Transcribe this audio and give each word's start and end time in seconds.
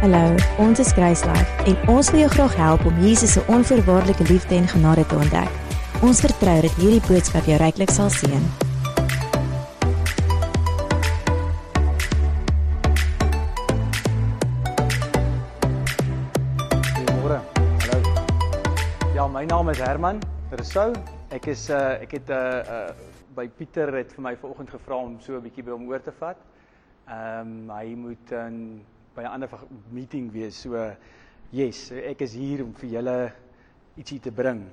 Hallo, 0.00 0.32
ons 0.56 0.78
is 0.80 0.94
Kruislife 0.96 1.64
en 1.68 1.74
ons 1.92 2.08
wil 2.08 2.22
jou 2.22 2.28
graag 2.32 2.54
help 2.56 2.84
om 2.88 3.00
Jesus 3.04 3.34
se 3.36 3.40
onvoorwaardelike 3.52 4.24
liefde 4.32 4.54
en 4.56 4.68
genade 4.68 5.02
te 5.06 5.14
ontdek. 5.14 5.48
Ons 6.00 6.22
vertrou 6.24 6.54
dat 6.64 6.76
hierdie 6.80 7.02
boodskap 7.04 7.44
jou 7.44 7.58
ryklik 7.60 7.90
sal 7.92 8.08
seën. 8.08 8.46
Goeiemôre. 16.96 17.36
Hallo. 17.84 17.98
Ja, 19.12 19.26
my 19.28 19.44
naam 19.50 19.68
is 19.68 19.82
Herman 19.84 20.22
Rousseau. 20.54 20.94
Ek 21.28 21.50
is 21.52 21.66
uh 21.68 21.98
ek 22.00 22.14
het 22.16 22.32
uh 22.32 22.38
uh 22.78 22.86
by 23.36 23.44
Pieter 23.58 23.92
het 23.98 24.16
vir 24.16 24.24
my 24.30 24.32
vanoggend 24.40 24.72
gevra 24.72 24.96
om 24.96 25.20
so 25.20 25.36
'n 25.36 25.44
bietjie 25.44 25.66
by 25.68 25.76
hom 25.76 25.84
oor 25.92 26.00
te 26.00 26.16
vat. 26.22 26.40
Ehm 27.04 27.68
um, 27.68 27.76
hy 27.76 27.92
moet 28.00 28.32
in 28.32 28.80
by 29.14 29.22
'n 29.22 29.26
ander 29.26 29.48
meeting 29.90 30.32
wees. 30.32 30.60
So 30.60 30.94
yes, 31.50 31.90
ek 31.92 32.20
is 32.22 32.34
hier 32.34 32.64
om 32.64 32.72
vir 32.74 32.90
julle 32.90 33.32
ietsie 33.96 34.20
te 34.20 34.30
bring. 34.30 34.66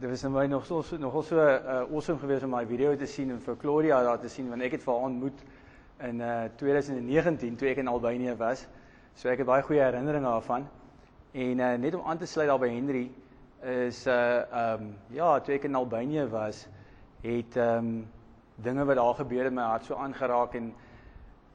Dit 0.00 0.10
was 0.10 0.22
nou 0.22 0.32
my 0.32 0.46
nog 0.46 0.66
so 0.66 0.82
nogal 0.98 1.22
so 1.22 1.38
uh 1.38 1.86
awesome 1.90 2.18
geweest 2.18 2.44
om 2.44 2.50
my 2.50 2.66
video 2.66 2.96
te 2.96 3.06
sien 3.06 3.30
en 3.30 3.40
vir 3.40 3.56
Claudia 3.56 4.02
daar 4.02 4.20
te 4.20 4.28
sien 4.28 4.48
want 4.48 4.62
ek 4.62 4.72
het 4.72 4.82
vir 4.82 4.94
haar 4.94 5.08
ontmoet 5.08 5.42
in 6.00 6.20
uh 6.20 6.48
2019 6.56 7.56
toe 7.56 7.68
ek 7.68 7.76
in 7.78 7.88
Albanië 7.88 8.36
was. 8.36 8.66
So 9.14 9.28
ek 9.28 9.38
het 9.38 9.46
baie 9.46 9.62
goeie 9.62 9.82
herinneringe 9.82 10.28
daarvan. 10.28 10.68
En 11.32 11.58
uh, 11.58 11.74
net 11.78 11.94
om 11.94 12.04
aan 12.04 12.18
te 12.18 12.26
sluit 12.26 12.48
daar 12.48 12.58
by 12.60 12.68
Henry 12.68 13.10
is 13.62 14.06
uh 14.06 14.42
ehm 14.52 14.82
um, 14.82 14.94
ja, 15.08 15.40
toe 15.40 15.54
ek 15.54 15.64
in 15.64 15.74
Albanië 15.74 16.26
was, 16.28 16.66
het 17.22 17.56
ehm 17.56 17.78
um, 17.78 18.06
dinge 18.62 18.84
wat 18.84 18.96
daar 18.96 19.14
gebeur 19.14 19.44
het 19.44 19.54
my 19.54 19.62
hart 19.62 19.84
so 19.84 19.94
aangeraak 19.94 20.54
en 20.54 20.74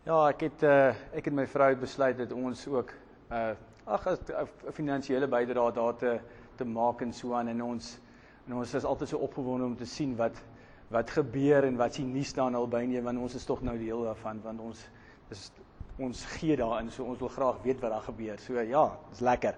ja, 0.08 0.18
ek 0.32 0.46
het 0.46 0.64
uh 0.64 0.96
ek 1.12 1.26
het 1.28 1.36
my 1.36 1.44
vrou 1.52 1.74
besluit 1.76 2.18
dat 2.18 2.32
ons 2.32 2.68
ook 2.72 2.94
uh 3.32 3.56
ag 3.88 4.06
'n 4.08 4.72
finansiële 4.72 5.28
bydrae 5.28 5.72
daar 5.72 5.96
te 5.96 6.20
te 6.56 6.66
maak 6.66 7.02
en 7.02 7.14
so 7.14 7.34
aan 7.34 7.48
en 7.48 7.62
ons 7.64 8.00
en 8.48 8.54
ons 8.54 8.74
is 8.74 8.86
altyd 8.86 9.10
so 9.10 9.18
opgewonde 9.18 9.66
om 9.66 9.76
te 9.76 9.86
sien 9.86 10.16
wat 10.16 10.42
wat 10.90 11.10
gebeur 11.10 11.64
en 11.64 11.78
wat 11.78 11.94
sien 11.94 12.12
nuus 12.14 12.34
daar 12.34 12.48
in 12.48 12.56
Albanië 12.56 13.02
want 13.02 13.20
ons 13.20 13.36
is 13.36 13.46
tog 13.46 13.62
nou 13.62 13.78
deel 13.78 14.04
daarvan 14.04 14.42
want 14.44 14.60
ons 14.60 14.88
is 15.30 15.52
ons 16.00 16.26
gee 16.26 16.56
daarin 16.56 16.92
so 16.92 17.04
ons 17.04 17.20
wil 17.20 17.30
graag 17.30 17.62
weet 17.64 17.80
wat 17.82 17.92
daar 17.92 18.02
gebeur. 18.02 18.40
So 18.40 18.62
ja, 18.62 18.98
dis 19.10 19.20
lekker. 19.20 19.56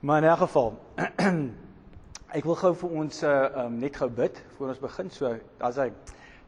Maar 0.00 0.22
in 0.22 0.28
elk 0.28 0.38
geval 0.38 0.78
ek 2.38 2.44
wil 2.44 2.54
gou 2.54 2.74
vir 2.74 2.90
ons 2.90 3.22
uh 3.22 3.64
um, 3.64 3.78
net 3.78 3.96
gou 3.96 4.10
bid 4.10 4.44
voor 4.56 4.68
ons 4.68 4.78
begin. 4.78 5.10
So 5.10 5.38
as 5.60 5.76
hy 5.76 5.92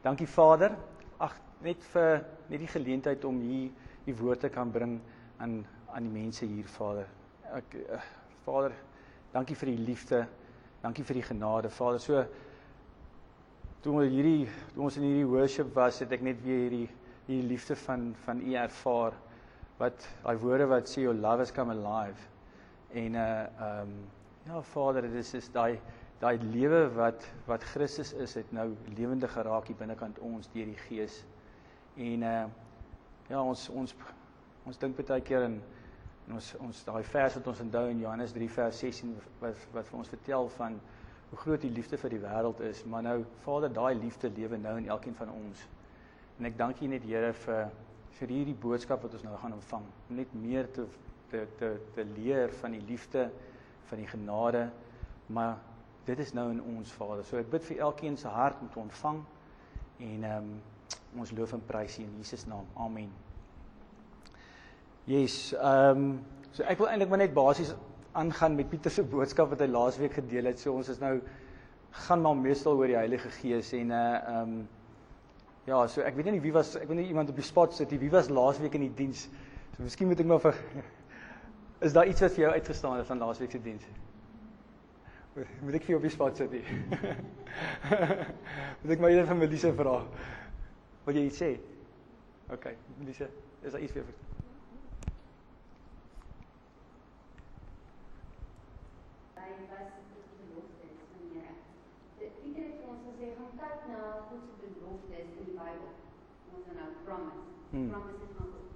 dankie 0.01 0.27
Vader. 0.27 0.77
Ag 1.17 1.44
net 1.63 1.83
vir 1.93 2.23
net 2.49 2.59
die 2.59 2.71
geleentheid 2.71 3.25
om 3.25 3.39
hier 3.41 3.71
die 4.05 4.15
woord 4.15 4.45
te 4.45 4.49
kan 4.49 4.71
bring 4.71 4.99
aan 5.39 5.63
aan 5.95 6.03
die 6.03 6.11
mense 6.11 6.45
hier 6.45 6.67
Vader. 6.67 7.07
Ek 7.55 7.75
uh, 7.79 8.01
Vader, 8.43 8.73
dankie 9.31 9.55
vir 9.55 9.71
die 9.71 9.85
liefde. 9.87 10.25
Dankie 10.83 11.05
vir 11.07 11.21
die 11.21 11.27
genade 11.29 11.69
Vader. 11.71 12.01
So 12.03 12.25
toe 13.81 13.93
ons 14.01 14.11
hierdie 14.11 14.49
toe 14.73 14.83
ons 14.83 14.97
in 14.99 15.07
hierdie 15.07 15.29
worship 15.29 15.71
was, 15.75 16.01
het 16.03 16.11
ek 16.11 16.25
net 16.25 16.41
weer 16.43 16.65
hierdie 16.65 16.89
die 17.29 17.41
liefde 17.41 17.75
van 17.75 18.13
van 18.25 18.41
u 18.41 18.53
ervaar 18.53 19.15
wat 19.79 20.07
daai 20.23 20.37
woorde 20.43 20.67
wat 20.69 20.89
sê 20.89 21.01
your 21.03 21.15
love 21.15 21.41
has 21.41 21.51
come 21.51 21.73
alive 21.73 22.27
en 22.93 23.15
uh 23.15 23.21
ehm 23.21 23.81
um, 23.81 23.95
ja 24.45 24.61
Vader 24.61 25.01
dit 25.01 25.15
is 25.21 25.33
is 25.33 25.49
daai 25.51 25.79
daai 26.21 26.37
lewe 26.43 26.83
wat 26.95 27.25
wat 27.47 27.63
Christus 27.63 28.13
is 28.13 28.35
het 28.35 28.51
nou 28.51 28.67
lewendig 28.97 29.33
geraak 29.33 29.67
hier 29.67 29.79
binnekant 29.79 30.19
ons 30.19 30.51
deur 30.53 30.69
die 30.69 30.81
Gees 30.87 31.23
en 31.97 32.23
uh 32.23 32.45
ja 33.29 33.41
ons 33.41 33.69
ons 33.69 33.95
ons 34.65 34.77
dink 34.77 34.97
baie 34.97 35.21
keer 35.21 35.47
in 35.47 35.61
en 36.27 36.33
ons 36.33 36.51
ons 36.59 36.83
daai 36.85 37.03
vers 37.03 37.35
wat 37.35 37.47
ons 37.47 37.61
onthou 37.61 37.87
in 37.89 37.99
Johannes 37.99 38.33
3 38.33 38.49
vers 38.49 38.79
16 38.79 39.15
wat 39.39 39.65
wat 39.73 39.87
vir 39.87 39.97
ons 39.99 40.09
vertel 40.09 40.49
van 40.57 40.79
hoe 41.29 41.39
groot 41.39 41.61
die 41.61 41.73
liefde 41.73 41.97
vir 41.97 42.09
die 42.09 42.21
wêreld 42.21 42.61
is 42.69 42.83
maar 42.85 43.03
nou 43.03 43.23
Vader 43.45 43.73
daai 43.73 43.95
liefde 43.95 44.29
lewe 44.29 44.57
nou 44.57 44.77
in 44.77 44.89
elkeen 44.89 45.15
van 45.15 45.33
ons 45.33 45.65
En 46.35 46.47
ek 46.49 46.57
dank 46.59 46.81
U 46.83 46.87
net 46.91 47.05
Here 47.07 47.31
vir 47.45 47.67
vir 48.15 48.31
hierdie 48.31 48.55
boodskap 48.59 49.03
wat 49.03 49.15
ons 49.17 49.23
nou 49.25 49.35
gaan 49.39 49.55
ontvang. 49.55 49.85
Om 50.09 50.19
net 50.19 50.33
meer 50.39 50.67
te 50.75 50.85
te 51.31 51.43
te 51.59 51.69
te 51.95 52.03
leer 52.15 52.51
van 52.61 52.75
die 52.75 52.83
liefde, 52.87 53.29
van 53.89 53.99
die 53.99 54.07
genade, 54.07 54.65
maar 55.27 55.57
dit 56.07 56.19
is 56.19 56.33
nou 56.35 56.49
in 56.51 56.61
ons 56.75 56.91
Vader. 56.95 57.23
So 57.27 57.39
ek 57.39 57.49
bid 57.51 57.63
vir 57.69 57.83
elkeen 57.87 58.17
se 58.19 58.31
hart 58.31 58.61
om 58.61 58.71
te 58.71 58.79
ontvang 58.83 59.21
en 60.05 60.23
ehm 60.23 60.37
um, 60.37 60.55
ons 61.19 61.33
loof 61.37 61.53
en 61.53 61.65
prys 61.67 61.99
U 61.99 62.03
in 62.03 62.13
Jesus 62.19 62.45
naam. 62.49 62.65
Amen. 62.75 63.11
Yes, 65.05 65.53
ehm 65.53 65.97
um, 65.97 66.13
so 66.51 66.63
ek 66.63 66.79
wil 66.79 66.89
eintlik 66.89 67.11
maar 67.11 67.21
net 67.21 67.35
basies 67.35 67.75
aangaan 68.15 68.55
met 68.55 68.69
Pieter 68.69 68.91
se 68.91 69.03
boodskap 69.03 69.51
wat 69.51 69.59
hy 69.59 69.67
laasweek 69.67 70.15
gedeel 70.21 70.47
het. 70.49 70.59
So 70.59 70.73
ons 70.73 70.89
is 70.89 71.01
nou 71.03 71.19
gaan 72.05 72.23
maar 72.23 72.35
meestal 72.35 72.79
oor 72.79 72.87
die 72.87 72.99
Heilige 72.99 73.29
Gees 73.41 73.73
en 73.73 73.91
uh 73.91 74.07
ehm 74.15 74.41
um, 74.41 74.57
Ja, 75.65 75.79
so 75.89 76.03
ek 76.05 76.13
weet 76.13 76.27
nie 76.29 76.43
wie 76.43 76.51
was 76.53 76.75
ek 76.77 76.85
weet 76.85 76.99
nie 76.99 77.07
iemand 77.09 77.31
op 77.31 77.39
die 77.39 77.45
spot 77.45 77.73
sit. 77.73 77.89
Wie 77.97 78.11
was 78.13 78.29
laasweek 78.29 78.75
in 78.77 78.83
die 78.85 78.93
diens? 78.93 79.23
So 79.73 79.83
miskien 79.83 80.11
moet 80.11 80.21
ek 80.21 80.27
maar 80.29 80.43
vir 80.43 80.59
Is 81.85 81.93
daar 81.93 82.07
iets 82.07 82.21
wat 82.21 82.35
vir 82.35 82.45
jou 82.45 82.51
uitgestaan 82.53 82.99
het 82.99 83.09
van 83.09 83.23
laasweek 83.23 83.51
se 83.51 83.61
diens? 83.61 83.87
Moet 85.35 85.79
ek 85.79 85.87
vir 85.87 85.95
jou 85.95 85.99
op 85.99 86.05
die 86.05 86.13
spot 86.13 86.37
sit 86.37 86.53
moet 88.79 88.93
ek 88.93 89.01
maar 89.01 89.11
eendag 89.11 89.31
vir 89.33 89.41
Melise 89.41 89.73
vra? 89.75 89.97
Wat 91.05 91.15
jy 91.15 91.29
sê? 91.29 91.51
OK, 92.49 92.65
Melise, 92.97 93.29
is 93.61 93.71
daar 93.71 93.81
iets 93.81 93.93
vir 93.93 94.01
jou? 94.01 94.13
Hmm. 107.75 107.89
Promises 107.89 108.31
van 108.37 108.47
God. 108.51 108.67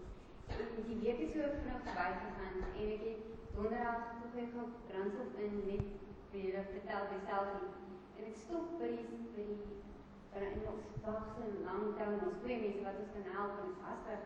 En 0.47 0.83
die 0.87 0.95
week 1.01 1.19
is 1.19 1.31
so 1.33 1.39
vinnig 1.39 1.83
verbygegaan 1.83 2.55
en 2.81 2.89
ek 2.93 3.03
het 3.07 3.21
donderdag 3.55 4.01
toe 4.19 4.41
ek 4.41 4.49
gaan 4.55 4.73
brandstof 4.87 5.37
in 5.45 5.53
net 5.67 5.85
vir 6.31 6.41
julle 6.45 6.63
vertel 6.71 7.05
nie. 7.51 7.69
En 8.17 8.27
ek 8.31 8.35
stop 8.41 8.73
by 8.81 8.89
die 8.97 9.21
by 9.37 9.45
die 9.51 9.59
in 10.37 10.67
ons 10.71 10.85
wagse 11.03 11.41
en 11.41 11.55
lang 11.65 11.85
tou 11.97 12.09
en 12.13 12.25
ons 12.27 12.41
twee 12.43 12.57
mense 12.61 12.83
wat 12.85 12.97
ons 13.01 13.13
kan 13.15 13.29
help 13.35 13.55
en 13.57 13.69
ons 13.69 13.81
vastig. 13.85 14.25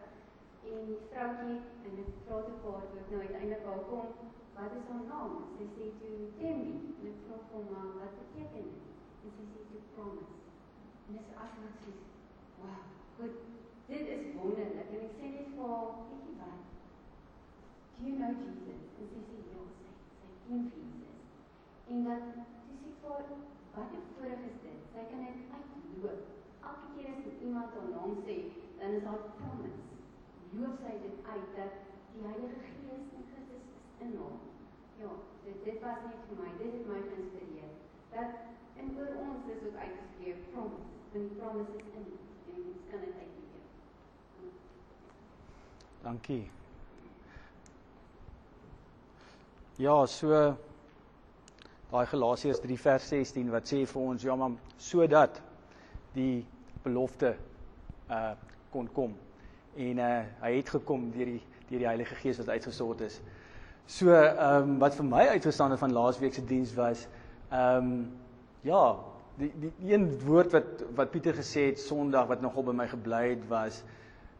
En 0.72 0.86
die 0.90 1.00
vroutjie 1.12 1.56
en 1.88 2.02
ek 2.04 2.12
vra 2.26 2.40
te 2.48 2.56
paar 2.64 2.84
toe 2.90 3.00
ek 3.02 3.12
nou 3.12 3.22
uiteindelik 3.24 3.70
al 3.72 3.84
kom, 3.90 4.10
wat 4.58 4.76
is 4.80 4.90
haar 4.90 5.06
naam? 5.08 5.38
Sy 5.58 5.68
sê 5.76 5.88
toe 6.02 6.18
Tembi. 6.40 6.76
En 7.00 7.10
ek 7.12 7.22
vra 7.28 7.40
hom 7.54 7.72
maar 7.72 7.90
wat 8.02 8.20
beteken 8.20 8.68
dit? 8.70 8.92
En 9.24 9.36
sy 9.38 9.48
sê 9.54 9.66
toe 9.72 9.84
promise. 9.96 10.38
En 11.08 11.20
dis 11.20 11.34
afmat 11.46 11.82
sy. 11.86 11.96
Wow, 12.60 12.84
goed. 13.18 13.40
Dit 13.88 14.14
is 14.18 14.30
wonderlik 14.36 14.94
en 14.98 15.08
ek 15.08 15.18
sê 15.20 15.32
net 15.38 15.56
vir 15.56 15.74
haar, 15.74 15.98
bietjie 16.12 16.38
wat. 16.42 16.70
Do 17.98 18.10
you 18.10 18.16
know 18.20 18.32
Jesus? 18.44 18.86
En 19.00 19.12
sy 19.16 19.26
sê 19.32 19.42
ja, 19.54 19.66
sy 19.80 19.96
sy 20.20 20.38
ken 20.48 20.70
Jesus. 20.76 21.26
En 21.92 22.08
dan 22.08 22.30
sy 22.30 22.48
sê 22.52 22.96
vir 23.02 23.10
haar, 23.10 23.36
wat 23.76 24.00
'n 24.00 24.08
voorreg 24.14 24.48
is 24.52 24.62
dit? 24.68 24.90
Sy 24.94 25.10
kan 25.12 25.28
net 25.28 25.44
uitloop. 26.04 26.22
Elke 26.64 26.88
keer 26.96 27.10
as 27.16 27.42
iemand 27.42 27.74
haar 27.76 27.90
naam 27.96 28.16
sê, 28.26 28.38
dan 28.80 28.92
is 28.98 29.04
haar 29.04 29.24
promise. 29.38 29.82
Loop 30.58 30.80
sy 30.84 30.94
dit 31.04 31.18
uit 31.34 31.46
dat 31.58 31.74
die 32.14 32.24
Heilige 32.28 32.58
Gees 32.64 33.06
in 33.18 33.24
Christus 33.30 33.52
is 33.60 33.68
in 34.06 34.16
haar. 34.20 34.40
Ja, 35.02 35.12
dit 35.46 35.64
dit 35.68 35.80
was 35.84 36.02
net 36.08 36.26
vir 36.28 36.42
my, 36.42 36.50
dit 36.60 36.74
het 36.78 36.90
my 36.90 37.00
geïnspireer. 37.08 37.72
Dat 38.16 38.32
en 38.82 38.92
oor 38.98 39.14
ons 39.28 39.48
is 39.54 39.64
ook 39.68 39.80
uitgeskryf 39.86 40.44
promise. 40.52 40.92
Want 41.14 41.30
die 41.30 41.40
promise 41.40 41.78
is 41.78 41.88
in 42.02 42.12
en 42.56 42.68
ons 42.74 42.84
kan 42.92 43.00
dit 43.00 43.16
uit 43.22 43.32
Dankie. 46.04 46.44
Ja, 49.80 50.06
so 50.06 50.30
daai 51.92 52.06
Galasiërs 52.10 52.60
3 52.60 52.78
vers 52.80 53.08
16 53.10 53.50
wat 53.54 53.70
sê 53.70 53.80
vir 53.90 54.02
ons 54.02 54.24
ja, 54.26 54.36
maar 54.36 54.58
sodat 54.78 55.42
die 56.14 56.46
belofte 56.84 57.36
uh 58.10 58.32
kon 58.74 58.90
kom. 58.92 59.16
En 59.76 59.98
uh 59.98 60.22
hy 60.42 60.56
het 60.56 60.70
gekom 60.70 61.12
deur 61.12 61.26
die 61.26 61.42
deur 61.70 61.80
die 61.80 61.88
Heilige 61.88 62.16
Gees 62.16 62.38
wat 62.38 62.50
uitgesort 62.50 63.02
is. 63.02 63.22
So 63.86 64.14
ehm 64.14 64.70
um, 64.70 64.78
wat 64.80 64.96
vir 64.96 65.06
my 65.06 65.26
uitgestaan 65.36 65.72
het 65.72 65.80
van 65.80 65.94
laasweek 65.94 66.34
se 66.34 66.46
diens 66.46 66.74
was 66.74 67.08
ehm 67.50 67.78
um, 67.78 68.12
ja, 68.62 68.96
die 69.38 69.52
die 69.60 69.94
een 69.94 70.08
woord 70.26 70.52
wat 70.52 70.84
wat 70.96 71.12
Pieter 71.12 71.36
gesê 71.36 71.68
het 71.72 71.80
Sondag 71.80 72.28
wat 72.28 72.42
nogal 72.42 72.64
by 72.64 72.76
my 72.78 72.88
gebly 72.88 73.30
het 73.30 73.48
was 73.50 73.84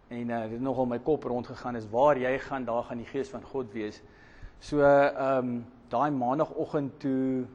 en 0.08 0.30
uh, 0.30 0.42
dit 0.50 0.62
nogal 0.62 0.86
my 0.86 1.00
kop 1.00 1.24
rondgegaan 1.24 1.76
is 1.76 1.90
waar 1.90 2.18
jy 2.18 2.38
gaan 2.40 2.66
daar 2.66 2.84
gaan 2.84 2.98
die 2.98 3.10
gees 3.10 3.30
van 3.30 3.44
God 3.44 3.74
wees. 3.74 4.02
So 4.60 4.80
ehm 4.80 5.38
um, 5.38 5.66
daai 5.90 6.12
maandagooggend 6.12 7.00
toe 7.00 7.46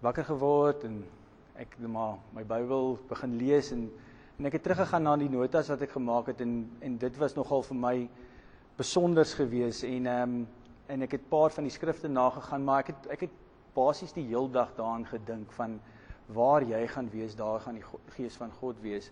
wakker 0.00 0.24
geword 0.24 0.84
en 0.84 1.04
ek 1.60 1.76
maar 1.84 2.18
my 2.32 2.44
Bybel 2.44 2.96
begin 3.08 3.36
lees 3.36 3.72
en 3.76 3.90
en 4.38 4.48
ek 4.48 4.56
het 4.56 4.62
teruggegaan 4.64 5.04
na 5.04 5.16
die 5.20 5.28
notas 5.28 5.68
wat 5.68 5.82
ek 5.84 5.92
gemaak 5.92 6.32
het 6.32 6.40
en 6.40 6.54
en 6.80 6.96
dit 6.98 7.18
was 7.20 7.36
nogal 7.36 7.62
vir 7.62 7.76
my 7.76 7.96
besonders 8.78 9.34
gewees 9.36 9.84
en 9.84 10.06
ehm 10.06 10.34
um, 10.40 10.48
en 10.90 11.06
ek 11.06 11.14
het 11.14 11.28
paar 11.30 11.52
van 11.54 11.66
die 11.68 11.72
skrifte 11.72 12.08
nagegaan, 12.10 12.64
maar 12.66 12.82
ek 12.82 12.92
het 12.92 13.08
ek 13.14 13.26
het 13.28 13.34
basies 13.76 14.14
die 14.16 14.26
heel 14.26 14.48
dag 14.50 14.72
daaraan 14.74 15.06
gedink 15.06 15.52
van 15.54 15.78
waar 16.34 16.64
jy 16.66 16.80
gaan 16.90 17.10
wees, 17.12 17.36
daar 17.38 17.60
gaan 17.62 17.78
die 17.78 17.86
gees 18.16 18.38
van 18.38 18.50
God 18.58 18.80
wees. 18.82 19.10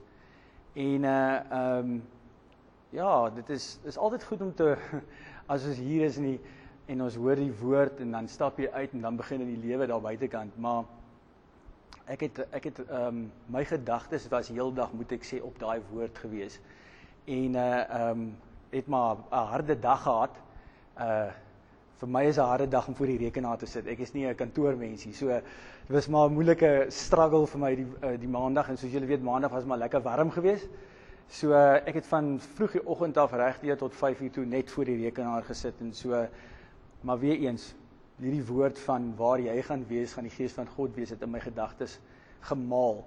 En 0.75 1.05
uh 1.05 1.19
ehm 1.59 1.91
um, 1.93 2.03
ja, 2.91 3.31
dit 3.31 3.51
is 3.51 3.79
is 3.85 3.99
altyd 3.99 4.25
goed 4.25 4.43
om 4.43 4.55
te 4.55 4.75
as 5.53 5.67
ons 5.67 5.79
hier 5.79 6.05
is 6.05 6.17
in 6.17 6.31
die 6.33 6.41
en 6.89 7.03
ons 7.05 7.17
hoor 7.21 7.37
die 7.37 7.53
woord 7.61 8.01
en 8.01 8.17
dan 8.17 8.29
stap 8.29 8.59
jy 8.59 8.71
uit 8.73 8.93
en 8.93 9.03
dan 9.05 9.17
begin 9.17 9.45
in 9.45 9.55
die 9.55 9.67
lewe 9.69 9.87
daar 9.87 10.01
buitekant, 10.01 10.57
maar 10.57 10.85
ek 12.09 12.21
het 12.21 12.39
ek 12.51 12.65
het 12.65 12.79
ehm 12.87 13.07
um, 13.07 13.33
my 13.53 13.65
gedagtes 13.65 14.29
was 14.33 14.49
heeldag 14.49 14.93
moet 14.97 15.13
ek 15.13 15.25
sê 15.25 15.41
op 15.45 15.59
daai 15.61 15.81
woord 15.91 16.19
gewees. 16.19 16.61
En 17.27 17.55
uh 17.55 17.67
ehm 17.81 18.11
um, 18.11 18.37
het 18.71 18.87
maar 18.87 19.17
'n 19.17 19.47
harde 19.53 19.79
dag 19.79 20.03
gehad. 20.03 20.35
Uh 20.99 21.31
vir 22.01 22.09
my 22.09 22.25
is 22.25 22.39
'n 22.39 22.49
harde 22.49 22.69
dag 22.69 22.89
om 22.89 22.95
voor 22.95 23.07
die 23.07 23.19
rekenaar 23.19 23.59
te 23.59 23.67
sit. 23.67 23.87
Ek 23.87 23.99
is 23.99 24.13
nie 24.13 24.27
'n 24.27 24.35
kantoormensie. 24.35 25.13
So 25.13 25.27
dit 25.29 25.95
was 25.97 26.09
maar 26.09 26.29
'n 26.29 26.33
moeilike 26.33 26.87
struggle 26.89 27.47
vir 27.47 27.61
my 27.61 27.75
die 27.75 27.87
uh, 28.03 28.19
die 28.21 28.29
maandag 28.29 28.69
en 28.69 28.77
soos 28.77 28.93
julle 28.93 29.07
weet 29.07 29.23
maandag 29.23 29.51
was 29.51 29.65
maar 29.65 29.79
lekker 29.79 30.03
warm 30.03 30.31
geweest. 30.31 30.69
So 31.29 31.51
uh, 31.51 31.75
ek 31.87 31.95
het 31.95 32.07
van 32.07 32.41
vroeg 32.41 32.73
die 32.73 32.87
oggend 32.87 33.17
af 33.17 33.33
regdeur 33.33 33.77
tot 33.77 33.95
5uur 33.95 34.31
toe 34.31 34.45
net 34.45 34.71
voor 34.71 34.85
die 34.85 35.03
rekenaar 35.05 35.43
gesit 35.43 35.75
en 35.81 35.93
so 35.95 36.27
maar 37.01 37.19
weer 37.19 37.37
eens 37.39 37.75
hierdie 38.19 38.45
woord 38.49 38.79
van 38.87 39.13
waar 39.19 39.41
jy 39.41 39.55
gaan 39.63 39.85
wees, 39.89 40.13
gaan 40.17 40.27
die 40.27 40.35
gees 40.35 40.53
van 40.57 40.67
God 40.77 40.97
wees 40.97 41.11
het 41.15 41.23
in 41.23 41.31
my 41.31 41.41
gedagtes 41.41 41.99
gemaal. 42.49 43.05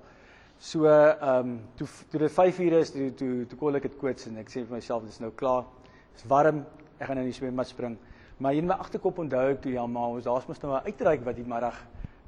So 0.62 0.86
ehm 0.86 1.40
um, 1.40 1.60
toe 1.76 1.88
toe 2.12 2.20
dit 2.20 2.32
5 2.32 2.60
ure 2.60 2.80
is, 2.80 2.92
toe 2.94 3.10
toe 3.18 3.46
toe 3.50 3.58
kol 3.58 3.76
ek 3.80 3.88
dit 3.90 3.98
koets 3.98 4.28
en 4.30 4.38
ek 4.38 4.50
sê 4.54 4.62
vir 4.62 4.78
myself 4.78 5.04
dis 5.08 5.20
nou 5.20 5.32
klaar. 5.32 5.66
Dis 6.14 6.28
warm. 6.30 6.66
Ek 7.00 7.08
gaan 7.08 7.18
nou 7.18 7.26
in 7.26 7.32
die 7.32 7.38
swembad 7.40 7.68
spring. 7.68 7.98
Maar 8.38 8.54
hier 8.54 8.62
in 8.62 8.70
my 8.70 8.78
agterkop 8.78 9.20
onthou 9.24 9.42
ek 9.56 9.62
toe 9.64 9.74
ja, 9.74 9.88
maar 9.88 10.16
ons 10.16 10.26
daar's 10.26 10.48
mos 10.48 10.62
nou 10.62 10.76
'n 10.76 10.86
uitreik 10.86 11.26
wat 11.26 11.36
die 11.36 11.48
middag 11.48 11.78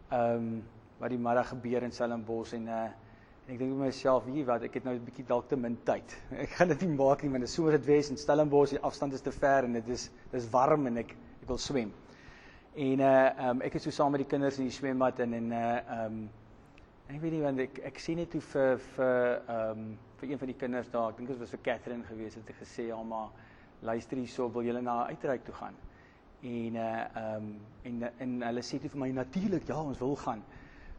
ehm 0.10 0.36
um, 0.38 0.64
wat 1.00 1.10
die 1.10 1.18
middag 1.18 1.50
gebeur 1.50 1.84
in 1.84 1.92
Stellenbosch 1.92 2.54
en 2.54 2.68
uh 2.68 2.90
en 3.46 3.54
ek 3.54 3.60
dink 3.60 3.74
vir 3.74 3.86
myself, 3.86 4.28
jy 4.32 4.44
wat, 4.48 4.64
ek 4.64 4.74
het 4.80 4.86
nou 4.86 4.94
'n 4.96 5.06
bietjie 5.06 5.26
dalk 5.28 5.50
te 5.50 5.56
min 5.56 5.76
tyd. 5.84 6.16
Ek 6.46 6.50
gaan 6.56 6.70
dit 6.70 6.82
nie 6.82 6.96
maak 6.96 7.24
nie, 7.24 7.30
want 7.30 7.44
dit 7.44 7.50
is 7.50 7.56
somer 7.56 7.72
dit 7.76 7.86
wes 7.86 8.10
in 8.10 8.18
Stellenbosch, 8.18 8.72
die 8.72 8.80
afstand 8.80 9.14
is 9.14 9.22
te 9.22 9.32
ver 9.32 9.66
en 9.68 9.74
dit 9.74 9.90
is 9.90 10.10
dis 10.32 10.50
warm 10.50 10.88
en 10.88 10.98
ek 10.98 11.12
ek 11.42 11.48
wil 11.48 11.58
swem. 11.58 11.92
En 12.74 13.00
uh 13.00 13.50
um, 13.50 13.60
ek 13.62 13.76
het 13.78 13.84
so 13.86 13.94
saam 13.94 14.16
met 14.16 14.24
die 14.24 14.30
kinders 14.30 14.58
in 14.58 14.66
die 14.66 14.74
swembad 14.74 15.20
en 15.22 15.34
en 15.38 15.52
uh 15.54 16.06
um 16.06 16.16
ek 17.06 17.20
weet 17.22 17.36
nie 17.36 17.42
want 17.44 17.60
ek 17.62 17.76
ek 17.92 18.00
sien 18.02 18.18
net 18.18 18.34
hoe 18.34 18.42
vir 18.42 18.80
vir 18.96 19.52
um 19.56 19.84
vir 20.18 20.32
een 20.32 20.40
van 20.42 20.50
die 20.50 20.58
kinders 20.58 20.90
daar, 20.90 21.12
ek 21.12 21.20
dink 21.20 21.30
dit 21.30 21.38
was 21.44 21.54
vir 21.54 21.62
Catherine 21.68 22.08
gewees 22.08 22.40
het, 22.40 22.48
het 22.50 22.64
gesê 22.64 22.88
ja 22.88 22.98
maar 23.04 23.30
luister 23.86 24.18
hierso, 24.18 24.50
wil 24.50 24.66
julle 24.66 24.82
na 24.82 25.04
'n 25.04 25.14
uitreik 25.14 25.46
toe 25.46 25.54
gaan? 25.54 25.78
En 26.42 26.76
uh 26.76 27.36
um 27.36 27.54
en 27.84 28.10
en 28.18 28.42
hulle 28.42 28.66
sê 28.66 28.82
toe 28.82 28.90
vir 28.90 29.00
my 29.06 29.12
natuurlik, 29.12 29.68
ja, 29.68 29.78
ons 29.78 30.00
wil 30.00 30.16
gaan. 30.16 30.42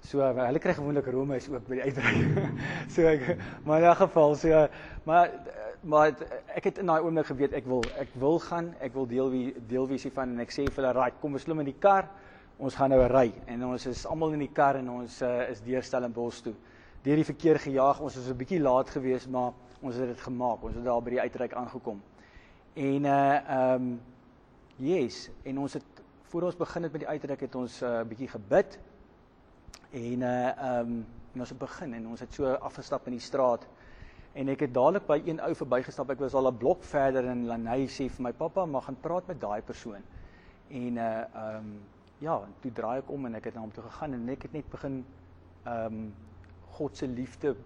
So 0.00 0.22
hulle 0.22 0.58
kry 0.60 0.74
gewoonlik 0.78 1.06
roomys 1.10 1.48
ook 1.48 1.66
by 1.66 1.80
die 1.80 1.90
uitreik. 1.90 2.54
so 2.94 3.02
ek 3.02 3.34
maar 3.64 3.82
in 3.82 3.90
'n 3.90 3.96
geval 3.96 4.34
so 4.36 4.68
maar 5.04 5.30
maar 5.84 6.14
ek 6.56 6.64
het 6.70 6.78
in 6.80 6.88
daai 6.88 7.02
oomblik 7.04 7.26
geweet 7.28 7.52
ek 7.52 7.66
wil 7.68 7.82
ek 8.00 8.12
wil 8.20 8.38
gaan, 8.40 8.70
ek 8.80 8.94
wil 8.96 9.06
deel 9.08 9.30
wie 9.30 9.46
deel 9.68 9.88
wie 9.90 9.98
hiervan 10.00 10.32
en 10.32 10.44
ek 10.44 10.52
sê 10.52 10.64
vir 10.64 10.84
hulle, 10.84 10.92
"Right, 10.96 11.20
kom 11.20 11.32
ons 11.32 11.44
klim 11.44 11.60
in 11.60 11.66
die 11.66 11.80
kar. 11.80 12.08
Ons 12.58 12.74
gaan 12.74 12.90
nou 12.90 13.06
ry." 13.08 13.32
En 13.46 13.64
ons 13.64 13.86
is 13.86 14.06
almal 14.06 14.32
in 14.32 14.38
die 14.38 14.52
kar 14.52 14.76
en 14.76 14.88
ons 14.90 15.22
uh, 15.22 15.50
is 15.50 15.60
deur 15.60 15.82
Stellenbosch 15.82 16.42
toe. 16.42 16.54
Deur 17.02 17.16
die 17.16 17.24
verkeer 17.24 17.58
gejaag. 17.58 18.00
Ons 18.00 18.16
was 18.16 18.28
'n 18.28 18.36
bietjie 18.36 18.60
laat 18.60 18.90
geweest, 18.90 19.28
maar 19.28 19.52
ons 19.82 19.96
het 19.96 20.08
dit 20.08 20.20
gemaak. 20.20 20.62
Ons 20.62 20.74
het 20.74 20.84
daar 20.84 21.02
by 21.02 21.10
die 21.10 21.20
uitreik 21.20 21.52
aangekom. 21.52 22.02
En 22.74 23.04
uh 23.04 23.74
um, 23.74 24.00
yes, 24.76 25.30
en 25.44 25.58
ons 25.58 25.72
het 25.72 25.84
voor 26.22 26.42
ons 26.42 26.56
begin 26.56 26.82
het 26.82 26.92
met 26.92 27.00
die 27.00 27.08
uitreik 27.08 27.40
het 27.40 27.54
ons 27.54 27.82
'n 27.82 27.84
uh, 27.84 28.02
bietjie 28.02 28.28
gebid. 28.28 28.78
En 29.92 30.22
uh 30.22 30.78
um, 30.78 31.06
en 31.34 31.40
ons 31.40 31.48
het 31.48 31.58
begin 31.58 31.94
en 31.94 32.06
ons 32.06 32.20
het 32.20 32.34
so 32.34 32.46
afgestap 32.46 33.06
in 33.06 33.12
die 33.12 33.20
straat. 33.20 33.66
En 34.34 34.50
ek 34.50 34.64
het 34.66 34.74
dadelik 34.74 35.06
by 35.06 35.20
een 35.22 35.40
ou 35.46 35.52
verbygestap. 35.54 36.10
Ek 36.10 36.22
was 36.24 36.34
al 36.34 36.50
'n 36.50 36.58
blok 36.58 36.82
verder 36.82 37.28
en 37.30 37.66
hy 37.66 37.86
sê 37.86 38.08
vir 38.10 38.22
my 38.22 38.32
pappa, 38.32 38.66
"Mag 38.66 38.84
gaan 38.84 39.00
praat 39.00 39.26
met 39.26 39.40
daai 39.40 39.62
persoon." 39.62 40.02
En 40.70 40.96
uh 40.96 41.02
ehm 41.02 41.56
um, 41.56 41.80
ja, 42.18 42.40
toe 42.60 42.72
draai 42.72 42.98
ek 42.98 43.10
om 43.10 43.26
en 43.26 43.34
ek 43.34 43.44
het 43.44 43.54
na 43.54 43.60
hom 43.60 43.72
toe 43.72 43.84
gegaan 43.84 44.12
en 44.12 44.28
ek 44.28 44.42
het 44.42 44.52
net 44.52 44.70
begin 44.70 45.04
ehm 45.64 45.86
um, 45.86 46.14
God 46.76 46.96
se 46.96 47.06
liefde 47.06 47.56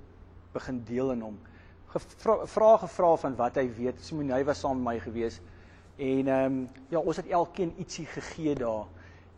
begin 0.52 0.82
deel 0.84 1.12
in 1.12 1.20
hom. 1.20 1.38
Gevra 1.86 2.46
vra 2.46 2.76
gevra 2.76 3.16
van 3.16 3.36
wat 3.36 3.54
hy 3.56 3.68
weet. 3.76 4.00
Simon 4.00 4.30
hy 4.30 4.44
was 4.44 4.60
saam 4.60 4.82
met 4.82 4.92
my 4.92 5.00
gewees. 5.00 5.40
En 5.96 6.28
ehm 6.28 6.44
um, 6.44 6.68
ja, 6.88 6.98
ons 6.98 7.16
het 7.16 7.26
elkeen 7.26 7.74
ietsie 7.78 8.06
gegee 8.06 8.54
daar. 8.54 8.86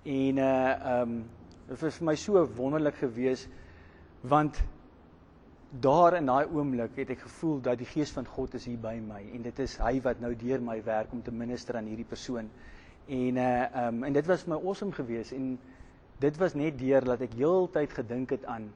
En 0.02 0.36
uh 0.36 0.70
ehm 0.70 1.02
um, 1.02 1.30
dit 1.68 1.80
was 1.80 1.94
vir 1.94 2.06
my 2.06 2.16
so 2.16 2.46
wonderlik 2.56 2.94
geweest 2.94 3.48
want 4.20 4.58
daar 5.70 6.16
in 6.16 6.26
daai 6.26 6.46
oomblik 6.50 6.96
het 6.98 7.12
ek 7.14 7.20
gevoel 7.22 7.60
dat 7.62 7.78
die 7.78 7.86
gees 7.86 8.10
van 8.10 8.26
God 8.26 8.54
is 8.58 8.64
hier 8.66 8.78
by 8.82 8.96
my 8.98 9.20
en 9.36 9.44
dit 9.46 9.58
is 9.62 9.76
hy 9.78 10.00
wat 10.02 10.18
nou 10.20 10.32
deur 10.34 10.62
my 10.66 10.80
werk 10.82 11.12
om 11.14 11.22
te 11.22 11.30
minister 11.30 11.78
aan 11.78 11.86
hierdie 11.86 12.08
persoon. 12.08 12.50
En 13.06 13.38
uh 13.38 13.86
um 13.86 14.02
en 14.04 14.12
dit 14.12 14.26
was 14.26 14.46
my 14.50 14.58
awesome 14.58 14.92
geweest 14.92 15.32
en 15.32 15.58
dit 16.18 16.36
was 16.42 16.54
net 16.58 16.78
deur 16.78 17.06
dat 17.06 17.22
ek 17.22 17.38
heeltyd 17.38 17.94
gedink 18.00 18.34
het 18.34 18.44
aan 18.50 18.66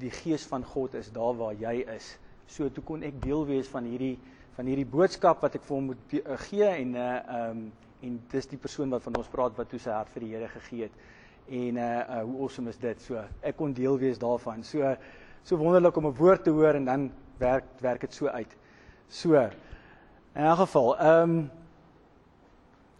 die 0.00 0.10
gees 0.10 0.46
van 0.48 0.64
God 0.64 0.94
is 0.94 1.12
daar 1.12 1.36
waar 1.36 1.54
jy 1.54 1.84
is. 1.96 2.16
So 2.46 2.68
toe 2.72 2.84
kon 2.84 3.04
ek 3.04 3.20
deel 3.22 3.44
wees 3.46 3.68
van 3.68 3.84
hierdie 3.84 4.16
van 4.56 4.66
hierdie 4.66 4.88
boodskap 4.88 5.44
wat 5.44 5.60
ek 5.60 5.68
vir 5.68 5.76
hom 5.76 5.92
moet 5.92 6.18
uh, 6.24 6.40
gee 6.48 6.72
en 6.72 6.96
uh 6.96 7.14
um 7.36 7.64
en 8.00 8.20
dis 8.32 8.46
die 8.48 8.58
persoon 8.58 8.88
wat 8.88 9.04
van 9.04 9.16
ons 9.20 9.28
praat 9.28 9.52
wat 9.60 9.68
toe 9.68 9.78
sy 9.78 9.92
hart 9.92 10.08
vir 10.16 10.24
die 10.24 10.32
Here 10.32 10.48
gegee 10.48 10.88
het. 10.88 11.00
En 11.52 11.76
uh, 11.76 11.84
uh 11.84 12.22
hoe 12.24 12.42
awesome 12.46 12.72
is 12.72 12.80
dit? 12.80 13.00
So 13.04 13.20
ek 13.44 13.60
kon 13.60 13.76
deel 13.76 13.98
wees 14.00 14.18
daarvan. 14.18 14.64
So 14.64 14.80
uh, 14.80 14.96
so 15.42 15.56
wonderlik 15.56 15.96
om 15.96 16.06
'n 16.06 16.14
woord 16.14 16.44
te 16.44 16.50
hoor 16.50 16.74
en 16.74 16.84
dan 16.84 17.12
werk 17.38 17.64
werk 17.80 18.00
dit 18.00 18.14
so 18.14 18.26
uit. 18.26 18.56
So 19.08 19.34
in 20.34 20.44
'n 20.44 20.56
geval, 20.56 20.98
ehm 20.98 21.30
um, 21.30 21.50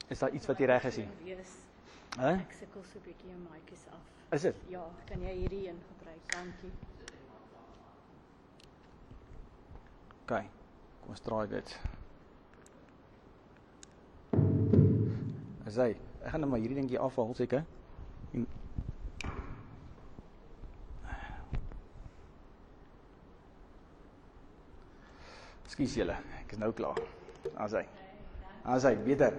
is 0.09 0.19
daar 0.19 0.31
iets 0.31 0.47
wat 0.47 0.59
jy 0.59 0.67
reg 0.67 0.83
gesien? 0.83 1.09
Hæ? 2.19 2.33
Ek 2.35 2.53
sukkel 2.59 2.83
so 2.83 2.99
'n 2.99 3.03
bietjie 3.05 3.29
jou 3.29 3.39
maatjies 3.39 3.85
af. 3.93 4.03
Is 4.33 4.43
dit? 4.43 4.57
Ja, 4.69 4.85
kan 5.07 5.21
jy 5.23 5.35
hierdie 5.35 5.69
een 5.69 5.79
gebruik? 5.89 6.23
Dankie. 6.27 6.73
OK. 10.23 10.43
Kom 11.01 11.09
ons 11.09 11.21
draai 11.21 11.49
dit. 11.49 11.79
Asai, 15.67 15.91
ek 16.23 16.31
gaan 16.31 16.41
net 16.41 16.51
maar 16.51 16.59
hierdie 16.59 16.77
dingetjie 16.77 16.99
afhaal 16.99 17.35
seker. 17.35 17.65
Ekskuus 25.81 25.97
julle, 25.97 26.15
ek 26.43 26.51
is 26.53 26.59
nou 26.61 26.75
klaar. 26.77 26.99
As 27.57 27.73
hy. 27.73 27.81
As 28.69 28.85
hy 28.85 28.91
beter. 29.01 29.33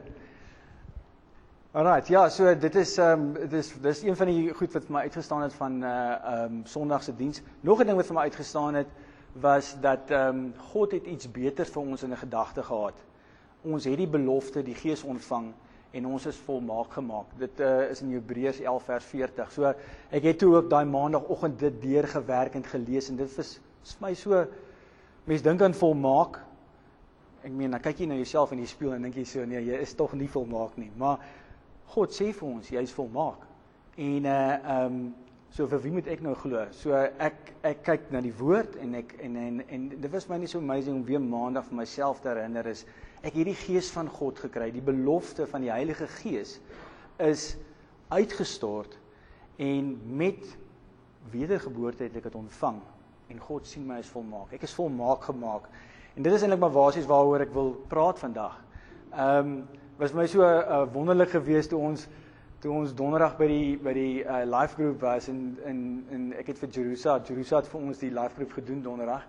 Alraai, 1.77 2.01
ja, 2.09 2.23
so 2.33 2.49
dit 2.57 2.77
is 2.81 2.95
ehm 2.97 3.27
um, 3.27 3.35
dit 3.35 3.53
is 3.59 3.67
dis 3.83 4.01
een 4.07 4.17
van 4.17 4.31
die 4.31 4.47
goed 4.57 4.73
wat 4.73 4.87
vir 4.87 4.95
my 4.95 5.03
uitgestaan 5.05 5.43
het 5.45 5.53
van 5.53 5.75
uh 5.85 5.91
ehm 5.91 6.55
um, 6.55 6.63
Sondag 6.65 7.05
se 7.05 7.13
diens. 7.19 7.43
Nog 7.61 7.83
'n 7.83 7.91
ding 7.91 7.99
wat 7.99 8.09
vir 8.09 8.17
my 8.17 8.23
uitgestaan 8.25 8.79
het 8.79 8.89
was 9.43 9.75
dat 9.81 10.09
ehm 10.09 10.39
um, 10.39 10.53
God 10.71 10.95
het 10.97 11.05
iets 11.05 11.29
beter 11.31 11.65
vir 11.65 11.81
ons 11.83 12.03
in 12.03 12.17
gedagte 12.17 12.63
gehad. 12.63 12.97
Ons 13.61 13.85
het 13.85 13.97
die 13.97 14.09
belofte, 14.09 14.63
die 14.63 14.75
Gees 14.75 15.03
ontvang 15.03 15.53
en 15.91 16.05
ons 16.05 16.25
is 16.25 16.41
volmaak 16.47 16.93
gemaak. 16.93 17.37
Dit 17.37 17.59
uh, 17.59 17.91
is 17.91 18.01
in 18.01 18.11
Hebreërs 18.17 18.59
11 18.59 18.83
vers 18.83 19.05
40. 19.05 19.51
So 19.51 19.73
ek 20.09 20.23
het 20.23 20.39
toe 20.39 20.55
ook 20.55 20.69
daai 20.69 20.85
maandagooggend 20.85 21.59
dit 21.59 21.81
deurgewerk 21.81 22.55
en 22.55 22.65
gelees 22.65 23.09
en 23.09 23.15
dit 23.15 23.37
is 23.37 23.59
vir 23.83 24.07
my 24.07 24.13
so 24.15 24.47
Mens 25.29 25.41
dink 25.45 25.61
aan 25.61 25.73
volmaak. 25.77 26.39
Ek 27.45 27.53
meen, 27.53 27.73
dan 27.73 27.81
kyk 27.81 28.01
jy 28.01 28.07
na 28.09 28.17
jouself 28.17 28.53
in 28.53 28.61
die 28.61 28.69
spieël 28.69 28.95
en 28.95 29.05
dink 29.05 29.17
jy 29.19 29.25
so, 29.29 29.45
nee, 29.45 29.61
jy 29.65 29.81
is 29.81 29.93
tog 29.97 30.13
nie 30.17 30.29
volmaak 30.29 30.77
nie. 30.81 30.89
Maar 30.97 31.21
God 31.93 32.13
sê 32.15 32.31
vir 32.33 32.47
ons, 32.47 32.69
jy's 32.73 32.93
volmaak. 32.95 33.43
En 34.01 34.29
uh 34.29 34.37
ehm 34.55 34.85
um, 34.85 35.03
so 35.51 35.67
vir 35.67 35.81
wie 35.83 35.91
moet 35.91 36.07
ek 36.07 36.21
nou 36.23 36.31
glo? 36.39 36.61
So 36.71 36.95
ek 36.95 37.49
ek 37.67 37.81
kyk 37.83 38.05
na 38.13 38.21
die 38.23 38.31
woord 38.39 38.77
en 38.79 38.95
ek 39.01 39.17
en 39.19 39.35
en 39.35 39.57
en 39.67 39.87
dit 39.91 40.11
was 40.13 40.29
my 40.29 40.37
nie 40.39 40.47
so 40.47 40.61
amazing 40.63 41.01
om 41.01 41.03
weer 41.05 41.19
maandag 41.19 41.65
vir 41.67 41.81
myself 41.81 42.21
te 42.23 42.31
herinner 42.31 42.69
is 42.71 42.85
ek 43.21 43.35
hierdie 43.35 43.57
gees 43.59 43.89
van 43.91 44.07
God 44.07 44.39
gekry. 44.39 44.69
Die 44.71 44.85
belofte 44.85 45.45
van 45.51 45.65
die 45.65 45.73
Heilige 45.73 46.07
Gees 46.21 46.55
is 47.19 47.57
uitgestort 48.15 48.95
en 49.59 49.91
met 50.07 50.47
wedergeboorte 51.35 52.07
het 52.07 52.15
ek 52.15 52.29
dit 52.29 52.39
ontvang 52.39 52.79
en 53.31 53.39
God 53.39 53.67
sien 53.67 53.85
my 53.87 53.99
as 54.03 54.11
volmaak. 54.11 54.53
Ek 54.53 54.65
is 54.67 54.75
volmaak 54.77 55.27
gemaak. 55.29 55.67
En 56.15 56.23
dit 56.23 56.33
is 56.33 56.43
eintlik 56.43 56.61
maar 56.61 56.75
basies 56.75 57.07
waaroor 57.09 57.45
ek 57.45 57.53
wil 57.55 57.71
praat 57.91 58.19
vandag. 58.19 58.57
Ehm 59.11 59.53
um, 59.53 59.61
was 60.01 60.15
my 60.17 60.25
so 60.25 60.41
uh, 60.41 60.81
wonderlik 60.93 61.29
gewees 61.29 61.67
toe 61.69 61.77
ons 61.77 62.07
toe 62.61 62.71
ons 62.73 62.93
donderdag 62.97 63.35
by 63.37 63.47
die 63.47 63.77
by 63.77 63.93
die 63.93 64.23
uh, 64.23 64.41
life 64.49 64.73
group 64.79 65.03
was 65.05 65.27
en 65.29 65.59
in 65.69 65.83
en 66.09 66.23
ek 66.39 66.49
het 66.53 66.61
vir 66.63 66.71
Jerusalem 66.77 67.27
Jerusalem 67.29 67.69
vir 67.69 67.81
ons 67.81 68.01
die 68.01 68.09
life 68.09 68.35
group 68.39 68.57
gedoen 68.57 68.81
donderdag. 68.81 69.27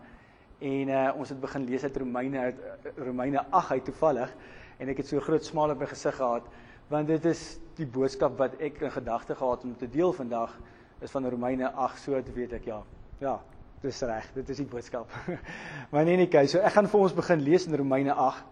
En 0.62 0.88
uh, 0.88 1.04
ons 1.18 1.28
het 1.28 1.40
begin 1.40 1.68
lees 1.68 1.84
uit 1.84 1.96
Romeine 1.96 2.48
uit 2.48 2.58
uh, 2.64 2.92
Romeine 3.06 3.44
8 3.50 3.70
uit 3.70 3.84
toevallig. 3.90 4.34
en 4.82 4.90
ek 4.90 5.02
het 5.02 5.12
so 5.12 5.22
groot 5.22 5.44
smaal 5.46 5.74
op 5.74 5.82
my 5.82 5.86
gesig 5.86 6.16
gehad 6.18 6.46
want 6.90 7.08
dit 7.08 7.26
is 7.30 7.42
die 7.78 7.86
boodskap 7.86 8.34
wat 8.40 8.56
ek 8.60 8.80
in 8.82 8.90
gedagte 8.92 9.36
gehad 9.38 9.64
om 9.64 9.76
te 9.78 9.88
deel 9.88 10.12
vandag 10.16 10.56
is 11.02 11.12
van 11.14 11.28
Romeine 11.30 11.70
8 11.70 12.02
so 12.02 12.22
te 12.22 12.34
weet 12.34 12.56
ek 12.58 12.66
ja. 12.66 12.80
Ja, 13.22 13.36
dis 13.82 14.00
reg. 14.06 14.28
Dit 14.34 14.48
is 14.54 14.60
die 14.62 14.68
boodskap. 14.68 15.10
maar 15.90 16.06
nee 16.06 16.16
nee, 16.16 16.30
kyk, 16.30 16.48
so 16.50 16.62
ek 16.62 16.74
gaan 16.76 16.88
vir 16.90 17.02
ons 17.02 17.14
begin 17.16 17.42
lees 17.42 17.66
in 17.66 17.78
Romeine 17.78 18.14
8. 18.14 18.44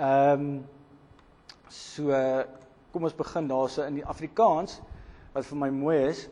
Ehm 0.00 0.44
um, 0.44 0.52
so 1.70 2.10
kom 2.90 3.04
ons 3.06 3.14
begin 3.14 3.46
daarso 3.46 3.84
in 3.86 4.00
die 4.00 4.06
Afrikaans 4.08 4.80
wat 5.34 5.46
vir 5.46 5.58
my 5.60 5.68
mooi 5.74 5.98
is. 6.08 6.24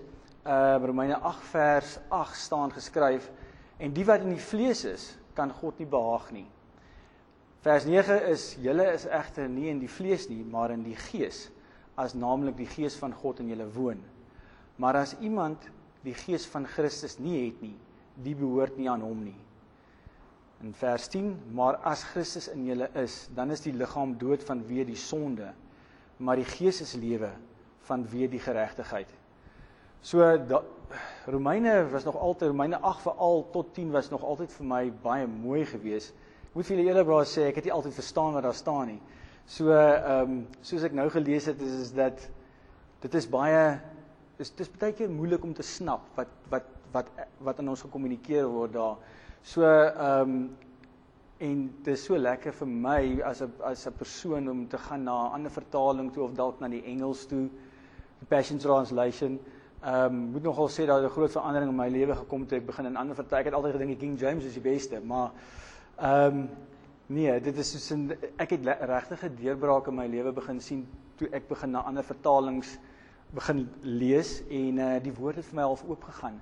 Ehm 0.42 0.82
uh, 0.82 0.88
Romeine 0.90 1.20
8 1.20 1.50
vers 1.52 1.98
8 2.08 2.40
staan 2.40 2.72
geskryf 2.74 3.28
en 3.78 3.92
die 3.94 4.06
wat 4.08 4.24
in 4.26 4.32
die 4.34 4.42
vlees 4.42 4.82
is, 4.88 5.12
kan 5.38 5.52
God 5.54 5.78
nie 5.78 5.86
behaag 5.86 6.32
nie. 6.34 6.46
Vers 7.62 7.84
9 7.86 8.16
is 8.32 8.52
julle 8.62 8.86
is 8.94 9.04
egter 9.06 9.48
nie 9.50 9.68
in 9.70 9.82
die 9.82 9.90
vlees 9.90 10.26
nie, 10.30 10.40
maar 10.42 10.72
in 10.74 10.82
die 10.86 10.96
gees, 11.08 11.48
as 11.98 12.14
naamlik 12.14 12.56
die 12.58 12.70
gees 12.70 12.96
van 12.98 13.14
God 13.14 13.42
in 13.42 13.52
julle 13.52 13.68
woon. 13.74 14.00
Maar 14.78 15.02
as 15.04 15.14
iemand 15.20 15.68
die 16.06 16.14
gees 16.14 16.46
van 16.50 16.66
Christus 16.66 17.18
nie 17.18 17.36
het 17.44 17.62
nie, 17.62 17.76
die 18.24 18.34
behoort 18.34 18.78
nie 18.78 18.88
aan 18.90 19.04
hom 19.04 19.20
nie. 19.28 19.36
In 20.64 20.72
vers 20.74 21.06
10, 21.12 21.30
maar 21.54 21.78
as 21.86 22.02
Christus 22.10 22.48
in 22.50 22.64
julle 22.66 22.88
is, 22.98 23.28
dan 23.34 23.52
is 23.54 23.62
die 23.62 23.74
liggaam 23.76 24.16
dood 24.18 24.42
vanweë 24.46 24.88
die 24.88 24.98
sonde, 24.98 25.52
maar 26.18 26.40
die 26.40 26.48
gees 26.48 26.80
is 26.82 26.96
lewe 26.98 27.30
vanweë 27.86 28.30
die 28.32 28.42
geregtigheid. 28.42 29.12
So 30.02 30.24
da, 30.50 30.62
Romeine 31.26 31.88
was 31.92 32.04
nog 32.04 32.16
altyd 32.16 32.48
Romeine 32.48 32.80
8 32.80 33.02
veral 33.02 33.46
tot 33.52 33.74
10 33.74 33.90
was 33.92 34.10
nog 34.10 34.24
altyd 34.24 34.52
vir 34.52 34.66
my 34.66 34.82
baie 35.02 35.26
mooi 35.26 35.64
geweest. 35.68 36.14
Ek 36.48 36.56
moet 36.56 36.66
vir 36.66 36.76
julle 36.78 36.90
eerlikwaar 36.90 37.26
sê 37.28 37.48
ek 37.50 37.60
het 37.60 37.68
nie 37.68 37.74
altyd 37.74 37.96
verstaan 37.98 38.34
wat 38.38 38.46
daar 38.46 38.56
staan 38.56 38.94
nie. 38.94 39.00
So 39.48 39.72
ehm 39.74 40.22
um, 40.22 40.40
soos 40.62 40.86
ek 40.86 40.96
nou 40.96 41.08
gelees 41.12 41.48
het 41.50 41.60
is 41.62 41.74
is 41.88 41.92
dat 41.96 42.22
dit 43.02 43.14
is 43.14 43.28
baie 43.30 43.78
dis 44.38 44.50
dis 44.56 44.70
baie 44.80 44.94
keer 44.94 45.10
moeilik 45.10 45.44
om 45.44 45.54
te 45.54 45.66
snap 45.66 46.04
wat 46.16 46.32
wat 46.52 46.66
wat 46.92 47.10
wat 47.44 47.58
aan 47.58 47.68
ons 47.68 47.82
gekommunikeer 47.86 48.46
word 48.46 48.72
daar. 48.72 48.96
So 49.42 49.62
ehm 49.64 50.30
um, 50.30 50.56
en 51.38 51.58
dit 51.86 51.92
is 51.94 52.02
so 52.04 52.18
lekker 52.18 52.52
vir 52.52 52.66
my 52.68 53.20
as 53.22 53.42
'n 53.42 53.52
as 53.62 53.86
'n 53.86 53.92
persoon 53.98 54.48
om 54.50 54.66
te 54.68 54.78
gaan 54.78 55.04
na 55.04 55.28
'n 55.28 55.32
ander 55.34 55.50
vertaling 55.50 56.12
toe 56.12 56.24
of 56.24 56.32
dalk 56.34 56.60
na 56.60 56.68
die 56.68 56.82
Engels 56.84 57.26
toe. 57.26 57.48
Die 58.18 58.26
Passion 58.28 58.58
Translation. 58.58 59.38
Ehm 59.82 60.04
um, 60.04 60.14
moet 60.32 60.42
nogal 60.42 60.68
sê 60.68 60.86
dat 60.86 61.02
'n 61.02 61.08
groot 61.08 61.30
verandering 61.30 61.70
in 61.70 61.76
my 61.76 61.88
lewe 61.88 62.14
gekom 62.14 62.40
het. 62.40 62.52
Ek 62.52 62.66
begin 62.66 62.86
in 62.86 62.96
ander 62.96 63.14
vertaling. 63.14 63.46
Ek 63.46 63.52
het 63.52 63.54
altyd 63.54 63.72
gedink 63.72 63.98
King 63.98 64.18
James 64.20 64.44
is 64.44 64.54
die 64.54 64.60
beste, 64.72 65.00
maar 65.00 65.30
ehm 65.98 66.36
um, 66.36 66.48
nee, 67.06 67.40
dit 67.40 67.56
is 67.56 67.70
soos 67.70 67.90
'n 67.96 68.12
ek 68.36 68.50
het 68.50 68.64
regtig 68.80 69.22
'n 69.24 69.36
deurbraak 69.36 69.86
in 69.86 69.94
my 69.94 70.06
lewe 70.06 70.32
begin 70.32 70.60
sien 70.60 70.86
toe 71.16 71.28
ek 71.32 71.48
begin 71.48 71.70
na 71.70 71.80
ander 71.80 72.04
vertalings 72.04 72.78
begin 73.34 73.68
lees 73.82 74.42
en 74.50 74.78
uh 74.78 74.98
die 75.02 75.12
woord 75.12 75.36
het 75.36 75.44
vir 75.44 75.56
my 75.56 75.62
half 75.62 75.84
oop 75.84 76.04
gegaan. 76.04 76.40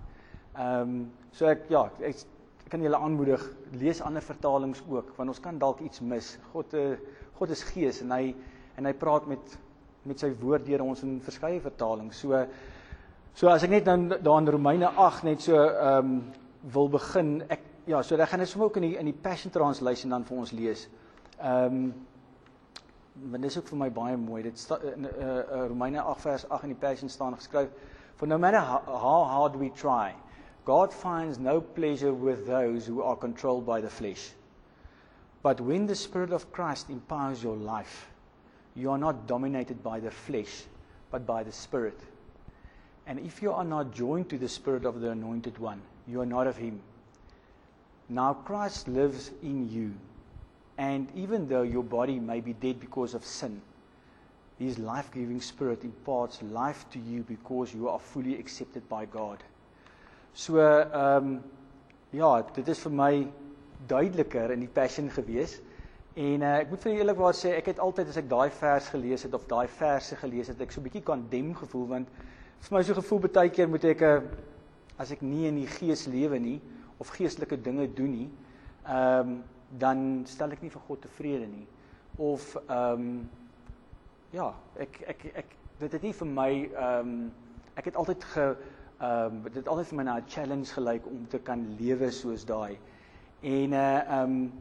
Ehm 0.57 0.81
um, 0.81 1.05
so 1.37 1.47
ek 1.51 1.67
ja, 1.69 1.83
ek, 2.01 2.23
ek 2.65 2.71
kan 2.73 2.81
julle 2.81 2.97
aanmoedig 2.97 3.43
lees 3.77 4.01
ander 4.01 4.25
vertalings 4.25 4.81
ook 4.89 5.13
want 5.19 5.29
ons 5.29 5.41
kan 5.45 5.59
dalk 5.61 5.83
iets 5.85 6.01
mis. 6.01 6.39
God 6.55 6.75
uh, 6.75 6.95
God 7.37 7.53
is 7.53 7.65
gees 7.75 8.01
en 8.01 8.15
hy 8.17 8.35
en 8.77 8.89
hy 8.89 8.93
praat 8.97 9.29
met 9.29 9.59
met 10.07 10.23
sy 10.23 10.31
woord 10.41 10.65
deur 10.65 10.85
ons 10.87 11.03
in 11.05 11.19
verskeie 11.21 11.61
vertalings. 11.61 12.23
So 12.23 12.47
so 13.37 13.53
as 13.53 13.67
ek 13.67 13.75
net 13.75 13.85
dan 13.85 14.09
daar 14.09 14.41
in 14.41 14.49
Romeine 14.49 14.91
8 14.97 15.25
net 15.29 15.45
so 15.45 15.61
ehm 15.61 16.17
um, 16.17 16.19
wil 16.73 16.89
begin 16.91 17.43
ek 17.53 17.61
ja, 17.87 18.03
so 18.03 18.17
ek 18.17 18.33
gaan 18.33 18.41
net 18.43 18.51
sommer 18.51 18.71
ook 18.71 18.81
in 18.81 18.89
die 18.89 18.97
in 18.99 19.13
die 19.13 19.19
Passion 19.29 19.53
Translation 19.53 20.11
dan 20.11 20.25
vir 20.25 20.39
ons 20.39 20.53
lees. 20.57 20.89
Ehm 21.39 21.81
um, 21.81 21.95
want 23.17 23.43
dit 23.43 23.51
is 23.51 23.57
ook 23.59 23.69
vir 23.69 23.79
my 23.81 23.89
baie 23.91 24.17
mooi. 24.21 24.43
Dit 24.45 24.59
sta, 24.61 24.77
in 24.93 25.07
uh, 25.09 25.13
uh, 25.17 25.61
Romeine 25.71 26.03
8 26.03 26.21
vers 26.21 26.43
8 26.49 26.67
in 26.67 26.75
die 26.75 26.81
Passion 26.81 27.09
staan 27.09 27.37
geskryf: 27.37 27.71
For 28.17 28.29
no 28.29 28.39
matter 28.39 28.61
how, 28.61 28.83
how 28.87 29.23
hard 29.25 29.57
we 29.57 29.71
try, 29.71 30.13
God 30.67 30.93
finds 30.93 31.39
no 31.39 31.61
pleasure 31.61 32.13
with 32.13 32.45
those 32.45 32.87
who 32.87 33.01
are 33.01 33.15
controlled 33.15 33.65
by 33.65 33.81
the 33.81 33.89
flesh. 33.89 34.31
But 35.41 35.61
when 35.61 35.87
the 35.87 35.95
Spirit 35.95 36.33
of 36.33 36.51
Christ 36.51 36.91
empowers 36.91 37.41
your 37.41 37.57
life, 37.57 38.09
you 38.75 38.91
are 38.91 38.99
not 38.99 39.29
dominated 39.29 39.85
by 39.85 40.01
the 40.01 40.11
flesh, 40.11 40.65
but 41.13 41.25
by 41.25 41.45
the 41.45 41.53
Spirit. 41.53 41.99
And 43.07 43.21
if 43.21 43.41
you 43.41 43.53
are 43.53 43.65
not 43.65 43.95
joined 43.95 44.29
to 44.31 44.39
the 44.39 44.49
Spirit 44.49 44.85
of 44.85 45.01
the 45.01 45.11
Anointed 45.11 45.57
One, 45.59 45.81
you 46.09 46.21
are 46.21 46.27
not 46.27 46.49
of 46.49 46.57
Him. 46.57 46.81
Now 48.09 48.35
Christ 48.35 48.89
lives 48.89 49.31
in 49.45 49.71
you. 49.71 49.95
And 50.79 51.09
even 51.15 51.49
though 51.49 51.63
your 51.63 51.85
body 51.85 52.19
may 52.19 52.41
be 52.41 52.55
dead 52.55 52.81
because 52.81 53.15
of 53.15 53.25
sin, 53.25 53.63
His 54.59 54.81
life 54.81 55.13
giving 55.13 55.41
Spirit 55.41 55.85
imparts 55.85 56.43
life 56.43 56.87
to 56.91 56.99
you 56.99 57.23
because 57.23 57.73
you 57.73 57.89
are 57.89 58.01
fully 58.01 58.37
accepted 58.37 58.89
by 58.89 59.05
God. 59.05 59.45
So, 60.37 60.59
ehm 60.61 61.27
um, 61.27 61.43
ja, 62.11 62.43
dit 62.53 62.67
is 62.69 62.81
vir 62.85 62.93
my 62.93 63.13
duideliker 63.89 64.51
in 64.53 64.61
die 64.61 64.69
passion 64.69 65.07
gewees. 65.09 65.55
En 66.13 66.45
uh, 66.45 66.51
ek 66.59 66.75
moet 66.75 66.85
vir 66.85 66.99
eerlikwaar 66.99 67.39
sê, 67.39 67.55
ek 67.57 67.71
het 67.71 67.81
altyd 67.81 68.11
as 68.13 68.19
ek 68.21 68.29
daai 68.29 68.51
vers 68.59 68.91
gelees 68.93 69.25
het 69.25 69.37
of 69.39 69.47
daai 69.49 69.65
verse 69.79 70.19
gelees 70.21 70.51
het, 70.53 70.61
ek 70.61 70.77
so 70.77 70.83
'n 70.83 70.85
bietjie 70.91 71.03
kondem 71.09 71.55
gevoel 71.57 71.89
want 71.95 72.13
vir 72.69 72.77
my 72.77 72.85
so 72.85 72.99
gevoel 73.01 73.25
baie 73.25 73.49
keer 73.49 73.73
moet 73.73 73.89
ek 73.89 74.03
'n 74.03 74.05
uh, 74.05 74.17
eh, 74.17 75.01
as 75.01 75.17
ek 75.17 75.25
nie 75.25 75.49
in 75.49 75.57
die 75.57 75.73
gees 75.79 76.05
lewe 76.05 76.39
nie 76.39 76.61
of 77.01 77.17
geestelike 77.17 77.57
dinge 77.57 77.89
doen 77.89 78.13
nie, 78.13 78.31
ehm 78.85 79.21
um, 79.21 79.43
dan 79.71 80.25
stel 80.29 80.53
ek 80.53 80.61
nie 80.63 80.71
vir 80.71 80.85
God 80.85 81.01
tevrede 81.01 81.49
nie 81.49 81.67
of 82.19 82.57
ehm 82.69 82.93
um, 82.93 83.29
ja, 84.37 84.53
ek 84.77 85.01
ek 85.09 85.31
ek 85.33 85.59
dit 85.81 85.93
het 85.93 86.03
nie 86.03 86.13
vir 86.13 86.29
my 86.29 86.53
ehm 86.53 87.01
um, 87.01 87.33
ek 87.77 87.89
het 87.89 87.97
altyd 87.97 88.25
ge 88.37 88.57
ehm 88.99 89.35
um, 89.35 89.43
dit 89.43 89.55
het 89.55 89.69
altyd 89.69 89.87
vir 89.87 89.97
my 89.97 90.05
na 90.05 90.17
'n 90.19 90.29
challenge 90.29 90.73
gelyk 90.73 91.07
om 91.07 91.27
te 91.29 91.39
kan 91.39 91.67
lewe 91.79 92.11
soos 92.11 92.45
daai. 92.45 92.79
En 93.41 93.73
uh 93.73 93.99
ehm 93.99 94.23
um, 94.23 94.53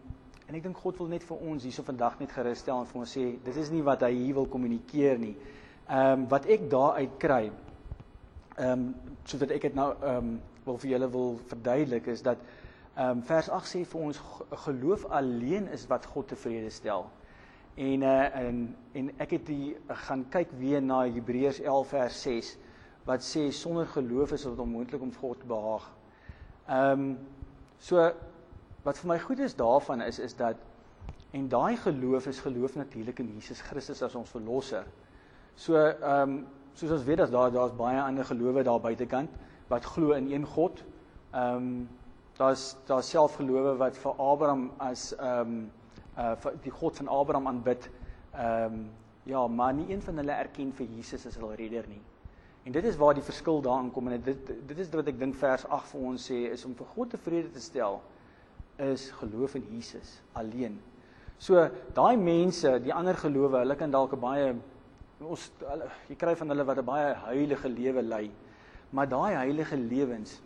en 0.48 0.56
ek 0.56 0.64
dink 0.64 0.78
God 0.78 0.98
wil 0.98 1.08
net 1.08 1.24
vir 1.24 1.38
ons 1.38 1.64
hierso 1.64 1.84
vandag 1.84 2.20
net 2.20 2.32
gerus 2.32 2.60
stel 2.60 2.80
en 2.80 2.86
vir 2.86 3.00
ons 3.00 3.18
sê 3.18 3.40
dit 3.44 3.56
is 3.56 3.70
nie 3.70 3.82
wat 3.82 4.02
hy 4.02 4.12
hier 4.12 4.34
wil 4.36 4.46
kommunikeer 4.46 5.18
nie. 5.20 5.36
Ehm 5.90 6.12
um, 6.12 6.28
wat 6.28 6.46
ek 6.46 6.70
daaruit 6.70 7.18
kry 7.18 7.52
ehm 8.58 8.72
um, 8.72 8.96
sodat 9.24 9.52
ek 9.52 9.62
dit 9.62 9.76
nou 9.76 9.94
ehm 10.02 10.18
um, 10.18 10.42
wil 10.66 10.78
vir 10.78 10.90
julle 10.90 11.10
wil 11.12 11.40
verduidelik 11.48 12.08
is 12.08 12.22
dat 12.22 12.38
Ehm 12.96 13.10
um, 13.10 13.22
vers 13.28 13.50
8 13.50 13.68
sê 13.68 13.82
vir 13.84 14.02
ons 14.08 14.20
geloof 14.64 15.02
alleen 15.12 15.66
is 15.76 15.82
wat 15.92 16.06
God 16.08 16.30
tevrede 16.32 16.70
stel. 16.72 17.10
En 17.76 18.02
uh 18.08 18.36
en 18.40 18.62
en 18.94 19.10
ek 19.20 19.34
het 19.36 19.50
die 19.50 19.76
gaan 20.06 20.24
kyk 20.32 20.54
weer 20.60 20.82
na 20.82 21.02
Hebreërs 21.04 21.60
11 21.60 21.90
vers 21.92 22.22
6 22.22 22.54
wat 23.06 23.24
sê 23.24 23.50
sonder 23.52 23.88
geloof 23.88 24.32
is 24.32 24.44
dit 24.44 24.60
onmoontlik 24.60 25.02
om 25.02 25.14
God 25.14 25.40
te 25.40 25.50
behaag. 25.50 25.90
Ehm 26.68 26.92
um, 26.92 27.18
so 27.80 28.12
wat 28.84 28.98
vir 28.98 29.10
my 29.10 29.20
goed 29.20 29.40
is 29.40 29.56
daarvan 29.56 30.02
is 30.02 30.20
is 30.20 30.36
dat 30.36 30.56
en 31.32 31.50
daai 31.50 31.76
geloof 31.78 32.28
is 32.28 32.40
geloof 32.40 32.76
natuurlik 32.76 33.20
in 33.20 33.34
Jesus 33.34 33.62
Christus 33.62 34.02
as 34.02 34.16
ons 34.16 34.30
verlosser. 34.30 34.86
So 35.56 35.76
ehm 35.76 36.22
um, 36.22 36.48
soos 36.74 36.92
ons 36.92 37.04
weet 37.04 37.18
dat 37.18 37.32
daar 37.32 37.52
daar's 37.52 37.76
baie 37.76 38.02
ander 38.02 38.26
gelowe 38.26 38.64
daar 38.64 38.82
buitekant 38.82 39.30
wat 39.68 39.86
glo 39.86 40.12
in 40.12 40.32
een 40.32 40.46
God. 40.46 40.84
Ehm 41.32 41.56
um, 41.56 41.88
Daar's 42.36 42.76
daar 42.86 43.04
selfgelowe 43.04 43.78
wat 43.80 43.98
vir 43.98 44.18
Abraham 44.20 44.72
as 44.84 45.14
ehm 45.16 45.40
um, 45.40 45.72
uh 46.20 46.52
die 46.64 46.72
God 46.72 46.98
van 46.98 47.08
Abraham 47.08 47.48
aanbid. 47.48 47.90
Ehm 48.34 48.74
um, 48.74 48.90
ja, 49.24 49.48
maar 49.48 49.74
nie 49.74 49.88
een 49.94 50.02
van 50.02 50.18
hulle 50.18 50.32
erken 50.32 50.74
vir 50.74 50.86
Jesus 50.86 51.26
as 51.26 51.38
hul 51.40 51.54
redder 51.56 51.88
nie. 51.88 52.02
En 52.66 52.74
dit 52.74 52.84
is 52.84 52.98
waar 52.98 53.14
die 53.14 53.24
verskil 53.24 53.62
daarin 53.62 53.92
kom 53.94 54.08
en 54.10 54.22
dit 54.26 54.48
dit 54.68 54.80
is 54.82 54.90
wat 54.90 55.10
ek 55.12 55.20
dink 55.22 55.36
vers 55.38 55.68
8 55.70 55.92
vir 55.92 56.06
ons 56.10 56.24
sê 56.32 56.40
is 56.50 56.66
om 56.66 56.74
vir 56.74 56.88
God 56.96 57.12
tevrede 57.14 57.52
te 57.54 57.62
stel 57.62 58.00
is 58.82 59.12
geloof 59.20 59.54
in 59.60 59.68
Jesus 59.70 60.16
alleen. 60.34 60.80
So 61.38 61.62
daai 61.94 62.18
mense, 62.18 62.72
die 62.82 62.94
ander 62.94 63.16
gelowe, 63.22 63.62
hulle 63.62 63.78
kan 63.78 63.94
dalk 63.94 64.16
'n 64.18 64.20
baie 64.20 64.56
ons 65.22 65.52
hulle, 65.60 65.92
jy 66.10 66.16
kry 66.16 66.36
van 66.36 66.50
hulle 66.50 66.66
wat 66.66 66.82
'n 66.82 66.86
baie 66.86 67.14
heilige 67.28 67.70
lewe 67.70 68.02
lei. 68.02 68.32
Maar 68.90 69.08
daai 69.10 69.36
heilige 69.36 69.78
lewens 69.78 70.42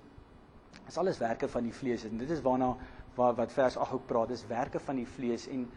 is 0.88 0.98
alles 0.98 1.20
werke 1.20 1.48
van 1.48 1.64
die 1.64 1.74
vlees 1.74 2.04
en 2.04 2.18
dit 2.18 2.30
is 2.30 2.42
waarna 2.42 2.76
waar 3.16 3.34
wat 3.36 3.52
vers 3.52 3.78
8 3.78 3.94
ook 3.94 4.08
praat 4.08 4.32
is 4.32 4.48
werke 4.48 4.80
van 4.80 4.96
die 4.96 5.08
vlees 5.08 5.48
en 5.48 5.70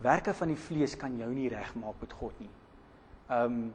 werke 0.00 0.34
van 0.34 0.48
die 0.48 0.56
vlees 0.56 0.96
kan 0.96 1.18
jou 1.18 1.30
nie 1.34 1.48
regmaak 1.48 2.00
met 2.00 2.12
God 2.12 2.40
nie. 2.40 2.50
Ehm 3.28 3.44
um, 3.44 3.72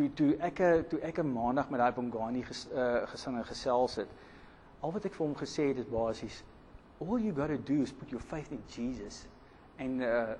toe 0.00 0.08
toe 0.20 0.30
ek 0.48 0.64
toe 0.88 1.00
ek 1.12 1.20
'n 1.22 1.32
maandag 1.32 1.70
met 1.70 1.84
daai 1.84 1.92
Bongani 1.92 2.42
ges, 2.48 2.66
uh, 2.72 3.06
gesing 3.12 3.36
en 3.36 3.44
gesels 3.44 4.00
het 4.02 4.08
al 4.80 4.92
wat 4.96 5.04
ek 5.04 5.14
vir 5.14 5.26
hom 5.26 5.36
gesê 5.36 5.68
het 5.70 5.84
is 5.84 5.92
basies 5.92 6.42
all 7.00 7.18
you 7.18 7.32
got 7.32 7.48
to 7.48 7.56
do 7.56 7.82
is 7.82 7.92
put 7.92 8.10
your 8.10 8.20
faith 8.20 8.52
in 8.52 8.62
Jesus. 8.68 9.26
En 9.76 10.00
uh 10.00 10.34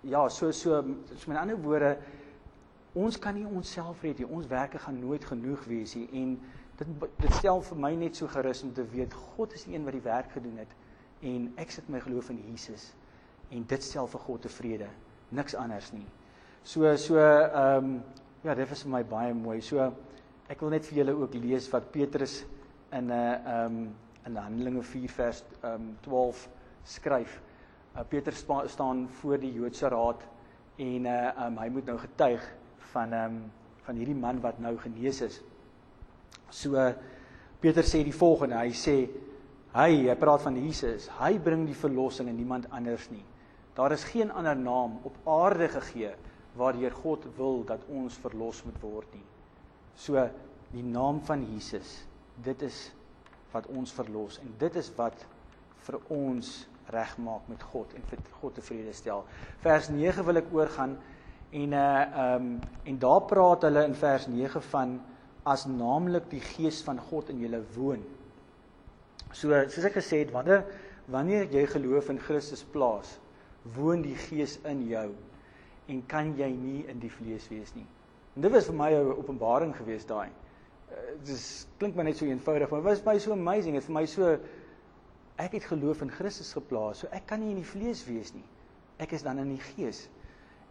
ja 0.00 0.28
so 0.28 0.50
so 0.50 0.84
so 1.14 1.30
met 1.30 1.38
ander 1.38 1.60
woorde 1.60 1.98
ons 2.92 3.18
kan 3.18 3.34
nie 3.34 3.46
onsself 3.46 4.02
red 4.02 4.18
nie. 4.18 4.26
Ons 4.26 4.46
werke 4.46 4.78
gaan 4.78 4.98
nooit 5.00 5.24
genoeg 5.24 5.64
wees 5.64 5.94
nie. 5.94 6.08
En 6.12 6.40
dit 6.76 7.08
dit 7.20 7.32
stel 7.32 7.62
vir 7.62 7.78
my 7.78 7.94
net 7.94 8.16
so 8.16 8.28
gerus 8.28 8.62
om 8.62 8.72
te 8.72 8.84
weet 8.92 9.14
God 9.14 9.52
is 9.52 9.64
die 9.64 9.74
een 9.74 9.84
wat 9.84 9.92
die 9.92 10.04
werk 10.04 10.30
gedoen 10.32 10.56
het 10.56 10.72
en 11.20 11.52
ek 11.56 11.70
sit 11.70 11.88
my 11.88 12.00
geloof 12.00 12.30
in 12.30 12.40
Jesus 12.48 12.92
en 13.50 13.64
dit 13.66 13.82
stel 13.82 14.06
vir 14.06 14.20
God 14.20 14.42
tevrede. 14.42 14.88
Niks 15.28 15.54
anders 15.54 15.92
nie. 15.92 16.06
So 16.62 16.96
so 16.96 17.18
ehm 17.18 17.84
um, 17.84 17.98
ja, 18.46 18.54
dit 18.54 18.68
was 18.70 18.84
vir 18.86 18.92
my 18.92 19.02
baie 19.02 19.34
mooi. 19.34 19.58
So 19.64 19.82
ek 20.46 20.60
wil 20.62 20.70
net 20.76 20.86
vir 20.86 21.00
julle 21.00 21.14
ook 21.18 21.34
lees 21.42 21.66
wat 21.72 21.88
Petrus 21.90 22.44
in 22.94 23.08
'n 23.08 23.10
uh, 23.10 23.32
ehm 23.34 23.66
um, 23.66 23.94
in 24.26 24.36
Handelinge 24.36 24.82
4 24.82 25.08
vers 25.08 25.44
ehm 25.62 25.74
um, 25.74 25.96
12 26.02 26.48
skryf. 26.84 27.40
Uh, 27.96 28.04
Petrus 28.08 28.44
staan 28.66 29.08
voor 29.08 29.38
die 29.38 29.52
Joodse 29.52 29.88
raad 29.88 30.22
en 30.78 31.06
uh 31.06 31.46
um, 31.46 31.58
hy 31.58 31.68
moet 31.68 31.86
nou 31.86 31.98
getuig 31.98 32.42
van 32.92 33.12
ehm 33.12 33.24
um, 33.24 33.50
van 33.86 33.96
hierdie 33.96 34.18
man 34.18 34.40
wat 34.40 34.58
nou 34.58 34.76
genees 34.78 35.20
is. 35.20 35.42
So 36.50 36.92
Peter 37.60 37.82
sê 37.82 38.02
die 38.04 38.14
volgende, 38.14 38.58
hy 38.58 38.70
sê 38.70 39.08
hy, 39.72 40.08
hy 40.08 40.14
praat 40.14 40.42
van 40.42 40.56
Jesus, 40.56 41.08
hy 41.18 41.38
bring 41.38 41.66
die 41.66 41.74
verlossing 41.74 42.28
en 42.28 42.36
niemand 42.36 42.70
anders 42.70 43.10
nie. 43.10 43.24
Daar 43.74 43.92
is 43.92 44.04
geen 44.04 44.30
ander 44.30 44.56
naam 44.56 44.98
op 45.04 45.16
aarde 45.28 45.68
gegee 45.68 46.14
waardeur 46.56 46.94
God 47.02 47.26
wil 47.36 47.64
dat 47.68 47.84
ons 47.92 48.16
verlos 48.24 48.62
moet 48.64 48.78
word 48.82 49.14
nie. 49.14 49.24
So 49.96 50.20
die 50.72 50.84
naam 50.84 51.20
van 51.24 51.44
Jesus, 51.52 52.02
dit 52.44 52.62
is 52.66 52.90
wat 53.52 53.68
ons 53.72 53.92
verlos 53.96 54.40
en 54.42 54.54
dit 54.60 54.76
is 54.76 54.88
wat 54.96 55.26
vir 55.86 56.00
ons 56.12 56.54
regmaak 56.92 57.46
met 57.50 57.62
God 57.72 57.92
en 57.98 58.04
vir 58.10 58.22
God 58.40 58.56
tevrede 58.58 58.94
stel. 58.94 59.24
Vers 59.64 59.90
9 59.90 60.24
wil 60.26 60.42
ek 60.42 60.50
oorgaan 60.54 60.96
en 61.56 61.76
uh 61.76 61.84
ehm 62.06 62.48
um, 62.48 62.48
en 62.84 62.98
daar 62.98 63.22
praat 63.30 63.64
hulle 63.68 63.84
in 63.86 63.94
vers 63.94 64.26
9 64.30 64.62
van 64.70 64.98
as 65.46 65.66
naamlik 65.70 66.26
die 66.30 66.42
gees 66.42 66.82
van 66.82 66.98
God 66.98 67.30
in 67.30 67.40
julle 67.44 67.62
woon. 67.76 68.02
So 69.32 69.54
soos 69.70 69.86
ek 69.86 70.00
gesê 70.00 70.24
het, 70.24 70.34
wanneer 70.34 70.64
wanneer 71.06 71.46
jy 71.54 71.66
geloof 71.70 72.10
in 72.10 72.18
Christus 72.18 72.64
plaas, 72.72 73.12
woon 73.76 74.02
die 74.02 74.16
gees 74.18 74.56
in 74.66 74.82
jou 74.90 75.10
en 75.86 76.02
kan 76.06 76.34
jy 76.38 76.48
nie 76.50 76.84
in 76.90 76.98
die 77.02 77.10
vlees 77.10 77.48
wees 77.48 77.74
nie. 77.74 77.86
En 78.36 78.44
dit 78.44 78.52
was 78.52 78.66
vir 78.68 78.76
my 78.76 78.90
'n 78.92 79.14
openbaring 79.16 79.76
geweest 79.76 80.08
daai. 80.08 80.28
Dit 81.24 81.30
uh, 81.36 81.78
klink 81.78 81.94
maar 81.94 82.04
net 82.04 82.16
so 82.16 82.24
eenvoudig, 82.24 82.70
maar 82.70 82.82
was 82.82 83.04
my 83.04 83.18
so 83.18 83.32
amazing. 83.32 83.74
Dit 83.74 83.84
vir 83.84 83.94
my 83.94 84.06
so 84.06 84.38
ek 85.36 85.52
het 85.52 85.64
geloof 85.64 86.02
in 86.02 86.10
Christus 86.10 86.52
geplaas, 86.52 86.98
so 86.98 87.06
ek 87.12 87.26
kan 87.26 87.40
nie 87.40 87.50
in 87.50 87.60
die 87.60 87.70
vlees 87.70 88.04
wees 88.06 88.32
nie. 88.34 88.44
Ek 88.98 89.12
is 89.12 89.22
dan 89.22 89.38
in 89.38 89.48
die 89.48 89.62
gees. 89.74 90.08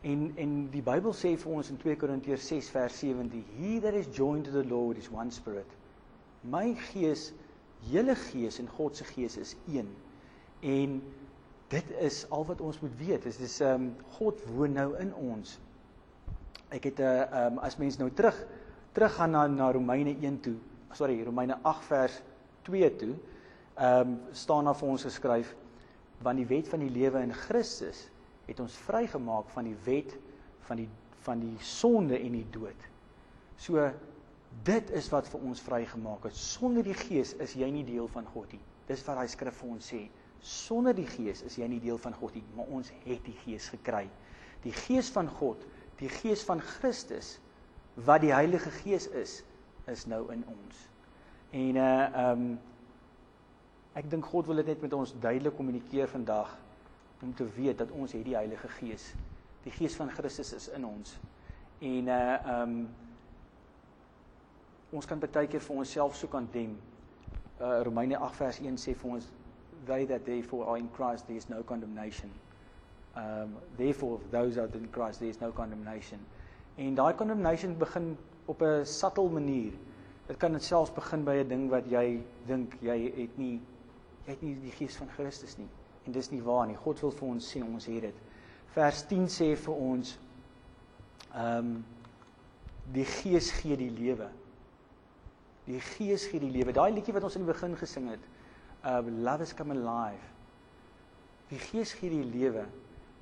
En 0.02 0.32
en 0.38 0.70
die 0.72 0.82
Bybel 0.82 1.14
sê 1.14 1.36
vir 1.38 1.52
ons 1.52 1.70
in 1.70 1.78
2 1.78 1.96
Korintiërs 1.96 2.48
6 2.48 2.70
vers 2.70 3.00
17, 3.00 3.44
he 3.58 3.80
that 3.80 3.94
is 3.94 4.08
joined 4.08 4.46
to 4.46 4.52
the 4.52 4.68
Lord 4.70 4.98
is 4.98 5.10
one 5.10 5.32
spirit. 5.32 5.68
My 6.44 6.76
gees, 6.92 7.32
julle 7.90 8.16
gees 8.16 8.60
en 8.60 8.68
God 8.68 8.96
se 8.96 9.04
gees 9.04 9.38
is 9.38 9.56
een. 9.68 9.90
En 10.62 11.02
dit 11.68 11.92
is 12.00 12.26
al 12.30 12.46
wat 12.46 12.62
ons 12.62 12.80
moet 12.80 12.98
weet. 12.98 13.24
Dit 13.24 13.40
is 13.40 13.60
ehm 13.60 13.74
um, 13.88 13.96
God 14.18 14.42
woon 14.56 14.74
nou 14.78 14.90
in 15.02 15.14
ons. 15.16 15.60
Ek 16.70 16.84
het 16.84 17.00
'n 17.00 17.02
uh, 17.02 17.22
ehm 17.22 17.58
um, 17.58 17.58
as 17.60 17.78
mens 17.78 17.98
nou 17.98 18.12
terug 18.12 18.46
teruggaan 18.92 19.32
na 19.32 19.48
na 19.48 19.72
Romeine 19.72 20.16
1 20.22 20.40
toe. 20.40 20.56
Sorry, 20.92 21.24
Romeine 21.24 21.58
8 21.62 21.84
vers 21.86 22.22
2 22.62 22.96
toe. 22.96 23.16
Ehm 23.76 24.00
um, 24.00 24.20
staan 24.32 24.64
daar 24.64 24.76
vir 24.76 24.88
ons 24.88 25.04
geskryf 25.04 25.56
want 26.24 26.38
die 26.38 26.48
wet 26.48 26.68
van 26.68 26.80
die 26.80 26.90
lewe 26.90 27.20
in 27.22 27.34
Christus 27.34 28.10
het 28.46 28.60
ons 28.60 28.74
vrygemaak 28.88 29.50
van 29.50 29.64
die 29.64 29.78
wet 29.84 30.18
van 30.60 30.78
die 30.78 30.90
van 31.26 31.40
die 31.42 31.58
sonde 31.60 32.20
en 32.20 32.32
die 32.32 32.46
dood. 32.54 32.82
So 33.58 33.92
dit 34.64 34.92
is 34.92 35.10
wat 35.10 35.28
vir 35.28 35.42
ons 35.42 35.62
vrygemaak 35.62 36.24
het. 36.24 36.36
Sonder 36.38 36.86
die 36.86 36.94
Gees 36.94 37.34
is 37.42 37.56
jy 37.58 37.70
nie 37.74 37.84
deel 37.84 38.08
van 38.14 38.28
God 38.34 38.52
nie. 38.54 38.62
Dis 38.88 39.02
wat 39.08 39.18
daai 39.18 39.28
skrif 39.32 39.58
vir 39.62 39.72
ons 39.74 39.90
sê. 39.92 40.04
Sonder 40.46 40.94
die 40.94 41.08
Gees 41.10 41.42
is 41.48 41.56
jy 41.58 41.66
nie 41.70 41.82
deel 41.82 41.98
van 41.98 42.14
God 42.14 42.36
nie, 42.38 42.44
maar 42.54 42.70
ons 42.70 42.92
het 43.08 43.24
die 43.26 43.34
Gees 43.42 43.72
gekry. 43.74 44.04
Die 44.62 44.74
Gees 44.86 45.10
van 45.14 45.30
God, 45.40 45.64
die 45.98 46.10
Gees 46.22 46.44
van 46.46 46.62
Christus 46.62 47.40
wat 48.06 48.22
die 48.22 48.34
Heilige 48.34 48.70
Gees 48.84 49.08
is, 49.18 49.40
is 49.90 50.04
nou 50.12 50.28
in 50.34 50.44
ons. 50.52 50.82
En 51.56 51.80
uh 51.82 52.26
um, 52.26 52.44
ek 53.96 54.10
dink 54.12 54.28
God 54.28 54.50
wil 54.50 54.60
dit 54.60 54.70
net 54.70 54.82
met 54.84 54.94
ons 54.94 55.14
duidelik 55.24 55.56
kommunikeer 55.56 56.10
vandag 56.12 56.52
om 57.24 57.32
te 57.34 57.48
weet 57.56 57.80
dat 57.80 57.94
ons 57.96 58.12
het 58.14 58.26
die 58.28 58.36
Heilige 58.36 58.70
Gees. 58.78 59.08
Die 59.64 59.74
Gees 59.74 59.96
van 59.98 60.12
Christus 60.14 60.52
is 60.54 60.68
in 60.78 60.86
ons. 60.86 61.16
En 61.80 62.12
uh 62.12 62.60
um 62.60 62.76
ons 64.96 65.10
kan 65.10 65.20
baie 65.20 65.50
keer 65.50 65.64
vir 65.64 65.82
onsself 65.82 66.20
so 66.20 66.30
kan 66.30 66.46
dem. 66.54 66.78
Uh 67.58 67.82
Romeine 67.88 68.22
8 68.22 68.42
vers 68.44 68.62
1 68.62 68.78
sê 68.84 68.94
vir 68.94 69.18
ons 69.18 69.32
they 69.86 70.06
that 70.06 70.26
therefore 70.26 70.66
are 70.66 70.78
in 70.78 70.90
Christ 70.92 71.28
there 71.28 71.38
is 71.38 71.50
no 71.50 71.64
condemnation. 71.64 72.32
Um 73.16 73.56
therefore 73.78 74.20
those 74.32 74.56
that 74.56 74.74
are 74.76 74.78
in 74.78 74.88
Christ 74.90 75.20
there 75.20 75.30
is 75.30 75.40
no 75.40 75.52
condemnation. 75.52 76.20
En 76.78 76.96
daai 76.96 77.16
condemnation 77.16 77.78
begin 77.78 78.18
op 78.46 78.62
'n 78.62 78.86
subtle 78.86 79.30
manier. 79.30 79.74
Dit 80.28 80.38
kan 80.38 80.60
selfs 80.60 80.94
begin 80.94 81.24
by 81.24 81.36
'n 81.44 81.48
ding 81.48 81.70
wat 81.70 81.86
jy 81.90 82.22
dink 82.48 82.78
jy 82.82 83.12
het 83.16 83.38
nie 83.38 83.62
jy 84.26 84.32
het 84.32 84.42
nie 84.42 84.56
die 84.62 84.72
gees 84.72 84.96
van 84.98 85.10
Christus 85.10 85.58
nie 85.58 85.70
en 86.06 86.12
dis 86.12 86.30
nie 86.30 86.42
waar 86.42 86.68
nie. 86.68 86.76
God 86.76 87.00
wil 87.00 87.12
vir 87.12 87.28
ons 87.28 87.52
sê 87.56 87.62
ons 87.64 87.86
het 87.86 88.02
dit. 88.02 88.16
Vers 88.76 89.04
10 89.10 89.28
sê 89.28 89.56
vir 89.56 89.76
ons 89.76 90.18
ehm 91.34 91.58
um, 91.58 91.86
die 92.94 93.06
Gees 93.06 93.52
gee 93.52 93.78
die 93.78 93.90
lewe. 93.90 94.28
Die 95.66 95.80
Gees 95.82 96.28
gee 96.30 96.40
die 96.40 96.52
lewe. 96.54 96.74
Daai 96.74 96.92
liedjie 96.94 97.16
wat 97.16 97.24
ons 97.26 97.36
in 97.36 97.46
die 97.46 97.52
begin 97.52 97.74
gesing 97.80 98.10
het, 98.12 98.28
uh 98.86 99.02
love 99.06 99.42
is 99.42 99.54
come 99.54 99.74
alive. 99.74 100.34
Die 101.50 101.60
Gees 101.60 101.94
gee 101.94 102.10
die 102.10 102.26
lewe 102.26 102.66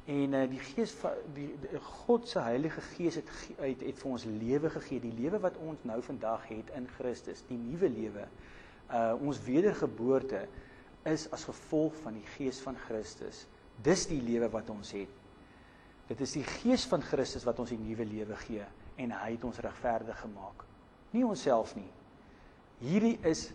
en 0.06 0.34
uh, 0.36 0.44
die 0.52 0.60
Gees 0.60 0.96
die, 1.36 1.48
die 1.64 1.80
God 2.04 2.28
se 2.28 2.44
Heilige 2.44 2.82
Gees 2.94 3.16
het 3.22 3.30
uit 3.60 3.82
het 3.82 4.02
vir 4.02 4.12
ons 4.12 4.26
lewe 4.28 4.72
gegee, 4.74 5.00
die 5.00 5.16
lewe 5.16 5.40
wat 5.44 5.58
ons 5.64 5.84
nou 5.88 6.02
vandag 6.04 6.44
het 6.50 6.74
in 6.76 6.88
Christus, 6.98 7.46
die 7.48 7.60
nuwe 7.60 7.90
lewe. 7.92 8.28
Uh 8.92 9.14
ons 9.24 9.40
wedergeboorte 9.46 10.46
is 11.10 11.26
as 11.36 11.48
gevolg 11.48 11.96
van 12.04 12.20
die 12.20 12.28
gees 12.36 12.60
van 12.64 12.78
Christus. 12.86 13.46
Dis 13.84 14.06
die 14.08 14.22
lewe 14.24 14.50
wat 14.52 14.70
ons 14.72 14.92
het. 14.96 15.12
Dit 16.08 16.22
is 16.24 16.36
die 16.36 16.46
gees 16.60 16.86
van 16.92 17.04
Christus 17.04 17.46
wat 17.48 17.60
ons 17.64 17.72
die 17.72 17.80
nuwe 17.80 18.06
lewe 18.08 18.38
gee 18.44 18.66
en 19.00 19.16
hy 19.16 19.34
het 19.34 19.44
ons 19.48 19.60
regverdig 19.64 20.20
gemaak. 20.20 20.66
Nie 21.14 21.24
onsself 21.26 21.74
nie. 21.78 21.90
Hierdie 22.84 23.18
is 23.26 23.48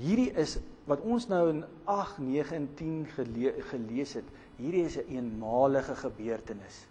hierdie 0.00 0.30
is 0.38 0.56
wat 0.90 1.04
ons 1.06 1.28
nou 1.30 1.44
in 1.52 1.62
8, 1.86 2.18
9 2.18 2.56
en 2.56 2.68
10 2.74 3.06
gele, 3.14 3.52
gelees 3.70 4.16
het. 4.18 4.26
Hierdie 4.58 4.84
is 4.84 4.96
'n 4.96 5.06
een 5.06 5.16
eenmalige 5.16 5.94
gebeurtenis. 5.94 6.86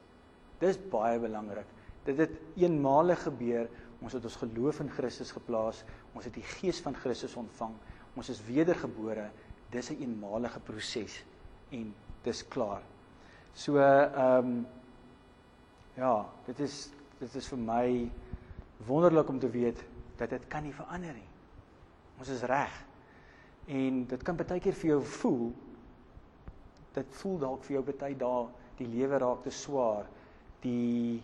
Dis 0.60 0.78
baie 0.90 1.20
belangrik. 1.20 1.68
Dit 2.04 2.18
het 2.18 2.32
eenmalig 2.56 3.24
gebeur. 3.24 3.70
Ons 4.02 4.14
het 4.14 4.24
ons 4.24 4.36
geloof 4.36 4.80
in 4.80 4.90
Christus 4.90 5.32
geplaas. 5.32 5.84
Ons 6.14 6.26
het 6.26 6.34
die 6.34 6.44
gees 6.44 6.80
van 6.80 6.96
Christus 6.96 7.36
ontvang. 7.36 7.74
Ons 8.16 8.30
is 8.30 8.46
wedergebore 8.46 9.30
dis 9.70 9.90
'n 9.90 9.94
een 9.94 10.02
eenmalige 10.02 10.60
proses 10.60 11.24
en 11.72 11.94
dis 12.24 12.48
klaar. 12.48 12.82
So 13.54 13.78
ehm 13.78 14.48
um, 14.48 14.68
ja, 15.96 16.30
dit 16.46 16.60
is 16.60 16.90
dit 17.20 17.36
is 17.36 17.48
vir 17.48 17.58
my 17.58 18.12
wonderlik 18.88 19.30
om 19.30 19.40
te 19.40 19.50
weet 19.50 19.84
dat 20.18 20.30
dit 20.30 20.48
kan 20.48 20.64
nie 20.64 20.74
verander 20.74 21.14
nie. 21.14 21.30
Ons 22.18 22.30
is 22.30 22.42
reg. 22.42 22.88
En 23.70 24.06
dit 24.10 24.24
kan 24.26 24.38
baie 24.38 24.62
keer 24.64 24.78
vir 24.78 24.96
jou 24.96 25.02
voel 25.20 25.50
dit 26.94 27.20
voel 27.22 27.38
dalk 27.44 27.66
vir 27.68 27.78
jou 27.78 27.84
baie 27.90 28.18
dae 28.18 28.48
die 28.80 28.88
lewe 28.90 29.20
raak 29.22 29.44
te 29.46 29.54
swaar. 29.54 30.08
Die 30.64 31.20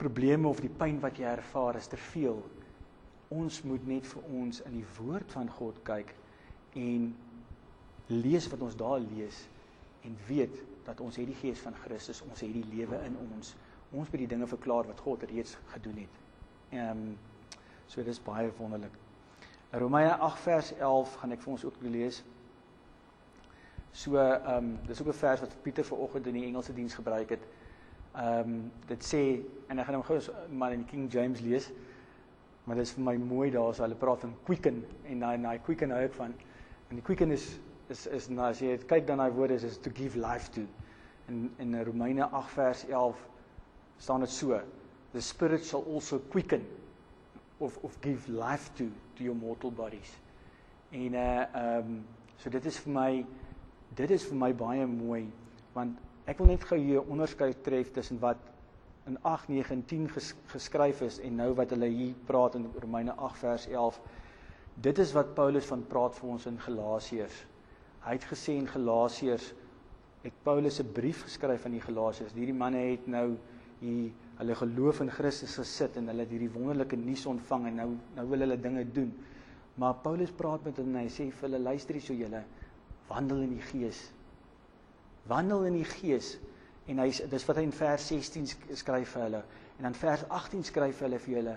probleme 0.00 0.48
of 0.48 0.60
die 0.64 0.72
pyn 0.72 1.00
wat 1.02 1.20
jy 1.20 1.28
ervaar 1.30 1.78
is 1.80 1.88
te 1.90 2.00
veel. 2.10 2.40
Ons 3.34 3.62
moet 3.68 3.84
net 3.88 4.08
vir 4.08 4.30
ons 4.40 4.62
in 4.68 4.78
die 4.78 4.86
woord 4.98 5.32
van 5.36 5.50
God 5.58 5.80
kyk 5.86 6.12
en 6.78 7.10
lees 8.10 8.48
wat 8.52 8.64
ons 8.66 8.76
daar 8.78 9.00
lees 9.00 9.44
en 10.04 10.16
weet 10.28 10.56
dat 10.84 11.00
ons 11.00 11.16
het 11.16 11.28
die 11.30 11.38
gees 11.38 11.62
van 11.64 11.76
Christus, 11.84 12.20
ons 12.26 12.42
het 12.44 12.52
die 12.52 12.66
lewe 12.74 12.98
in 13.06 13.16
ons. 13.30 13.54
Ons 13.94 14.10
moet 14.10 14.20
die 14.20 14.32
dinge 14.34 14.48
verklaar 14.50 14.90
wat 14.90 15.00
God 15.06 15.24
reeds 15.30 15.56
gedoen 15.72 16.04
het. 16.04 16.20
Ehm 16.74 17.06
um, 17.06 17.14
so 17.86 18.02
dis 18.02 18.18
baie 18.24 18.48
wonderlik. 18.58 19.03
Romeine 19.78 20.16
8 20.18 20.40
vers 20.40 20.72
11 20.78 21.14
gaan 21.18 21.34
ek 21.34 21.40
vir 21.42 21.52
ons 21.52 21.64
ook 21.66 21.78
lees. 21.82 22.20
So 23.94 24.18
ehm 24.18 24.56
um, 24.56 24.68
dis 24.86 25.00
ook 25.02 25.08
'n 25.10 25.18
vers 25.18 25.40
wat 25.40 25.56
Pieter 25.62 25.84
vanoggend 25.84 26.26
in 26.26 26.34
die 26.34 26.44
Engelse 26.46 26.74
diens 26.74 26.94
gebruik 26.94 27.30
het. 27.30 27.42
Ehm 28.14 28.38
um, 28.38 28.72
dit 28.86 29.04
sê 29.04 29.22
en 29.68 29.78
ek 29.78 29.86
gaan 29.86 29.94
hom 29.94 30.02
gou 30.02 30.20
maar 30.50 30.72
in 30.72 30.84
King 30.84 31.12
James 31.12 31.40
lees. 31.40 31.70
Maar 32.64 32.76
dit 32.76 32.86
is 32.86 32.92
vir 32.92 33.04
my 33.04 33.16
mooi 33.16 33.50
daar 33.50 33.68
as 33.68 33.78
hulle 33.78 33.94
praat 33.94 34.20
van 34.20 34.34
quicken 34.44 34.84
en 35.04 35.18
daai 35.18 35.42
daai 35.42 35.58
quicken 35.58 35.90
hou 35.90 36.02
ek 36.04 36.14
van. 36.14 36.34
En 36.90 36.96
die 36.96 37.02
quicken 37.02 37.30
is 37.30 37.58
is 37.88 38.06
is 38.06 38.28
nou 38.28 38.48
as 38.48 38.60
jy 38.60 38.78
kyk 38.78 39.06
dan 39.06 39.18
daai 39.18 39.30
woorde 39.30 39.54
is 39.54 39.64
is 39.64 39.78
to 39.78 39.90
give 39.90 40.18
life 40.18 40.50
to. 40.52 40.60
In 41.28 41.50
in 41.58 41.84
Romeine 41.84 42.30
8 42.30 42.50
vers 42.50 42.84
11 42.88 43.28
staan 43.98 44.20
dit 44.20 44.30
so: 44.30 44.60
The 45.12 45.20
spirit 45.20 45.64
shall 45.64 45.84
also 45.94 46.18
quicken 46.18 46.62
of 47.58 47.78
of 47.82 47.98
give 48.00 48.28
life 48.32 48.70
to 48.74 48.90
to 49.14 49.24
your 49.24 49.36
mortal 49.36 49.70
bodies. 49.70 50.12
En 50.90 51.14
uh 51.14 51.44
um, 51.54 52.04
so 52.36 52.50
dit 52.50 52.64
is 52.64 52.78
vir 52.78 52.92
my 52.92 53.26
dit 53.94 54.10
is 54.10 54.26
vir 54.26 54.36
my 54.36 54.52
baie 54.54 54.86
mooi 54.86 55.24
want 55.74 55.98
ek 56.26 56.38
wil 56.38 56.46
net 56.46 56.64
gou 56.64 56.78
hier 56.78 57.00
'n 57.00 57.10
onderskeid 57.10 57.62
tref 57.62 57.90
tussen 57.92 58.20
wat 58.20 58.38
in 59.06 59.18
8, 59.22 59.48
9 59.48 59.74
en 59.74 59.84
10 59.84 60.08
ges, 60.08 60.34
geskryf 60.46 61.02
is 61.04 61.18
en 61.20 61.36
nou 61.36 61.50
wat 61.54 61.70
hulle 61.70 61.88
hier 61.92 62.14
praat 62.26 62.54
in 62.54 62.70
Romeine 62.80 63.12
8 63.12 63.38
vers 63.38 63.66
11. 63.66 64.00
Dit 64.74 64.98
is 64.98 65.12
wat 65.12 65.34
Paulus 65.34 65.66
van 65.68 65.84
praat 65.86 66.16
vir 66.16 66.28
ons 66.28 66.46
in 66.46 66.56
Galasiërs. 66.58 67.44
Hy 68.06 68.12
het 68.16 68.24
gesê 68.24 68.56
in 68.56 68.68
Galasiërs 68.68 69.52
het 70.24 70.32
Paulus 70.42 70.80
'n 70.80 70.92
brief 70.92 71.22
geskryf 71.22 71.64
aan 71.64 71.76
die 71.76 71.84
Galasiërs. 71.84 72.32
Hierdie 72.32 72.54
manne 72.56 72.78
het 72.78 73.06
nou 73.06 73.36
hier 73.84 74.38
hulle 74.40 74.56
geloof 74.58 75.00
in 75.04 75.12
Christus 75.14 75.54
gesit 75.60 75.98
en 76.00 76.10
hulle 76.10 76.24
het 76.24 76.32
hierdie 76.34 76.50
wonderlike 76.50 76.98
nuus 76.98 77.24
ontvang 77.30 77.68
en 77.70 77.80
nou 77.82 77.88
nou 78.16 78.26
wil 78.32 78.46
hulle 78.46 78.58
dinge 78.60 78.84
doen. 78.96 79.12
Maar 79.80 80.00
Paulus 80.02 80.32
praat 80.34 80.64
met 80.66 80.78
hulle 80.80 80.90
en 80.94 81.02
hy 81.02 81.10
sê 81.12 81.28
vir 81.30 81.48
hulle 81.48 81.62
luister 81.62 81.98
hierso 81.98 82.16
julle 82.16 82.42
wandel 83.10 83.44
in 83.44 83.54
die 83.56 83.66
gees. 83.70 84.00
Wandel 85.30 85.68
in 85.70 85.78
die 85.78 85.88
gees 85.88 86.34
en 86.90 87.00
hy 87.00 87.08
dis 87.30 87.46
wat 87.48 87.60
hy 87.60 87.68
in 87.68 87.74
vers 87.74 88.10
16 88.10 88.50
skryf 88.80 89.14
vir 89.16 89.26
hulle 89.28 89.42
en 89.78 89.88
dan 89.88 89.96
vers 89.98 90.26
18 90.28 90.66
skryf 90.70 91.02
hulle 91.04 91.18
vir 91.26 91.36
julle 91.38 91.56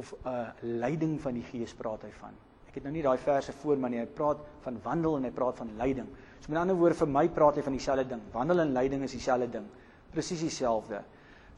of 0.00 0.12
'n 0.12 0.28
uh, 0.28 0.48
leiding 0.82 1.20
van 1.22 1.34
die 1.38 1.46
gees 1.50 1.74
praat 1.74 2.02
hy 2.02 2.10
van. 2.20 2.34
Ek 2.68 2.80
het 2.80 2.86
nou 2.88 2.92
nie 2.96 3.04
daai 3.06 3.18
verse 3.22 3.52
voor 3.62 3.78
maar 3.78 3.90
nie. 3.90 4.00
Hy 4.02 4.06
praat 4.06 4.40
van 4.64 4.78
wandel 4.82 5.16
en 5.16 5.24
hy 5.28 5.30
praat 5.30 5.60
van 5.62 5.68
leiding. 5.78 6.08
So 6.40 6.50
met 6.50 6.58
ander 6.58 6.74
woorde 6.74 6.96
vir 6.98 7.06
my 7.06 7.28
praat 7.28 7.60
hy 7.60 7.62
van 7.62 7.76
dieselfde 7.76 8.04
ding. 8.08 8.22
Wandel 8.32 8.64
en 8.64 8.72
leiding 8.74 9.04
is 9.06 9.14
dieselfde 9.14 9.46
ding. 9.48 9.68
Presies 10.10 10.40
dieselfde. 10.42 11.04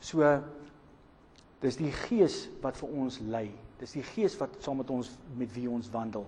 So 0.01 0.25
dis 1.63 1.79
die 1.81 1.93
gees 1.93 2.47
wat 2.63 2.77
vir 2.81 2.93
ons 2.93 3.21
lei. 3.21 3.49
Dis 3.81 3.97
die 3.97 4.05
gees 4.05 4.37
wat 4.41 4.57
saam 4.65 4.81
met 4.81 4.91
ons 4.93 5.13
met 5.39 5.53
wie 5.57 5.69
ons 5.71 5.89
wandel. 5.93 6.27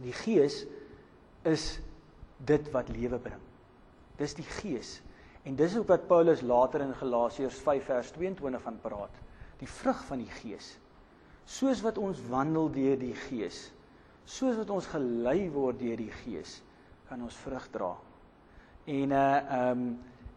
Die 0.00 0.14
gees 0.22 0.64
is 1.48 1.78
dit 2.46 2.68
wat 2.74 2.90
lewe 2.92 3.18
bring. 3.22 3.40
Dis 4.20 4.34
die 4.36 4.46
gees. 4.60 4.98
En 5.48 5.56
dis 5.56 5.76
ook 5.76 5.88
wat 5.88 6.06
Paulus 6.08 6.42
later 6.44 6.84
in 6.84 6.94
Galasiërs 6.94 7.58
5 7.64 7.84
vers 7.88 8.12
22 8.16 8.62
van 8.62 8.78
praat. 8.82 9.20
Die 9.60 9.68
vrug 9.68 10.04
van 10.08 10.20
die 10.20 10.32
gees. 10.40 10.74
Soos 11.48 11.80
wat 11.84 11.98
ons 11.98 12.20
wandel 12.30 12.68
deur 12.72 12.98
die 13.00 13.14
gees, 13.26 13.70
soos 14.28 14.58
wat 14.60 14.70
ons 14.70 14.86
gelei 14.92 15.48
word 15.50 15.80
deur 15.80 15.98
die 15.98 16.12
gees, 16.22 16.60
kan 17.08 17.22
ons 17.24 17.38
vrug 17.42 17.66
dra. 17.74 17.94
En 18.86 19.16
uh 19.16 19.24
ehm 19.40 19.82
um, 19.82 19.90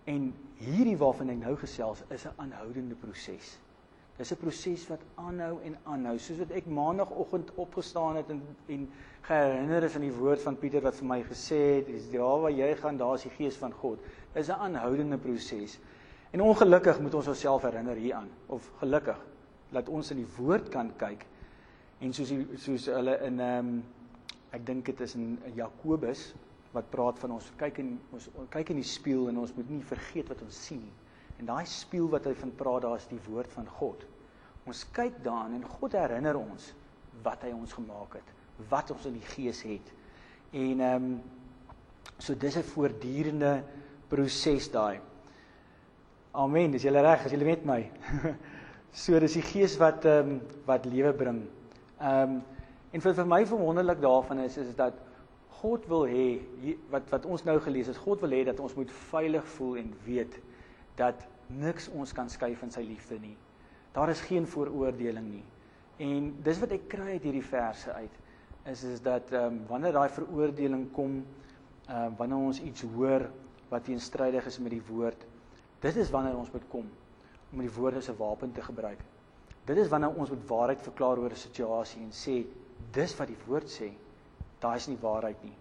en 0.05 0.33
hierdie 0.59 0.97
waarvan 0.97 1.29
ek 1.29 1.37
nou 1.43 1.55
gesels 1.59 2.03
is 2.09 2.25
'n 2.25 2.35
aanhoudende 2.37 2.95
proses. 2.95 3.57
Dis 4.17 4.31
'n 4.31 4.37
proses 4.37 4.87
wat 4.87 5.01
aanhou 5.15 5.59
en 5.63 5.77
aanhou. 5.83 6.17
Soos 6.19 6.37
wat 6.37 6.51
ek 6.51 6.65
maandagooggend 6.65 7.51
opgestaan 7.55 8.15
het 8.15 8.29
en 8.29 8.41
en 8.67 8.89
geherinner 9.21 9.83
is 9.83 9.95
aan 9.95 10.01
die 10.01 10.11
woord 10.11 10.41
van 10.41 10.57
Pieter 10.57 10.81
wat 10.81 10.95
vir 10.95 11.07
my 11.07 11.23
gesê 11.23 11.59
het, 11.75 11.87
dis 11.87 12.11
daar 12.11 12.41
waar 12.41 12.51
jy 12.51 12.75
gaan, 12.75 12.97
daar 12.97 13.15
is 13.15 13.23
die 13.23 13.31
gees 13.31 13.55
van 13.57 13.71
God. 13.71 13.99
Dis 14.33 14.47
'n 14.47 14.51
aanhoudende 14.51 15.17
proses. 15.17 15.79
En 16.31 16.41
ongelukkig 16.41 16.99
moet 16.99 17.13
ons 17.13 17.27
onsself 17.27 17.61
herinner 17.61 17.95
hieraan 17.95 18.29
of 18.47 18.71
gelukkig 18.79 19.19
dat 19.71 19.89
ons 19.89 20.11
in 20.11 20.17
die 20.17 20.35
woord 20.37 20.69
kan 20.69 20.95
kyk 20.97 21.25
en 21.99 22.13
soos 22.13 22.29
die, 22.29 22.47
soos 22.57 22.85
hulle 22.85 23.17
in 23.25 23.39
ehm 23.39 23.67
um, 23.67 23.83
ek 24.53 24.65
dink 24.65 24.85
dit 24.85 24.99
is 25.01 25.15
in 25.15 25.39
Jakobus 25.55 26.33
wat 26.73 26.89
praat 26.89 27.19
van 27.21 27.35
ons 27.37 27.51
kyk 27.59 27.79
in 27.83 27.93
ons 28.15 28.29
kyk 28.53 28.71
in 28.73 28.79
die 28.81 28.87
spieël 28.87 29.29
en 29.29 29.43
ons 29.43 29.53
moet 29.57 29.69
nie 29.69 29.83
vergeet 29.85 30.29
wat 30.33 30.41
ons 30.41 30.61
sien 30.67 30.81
nie. 30.81 30.95
En 31.41 31.49
daai 31.51 31.65
spieël 31.69 32.09
wat 32.09 32.25
hy 32.29 32.33
van 32.39 32.53
praat, 32.57 32.85
daar 32.85 32.97
is 32.97 33.09
die 33.09 33.21
woord 33.27 33.51
van 33.53 33.67
God. 33.79 34.05
Ons 34.69 34.85
kyk 34.95 35.19
daarin 35.25 35.59
en 35.59 35.69
God 35.77 35.97
herinner 35.97 36.39
ons 36.39 36.71
wat 37.23 37.43
hy 37.45 37.51
ons 37.53 37.73
gemaak 37.75 38.17
het, 38.19 38.33
wat 38.71 38.91
ons 38.93 39.05
in 39.09 39.17
die 39.17 39.29
gees 39.35 39.61
het. 39.67 39.93
En 40.53 40.83
ehm 40.89 41.07
um, 41.13 41.15
so 42.19 42.35
dis 42.35 42.57
'n 42.57 42.63
voortdurende 42.63 43.63
proses 44.07 44.69
daai. 44.71 44.99
Amen. 46.31 46.71
Dis 46.71 46.83
julle 46.83 47.01
reg 47.01 47.25
as 47.25 47.31
julle 47.31 47.45
met 47.45 47.65
my. 47.65 47.91
so 49.03 49.19
dis 49.19 49.33
die 49.33 49.41
gees 49.41 49.77
wat 49.77 50.05
ehm 50.05 50.29
um, 50.29 50.41
wat 50.65 50.85
lewe 50.85 51.13
bring. 51.13 51.43
Ehm 51.99 52.37
um, 52.37 52.41
en 52.93 53.01
vir 53.01 53.13
vir 53.13 53.25
my 53.25 53.45
verwonderlik 53.45 54.01
daarvan 54.01 54.39
is 54.39 54.57
is 54.57 54.75
dat 54.75 54.93
God 55.63 55.85
wil 55.87 56.03
hê 56.11 56.27
wat 56.91 57.07
wat 57.13 57.25
ons 57.25 57.45
nou 57.47 57.55
gelees 57.63 57.87
het, 57.87 57.99
God 58.03 58.19
wil 58.25 58.35
hê 58.35 58.41
dat 58.43 58.59
ons 58.59 58.75
moet 58.75 58.89
veilig 59.11 59.45
voel 59.55 59.77
en 59.79 59.93
weet 60.03 60.35
dat 60.99 61.23
niks 61.47 61.87
ons 61.95 62.11
kan 62.15 62.27
skei 62.29 62.51
van 62.59 62.71
sy 62.73 62.83
liefde 62.83 63.15
nie. 63.21 63.37
Daar 63.95 64.11
is 64.11 64.23
geen 64.27 64.47
vooroordeling 64.49 65.29
nie. 65.29 65.45
En 66.03 66.33
dis 66.43 66.59
wat 66.59 66.75
ek 66.75 66.89
kry 66.91 67.15
uit 67.15 67.29
hierdie 67.29 67.45
verse 67.45 67.95
uit 67.95 68.19
is 68.71 68.83
is 68.87 69.01
dat 69.03 69.31
ehm 69.31 69.55
um, 69.55 69.63
wanneer 69.71 69.95
daai 69.95 70.09
veroordeling 70.17 70.85
kom, 70.95 71.21
ehm 71.87 71.95
uh, 71.95 72.11
wanneer 72.19 72.51
ons 72.51 72.61
iets 72.63 72.83
hoor 72.95 73.29
wat 73.71 73.87
teenstrydig 73.87 74.45
is 74.51 74.59
met 74.59 74.75
die 74.75 74.83
woord, 74.89 75.25
dit 75.83 75.95
is 75.95 76.11
wanneer 76.11 76.37
ons 76.37 76.51
moet 76.51 76.67
kom 76.71 76.91
om 77.53 77.59
die 77.63 77.73
woord 77.79 78.03
as 78.03 78.09
'n 78.09 78.19
wapen 78.19 78.51
te 78.51 78.61
gebruik. 78.61 78.99
Dit 79.65 79.77
is 79.77 79.87
wanneer 79.87 80.15
ons 80.15 80.29
moet 80.29 80.47
waarheid 80.47 80.81
verklaar 80.81 81.17
oor 81.17 81.31
'n 81.31 81.45
situasie 81.47 82.01
en 82.01 82.11
sê 82.11 82.43
dis 82.91 83.15
wat 83.15 83.27
die 83.27 83.43
woord 83.47 83.69
sê 83.79 83.93
daai 84.63 84.79
is 84.79 84.87
nie 84.89 84.99
waarheid 85.01 85.43
nie. 85.43 85.55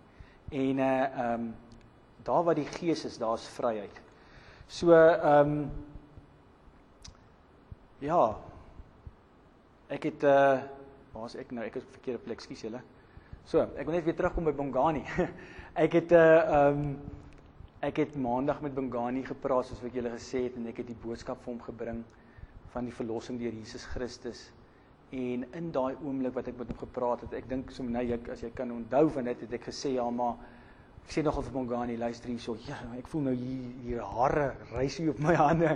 En 0.62 0.78
uh 0.78 0.90
ehm 1.02 1.34
um, 1.34 1.50
daar 2.22 2.44
waar 2.46 2.54
die 2.54 2.68
gees 2.78 3.04
is, 3.04 3.18
daar's 3.18 3.48
vryheid. 3.56 4.00
So 4.66 4.94
ehm 4.94 5.50
um, 5.50 5.70
ja. 7.98 8.22
Ek 9.88 10.08
het 10.08 10.22
uh 10.24 10.62
waar's 11.12 11.34
ek 11.36 11.50
nou? 11.52 11.64
Ek 11.66 11.76
is 11.76 11.84
op 11.84 11.96
verkeerde 11.98 12.22
plek, 12.24 12.40
skus 12.40 12.62
julle. 12.64 12.80
So, 13.44 13.64
ek 13.76 13.88
wil 13.88 13.98
net 13.98 14.06
weer 14.06 14.16
terugkom 14.16 14.46
by 14.46 14.54
Bongani. 14.56 15.02
ek 15.84 15.98
het 15.98 16.14
uh, 16.14 16.22
ehm 16.22 16.86
um, 16.86 16.94
ek 17.82 17.96
het 17.98 18.12
maandag 18.14 18.60
met 18.62 18.74
Bongani 18.76 19.24
gepraat 19.26 19.66
soos 19.66 19.80
wat 19.82 19.96
julle 19.98 20.12
gesê 20.14 20.44
het 20.44 20.54
en 20.54 20.68
ek 20.70 20.76
het 20.84 20.86
die 20.92 21.00
boodskap 21.02 21.40
vir 21.42 21.50
hom 21.50 21.62
gebring 21.64 22.04
van 22.70 22.86
die 22.86 22.94
verlossing 22.94 23.40
deur 23.40 23.50
Jesus 23.50 23.82
Christus. 23.90 24.44
En 25.12 25.44
in 25.52 25.70
daai 25.72 25.94
oomblik 26.00 26.32
wat 26.32 26.48
ek 26.48 26.56
met 26.56 26.70
hom 26.72 26.78
gepraat 26.80 27.26
het, 27.26 27.34
ek 27.36 27.48
dink 27.50 27.72
so 27.74 27.84
nou 27.84 28.00
jy 28.06 28.16
as 28.32 28.40
jy 28.40 28.48
kan 28.56 28.70
onthou 28.72 29.10
van 29.12 29.28
dit 29.28 29.42
het 29.44 29.56
ek 29.58 29.66
gesê 29.68 29.92
ja 29.98 30.06
maar 30.10 30.38
ek 31.02 31.12
sê 31.12 31.24
nogal 31.26 31.44
vir 31.44 31.56
Mongani 31.58 31.98
luister 32.00 32.30
hierso. 32.32 32.56
Ja, 32.64 32.78
ek 32.96 33.10
voel 33.12 33.26
nou 33.28 33.34
hier 33.36 33.66
hier 33.84 34.06
hare 34.14 34.46
reis 34.70 34.96
hier 34.96 35.12
op 35.12 35.20
my 35.20 35.34
hande 35.36 35.74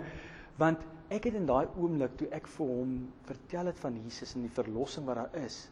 want 0.57 0.87
ek 1.13 1.29
het 1.29 1.37
in 1.37 1.45
daai 1.51 1.67
oomblik 1.77 2.17
toe 2.17 2.31
ek 2.33 2.49
vir 2.57 2.73
hom 2.79 2.97
vertel 3.29 3.69
het 3.69 3.85
van 3.85 3.99
Jesus 4.01 4.33
en 4.39 4.47
die 4.47 4.55
verlossing 4.57 5.05
wat 5.11 5.21
daar 5.21 5.39
is 5.45 5.67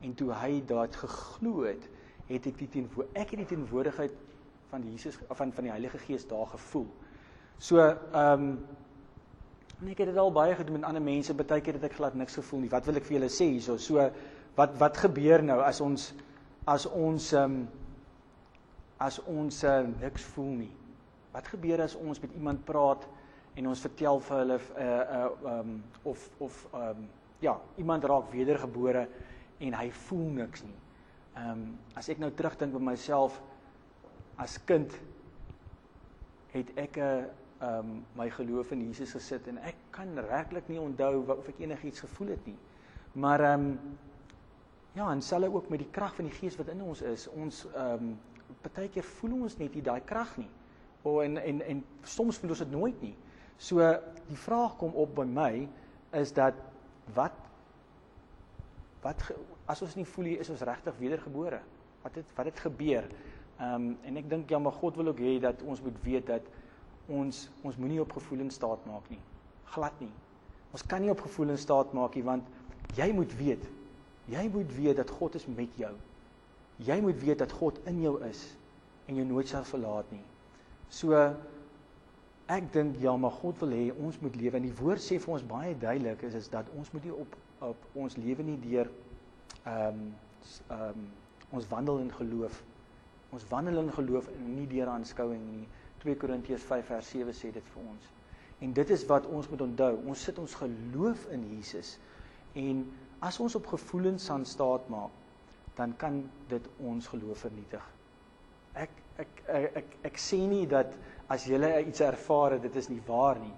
en 0.00 0.16
toe 0.16 0.30
hy 0.32 0.62
daad 0.64 0.96
geglo 0.96 1.66
het, 1.66 1.84
het 2.30 2.46
ek 2.48 2.56
die 2.62 2.70
teenwoor 2.72 3.10
ek 3.12 3.34
het 3.34 3.42
die 3.42 3.50
teenwoordigheid 3.52 4.16
van 4.70 4.86
Jesus 4.88 5.18
van 5.28 5.52
van 5.52 5.68
die 5.68 5.74
Heilige 5.74 6.00
Gees 6.06 6.24
daar 6.30 6.48
gevoel. 6.56 6.88
So 7.58 7.84
ehm 7.84 8.48
um, 8.48 8.54
En 9.80 9.88
ek 9.88 10.02
het 10.02 10.10
dit 10.10 10.18
al 10.20 10.32
baie 10.32 10.54
gedoen 10.54 10.76
met 10.76 10.84
ander 10.84 11.02
mense, 11.02 11.34
baie 11.34 11.62
keer 11.64 11.78
het 11.78 11.86
ek 11.88 11.94
glad 11.96 12.16
niks 12.18 12.36
gevoel 12.36 12.66
nie. 12.66 12.72
Wat 12.72 12.84
wil 12.84 13.00
ek 13.00 13.06
vir 13.08 13.16
julle 13.16 13.30
sê 13.32 13.46
hierso? 13.48 13.78
So 13.80 14.10
wat 14.58 14.74
wat 14.80 14.98
gebeur 15.00 15.40
nou 15.46 15.56
as 15.64 15.80
ons 15.80 16.10
as 16.68 16.84
ons 16.86 17.30
ehm 17.32 17.62
um, 17.62 17.62
as 19.00 19.16
ons 19.24 19.62
uh, 19.64 19.78
niks 20.02 20.26
voel 20.34 20.50
nie? 20.58 20.72
Wat 21.32 21.48
gebeur 21.48 21.80
as 21.80 21.94
ons 21.96 22.20
met 22.20 22.34
iemand 22.36 22.60
praat 22.68 23.06
en 23.56 23.70
ons 23.70 23.86
vertel 23.86 24.20
vir 24.26 24.42
hulle 24.42 24.60
uh 24.60 24.90
uh 25.16 25.54
um, 25.54 25.72
of 26.04 26.28
of 26.44 26.60
um, 26.76 27.08
ja, 27.40 27.56
iemand 27.80 28.04
raak 28.04 28.28
wedergebore 28.34 29.06
en 29.64 29.80
hy 29.80 29.88
voel 30.04 30.28
niks 30.42 30.66
nie. 30.68 30.76
Ehm 31.38 31.50
um, 31.56 31.66
as 31.96 32.12
ek 32.12 32.20
nou 32.20 32.28
terugdink 32.36 32.76
by 32.76 32.84
myself 32.92 33.40
as 34.36 34.60
kind 34.68 34.92
het 36.52 36.76
ek 36.76 37.00
'n 37.00 37.39
um 37.60 38.00
my 38.16 38.30
geloof 38.30 38.72
in 38.72 38.86
Jesus 38.86 39.12
gesit 39.12 39.48
en 39.50 39.58
ek 39.68 39.76
kan 39.92 40.16
regtig 40.30 40.68
nie 40.72 40.80
onthou 40.80 41.20
of 41.36 41.48
ek 41.52 41.60
enigiets 41.60 42.00
gevoel 42.00 42.32
het 42.34 42.46
nie. 42.48 42.56
Maar 43.20 43.44
um 43.54 43.66
ja, 44.96 45.10
en 45.10 45.22
selfs 45.22 45.54
ook 45.54 45.68
met 45.68 45.82
die 45.84 45.90
krag 45.92 46.14
van 46.16 46.26
die 46.26 46.34
Gees 46.34 46.56
wat 46.58 46.70
in 46.72 46.82
ons 46.82 47.02
is, 47.02 47.28
ons 47.36 47.66
um 47.76 48.14
partykeer 48.64 49.04
voel 49.20 49.36
ons 49.44 49.58
net 49.60 49.76
nie 49.76 49.84
daai 49.84 50.00
krag 50.04 50.32
nie. 50.40 50.48
O 51.04 51.20
en 51.24 51.36
en 51.36 51.60
en 51.62 51.84
soms 52.02 52.40
voel 52.40 52.54
ons 52.56 52.64
dit 52.64 52.72
nooit 52.72 53.04
nie. 53.04 53.14
So 53.60 53.84
die 54.28 54.40
vraag 54.40 54.78
kom 54.80 54.96
op 54.96 55.14
by 55.20 55.26
my 55.28 55.52
is 56.16 56.32
dat 56.32 56.56
wat 57.14 57.36
wat 59.04 59.20
as 59.70 59.82
ons 59.84 59.96
nie 59.96 60.08
voel 60.08 60.30
nie 60.30 60.38
is 60.40 60.50
ons 60.52 60.64
regtig 60.64 60.96
wedergebore? 61.00 61.60
Wat 62.02 62.16
het 62.16 62.32
wat 62.36 62.48
het 62.48 62.64
gebeur? 62.64 63.04
Um 63.60 63.92
en 64.08 64.16
ek 64.16 64.32
dink 64.32 64.50
ja, 64.50 64.58
maar 64.58 64.76
God 64.80 64.96
wil 64.96 65.12
ook 65.12 65.20
hê 65.20 65.36
dat 65.44 65.62
ons 65.62 65.84
moet 65.84 66.02
weet 66.04 66.26
dat 66.32 66.48
ons 67.10 67.42
ons 67.66 67.76
moenie 67.76 68.00
op 68.00 68.12
gevoelens 68.16 68.54
staat 68.54 68.86
maak 68.88 69.06
nie. 69.10 69.20
Glad 69.74 70.00
nie. 70.02 70.12
Ons 70.70 70.86
kan 70.86 71.02
nie 71.02 71.10
op 71.10 71.22
gevoelens 71.26 71.66
staat 71.66 71.92
maak 71.96 72.14
nie 72.14 72.24
want 72.26 72.46
jy 72.98 73.10
moet 73.14 73.34
weet. 73.38 73.66
Jy 74.30 74.46
moet 74.52 74.74
weet 74.76 74.98
dat 75.02 75.10
God 75.10 75.34
is 75.34 75.46
met 75.46 75.78
jou. 75.78 75.92
Jy 76.86 77.00
moet 77.04 77.18
weet 77.22 77.42
dat 77.42 77.52
God 77.52 77.78
in 77.90 78.00
jou 78.02 78.16
is 78.26 78.44
en 79.10 79.18
jou 79.18 79.26
nooit 79.26 79.48
sal 79.48 79.66
verlaat 79.66 80.10
nie. 80.14 80.22
So 80.90 81.18
ek 82.50 82.72
dink 82.74 82.98
ja, 83.02 83.14
maar 83.16 83.34
God 83.42 83.58
wil 83.62 83.74
hê 83.74 83.84
ons 83.94 84.18
moet 84.22 84.36
lewe 84.38 84.58
en 84.58 84.66
die 84.66 84.76
woord 84.80 85.02
sê 85.02 85.20
vir 85.22 85.34
ons 85.36 85.46
baie 85.46 85.74
duidelik 85.78 86.22
is 86.26 86.34
is 86.38 86.48
dat 86.50 86.70
ons 86.78 86.90
moet 86.94 87.06
nie 87.06 87.14
op 87.14 87.38
op 87.60 87.88
ons 88.00 88.16
lewe 88.16 88.46
nie 88.46 88.58
deur 88.62 88.88
ehm 89.64 90.00
um, 90.00 90.04
ehm 90.70 90.86
um, 90.88 91.08
ons 91.50 91.66
wandel 91.66 91.98
in 91.98 92.12
geloof. 92.14 92.62
Ons 93.34 93.44
wandel 93.50 93.80
in 93.82 93.92
geloof 93.92 94.28
en 94.30 94.50
nie 94.54 94.66
deur 94.70 94.86
aanskouing 94.92 95.40
nie 95.50 95.66
2 96.02 96.16
Korintiërs 96.16 96.64
5 96.64 96.86
vers 96.92 97.12
7 97.12 97.34
sê 97.36 97.52
dit 97.54 97.70
vir 97.74 97.84
ons. 97.84 98.08
En 98.60 98.72
dit 98.76 98.90
is 98.90 99.04
wat 99.08 99.26
ons 99.28 99.48
moet 99.48 99.64
onthou. 99.64 99.94
Ons 100.08 100.24
sit 100.28 100.38
ons 100.38 100.56
geloof 100.62 101.26
in 101.34 101.46
Jesus 101.54 101.96
en 102.58 102.84
as 103.24 103.38
ons 103.40 103.54
op 103.54 103.68
gevoelens 103.72 104.30
aan 104.32 104.44
staat 104.48 104.88
maak, 104.92 105.12
dan 105.76 105.92
kan 105.96 106.22
dit 106.48 106.66
ons 106.84 107.06
geloof 107.12 107.44
vernietig. 107.46 107.84
Ek 108.74 108.96
ek 109.20 109.42
ek 109.46 109.76
ek, 109.80 109.96
ek 110.10 110.20
sê 110.20 110.40
nie 110.48 110.66
dat 110.68 110.96
as 111.28 111.46
jy 111.48 111.60
iets 111.86 112.02
ervaar 112.04 112.58
dit 112.60 112.76
is 112.76 112.88
nie 112.88 113.02
waar 113.06 113.38
nie. 113.40 113.54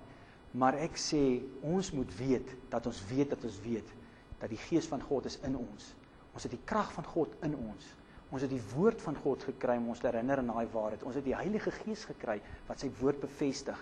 Maar 0.53 0.77
ek 0.85 0.99
sê 1.01 1.41
ons 1.65 1.93
moet 1.97 2.19
weet 2.19 2.55
dat 2.71 2.87
ons 2.87 3.01
weet 3.09 3.33
dat 3.33 3.45
ons 3.49 3.59
weet 3.65 3.89
dat 4.43 4.51
die 4.51 4.61
gees 4.69 4.87
van 4.91 5.01
God 5.01 5.27
is 5.31 5.39
in 5.47 5.57
ons. 5.57 5.93
Ons 6.35 6.47
het 6.47 6.53
die 6.53 6.65
krag 6.67 6.91
van 6.93 7.07
God 7.09 7.35
in 7.47 7.55
ons. 7.57 7.89
Ons 8.33 8.47
het 8.47 8.53
die 8.53 8.63
woord 8.73 9.03
van 9.05 9.17
God 9.21 9.45
gekry 9.45 9.77
om 9.77 9.91
ons 9.93 10.01
te 10.01 10.09
herinner 10.09 10.41
aan 10.41 10.49
daai 10.55 10.69
waarheid. 10.73 11.03
Ons 11.05 11.19
het 11.21 11.27
die 11.27 11.37
Heilige 11.37 11.73
Gees 11.83 12.07
gekry 12.09 12.39
wat 12.69 12.81
sy 12.81 12.89
woord 13.03 13.21
bevestig. 13.21 13.79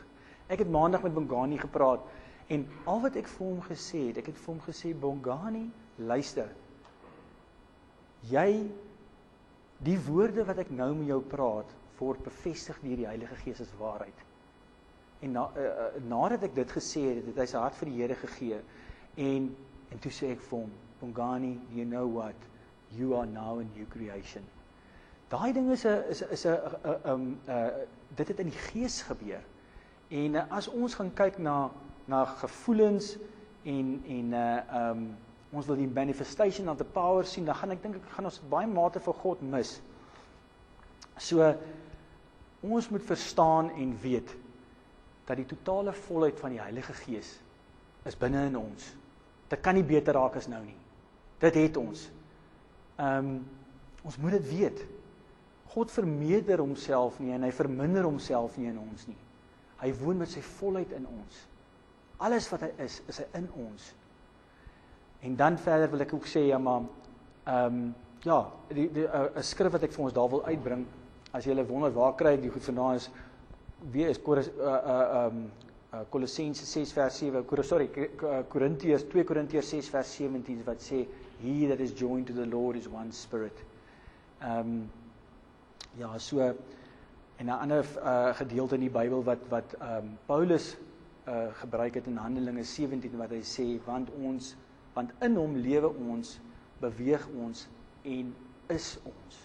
Ek 0.50 0.64
het 0.64 0.72
maandag 0.74 1.04
met 1.06 1.14
Bongani 1.14 1.60
gepraat 1.62 2.02
en 2.50 2.64
al 2.90 3.04
wat 3.04 3.18
ek 3.20 3.30
vir 3.30 3.46
hom 3.46 3.60
gesê 3.68 4.08
het, 4.08 4.18
ek 4.18 4.32
het 4.32 4.40
vir 4.42 4.50
hom 4.50 4.62
gesê 4.64 4.90
Bongani, 4.98 5.68
luister. 6.02 6.50
Jy 8.26 8.48
die 9.86 9.96
woorde 10.08 10.42
wat 10.48 10.58
ek 10.64 10.74
nou 10.74 10.90
met 10.98 11.12
jou 11.12 11.20
praat, 11.30 11.70
word 12.00 12.26
bevestig 12.26 12.78
deur 12.82 12.98
die 12.98 13.06
Heilige 13.06 13.38
Gees 13.44 13.62
as 13.62 13.72
waarheid. 13.78 14.26
En 15.22 15.34
na, 15.36 15.46
uh, 15.54 15.70
uh, 15.70 16.04
nadat 16.10 16.48
ek 16.48 16.58
dit 16.58 16.74
gesê 16.74 17.04
het, 17.06 17.26
het 17.28 17.38
hy 17.44 17.46
sy 17.52 17.60
hart 17.60 17.76
vir 17.78 17.92
die 17.92 17.98
Here 18.00 18.18
gegee 18.26 18.62
en 19.20 19.50
en 19.90 19.98
toe 19.98 20.10
sê 20.14 20.28
ek 20.30 20.42
vir 20.46 20.60
hom, 20.62 20.74
Bongani, 21.00 21.56
you 21.74 21.84
know 21.84 22.06
what? 22.14 22.50
You 22.96 23.14
are 23.16 23.26
now 23.26 23.58
a 23.58 23.64
new 23.76 23.86
creation. 23.86 24.42
Daai 25.30 25.52
ding 25.52 25.70
is 25.70 25.84
'n 25.86 26.02
is 26.10 26.22
is 26.22 26.44
'n 26.46 26.58
um 27.04 27.40
uh 27.48 27.68
dit 28.14 28.28
het 28.28 28.38
in 28.38 28.48
die 28.50 28.58
gees 28.58 29.02
gebeur. 29.02 29.42
En 30.08 30.34
uh, 30.34 30.42
as 30.50 30.68
ons 30.68 30.94
gaan 30.94 31.14
kyk 31.14 31.38
na 31.38 31.70
na 32.04 32.24
gevoelens 32.24 33.16
en 33.62 34.02
en 34.06 34.32
uh 34.32 34.90
um 34.90 35.16
ons 35.52 35.66
wil 35.66 35.76
die 35.76 35.88
manifestation 35.88 36.68
of 36.68 36.76
the 36.78 36.84
power 36.84 37.24
sien, 37.24 37.44
dan 37.44 37.54
gaan 37.54 37.70
ek 37.70 37.82
dink 37.82 37.96
ek 37.96 38.10
gaan 38.14 38.24
ons 38.24 38.40
baie 38.50 38.66
mate 38.66 39.00
vir 39.00 39.14
God 39.14 39.42
mis. 39.42 39.80
So 41.18 41.54
ons 42.60 42.88
moet 42.90 43.02
verstaan 43.02 43.70
en 43.70 43.98
weet 44.02 44.36
dat 45.26 45.36
die 45.36 45.46
totale 45.46 45.92
volheid 45.92 46.38
van 46.38 46.50
die 46.50 46.60
Heilige 46.60 46.92
Gees 46.92 47.38
is 48.04 48.16
binne 48.18 48.46
in 48.46 48.56
ons. 48.58 48.94
Dit 49.48 49.60
kan 49.60 49.74
nie 49.74 49.86
beter 49.86 50.14
raak 50.14 50.36
as 50.36 50.48
nou 50.48 50.62
nie. 50.64 50.76
Dit 51.38 51.54
het 51.54 51.76
ons. 51.76 52.10
Ehm 53.00 53.32
um, 53.32 53.40
ons 54.00 54.16
moet 54.16 54.32
dit 54.32 54.46
weet. 54.48 54.78
God 55.74 55.90
vermeerder 55.92 56.58
homself 56.58 57.18
nie 57.20 57.34
en 57.34 57.42
hy 57.44 57.50
verminder 57.52 58.06
homself 58.08 58.56
nie 58.56 58.70
in 58.70 58.78
ons 58.80 59.04
nie. 59.06 59.18
Hy 59.82 59.90
woon 60.00 60.22
met 60.22 60.32
sy 60.32 60.40
volheid 60.56 60.92
in 60.96 61.04
ons. 61.08 61.42
Alles 62.24 62.48
wat 62.52 62.64
hy 62.64 62.70
is, 62.84 62.96
is 63.12 63.20
hy 63.20 63.26
in 63.38 63.48
ons. 63.60 63.90
En 65.28 65.36
dan 65.36 65.58
verder 65.60 65.92
wil 65.92 66.06
ek 66.06 66.14
ook 66.16 66.28
sê 66.28 66.46
ja 66.48 66.58
maar 66.58 66.88
ehm 67.44 67.82
um, 67.82 67.92
ja, 68.24 68.40
die 68.68 68.88
'n 68.88 69.06
uh, 69.06 69.42
skrif 69.42 69.72
wat 69.72 69.82
ek 69.82 69.92
vir 69.92 70.04
ons 70.04 70.16
daar 70.16 70.28
wil 70.28 70.44
uitbring 70.44 70.86
as 71.32 71.46
jy 71.46 71.54
wonder 71.64 71.92
waar 71.94 72.14
kry 72.18 72.34
ek 72.34 72.42
die 72.42 72.50
goed 72.50 72.64
vandaan 72.64 72.98
is 72.98 73.10
wie 73.92 74.06
is 74.08 74.18
Koris 74.18 74.50
uh 74.58 74.64
uh 74.64 75.26
um 75.26 75.50
uh, 75.92 76.00
Kolossense 76.10 76.66
6 76.66 76.92
vers 76.92 77.18
7 77.18 77.64
sorry 77.64 77.88
Korintiërs 78.48 79.06
2 79.08 79.24
Korintiërs 79.24 79.70
6 79.70 79.88
vers 79.88 80.14
17 80.16 80.64
wat 80.66 80.82
sê 80.82 81.06
he 81.42 81.66
that 81.66 81.80
is 81.80 81.92
joined 81.92 82.26
to 82.26 82.32
the 82.32 82.46
Lord 82.46 82.76
is 82.76 82.88
one 82.88 83.12
spirit. 83.12 83.56
Ehm 84.40 84.58
um, 84.60 84.90
ja, 85.98 86.18
so 86.18 86.40
en 87.36 87.46
'n 87.46 87.48
ander 87.48 87.84
uh, 88.04 88.34
gedeelte 88.34 88.74
in 88.74 88.80
die 88.80 88.90
Bybel 88.90 89.24
wat 89.24 89.38
wat 89.48 89.74
ehm 89.80 89.96
um, 89.96 90.18
Paulus 90.26 90.76
uh, 91.28 91.46
gebruik 91.52 91.94
het 91.94 92.06
in 92.06 92.16
Handelinge 92.16 92.64
17 92.64 93.16
wat 93.16 93.30
hy 93.30 93.42
sê 93.42 93.84
want 93.84 94.10
ons 94.10 94.56
want 94.94 95.12
in 95.20 95.36
hom 95.36 95.56
lewe 95.56 95.88
ons, 96.10 96.40
beweeg 96.80 97.28
ons 97.38 97.68
en 98.02 98.34
is 98.68 98.98
ons. 99.04 99.38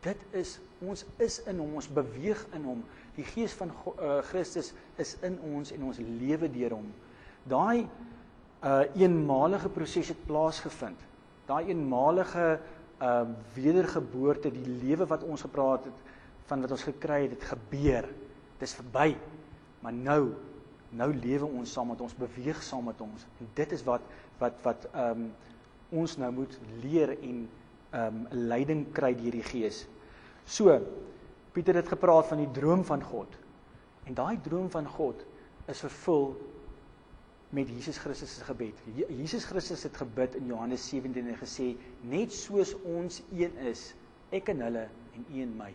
Dit 0.00 0.22
is 0.30 0.58
ons 0.84 1.04
is 1.16 1.38
in 1.46 1.58
hom, 1.58 1.74
ons 1.74 1.88
beweeg 1.88 2.46
in 2.54 2.64
hom. 2.68 2.82
Die 3.16 3.24
gees 3.24 3.54
van 3.56 3.70
uh, 3.70 4.18
Christus 4.28 4.72
is 5.00 5.16
in 5.24 5.38
ons 5.40 5.72
en 5.72 5.86
ons 5.88 5.98
lewe 5.98 6.50
deur 6.52 6.76
hom. 6.76 6.90
Daai 7.48 7.86
'n 8.62 8.66
uh, 8.66 9.02
eenmalige 9.02 9.68
proses 9.68 10.08
het 10.08 10.26
plaasgevind. 10.26 11.00
Daai 11.46 11.66
eenmalige 11.66 12.58
uh, 13.02 13.22
wedergeboorte, 13.54 14.50
die 14.50 14.68
lewe 14.82 15.06
wat 15.06 15.22
ons 15.22 15.40
gepraat 15.40 15.84
het 15.84 15.98
van 16.46 16.60
wat 16.60 16.70
ons 16.70 16.82
gekry 16.82 17.22
het, 17.22 17.30
dit 17.30 17.44
gebeur. 17.44 18.08
Dis 18.58 18.74
verby. 18.74 19.16
Maar 19.80 19.92
nou 19.92 20.32
nou 20.96 21.10
lewe 21.14 21.44
ons 21.44 21.72
saam 21.72 21.88
met 21.88 22.00
ons, 22.00 22.14
beweeg 22.14 22.62
saam 22.62 22.84
met 22.84 23.00
ons. 23.00 23.26
En 23.40 23.48
dit 23.54 23.72
is 23.72 23.82
wat 23.84 24.00
wat 24.38 24.54
wat 24.62 24.88
ehm 24.92 25.10
um, 25.10 25.32
ons 25.90 26.16
nou 26.16 26.32
moet 26.32 26.58
leer 26.82 27.12
en 27.20 27.48
ehm 27.90 28.06
um, 28.06 28.26
leiding 28.30 28.86
kry 28.92 29.14
deur 29.14 29.36
die 29.36 29.42
Gees. 29.42 29.86
So 30.44 30.80
Pieter 31.56 31.74
het 31.74 31.88
gepraat 31.88 32.26
van 32.28 32.42
die 32.42 32.50
droom 32.52 32.82
van 32.84 33.02
God. 33.02 33.32
En 34.04 34.14
daai 34.14 34.36
droom 34.44 34.66
van 34.70 34.84
God 34.86 35.22
is 35.72 35.80
vervul 35.80 36.34
met 37.54 37.68
Jesus 37.68 37.98
Christus 37.98 38.34
se 38.34 38.44
gebed. 38.44 38.80
Jesus 39.08 39.44
Christus 39.44 39.82
het 39.86 39.96
gebid 39.96 40.34
in 40.34 40.46
Johannes 40.46 40.88
17 40.88 41.28
en 41.28 41.38
gesê 41.38 41.76
net 42.02 42.32
soos 42.34 42.74
ons 42.82 43.22
een 43.30 43.54
is, 43.70 43.92
ek 44.34 44.50
en 44.54 44.64
hulle 44.66 44.88
en 45.14 45.26
u 45.30 45.42
en 45.42 45.54
my. 45.56 45.70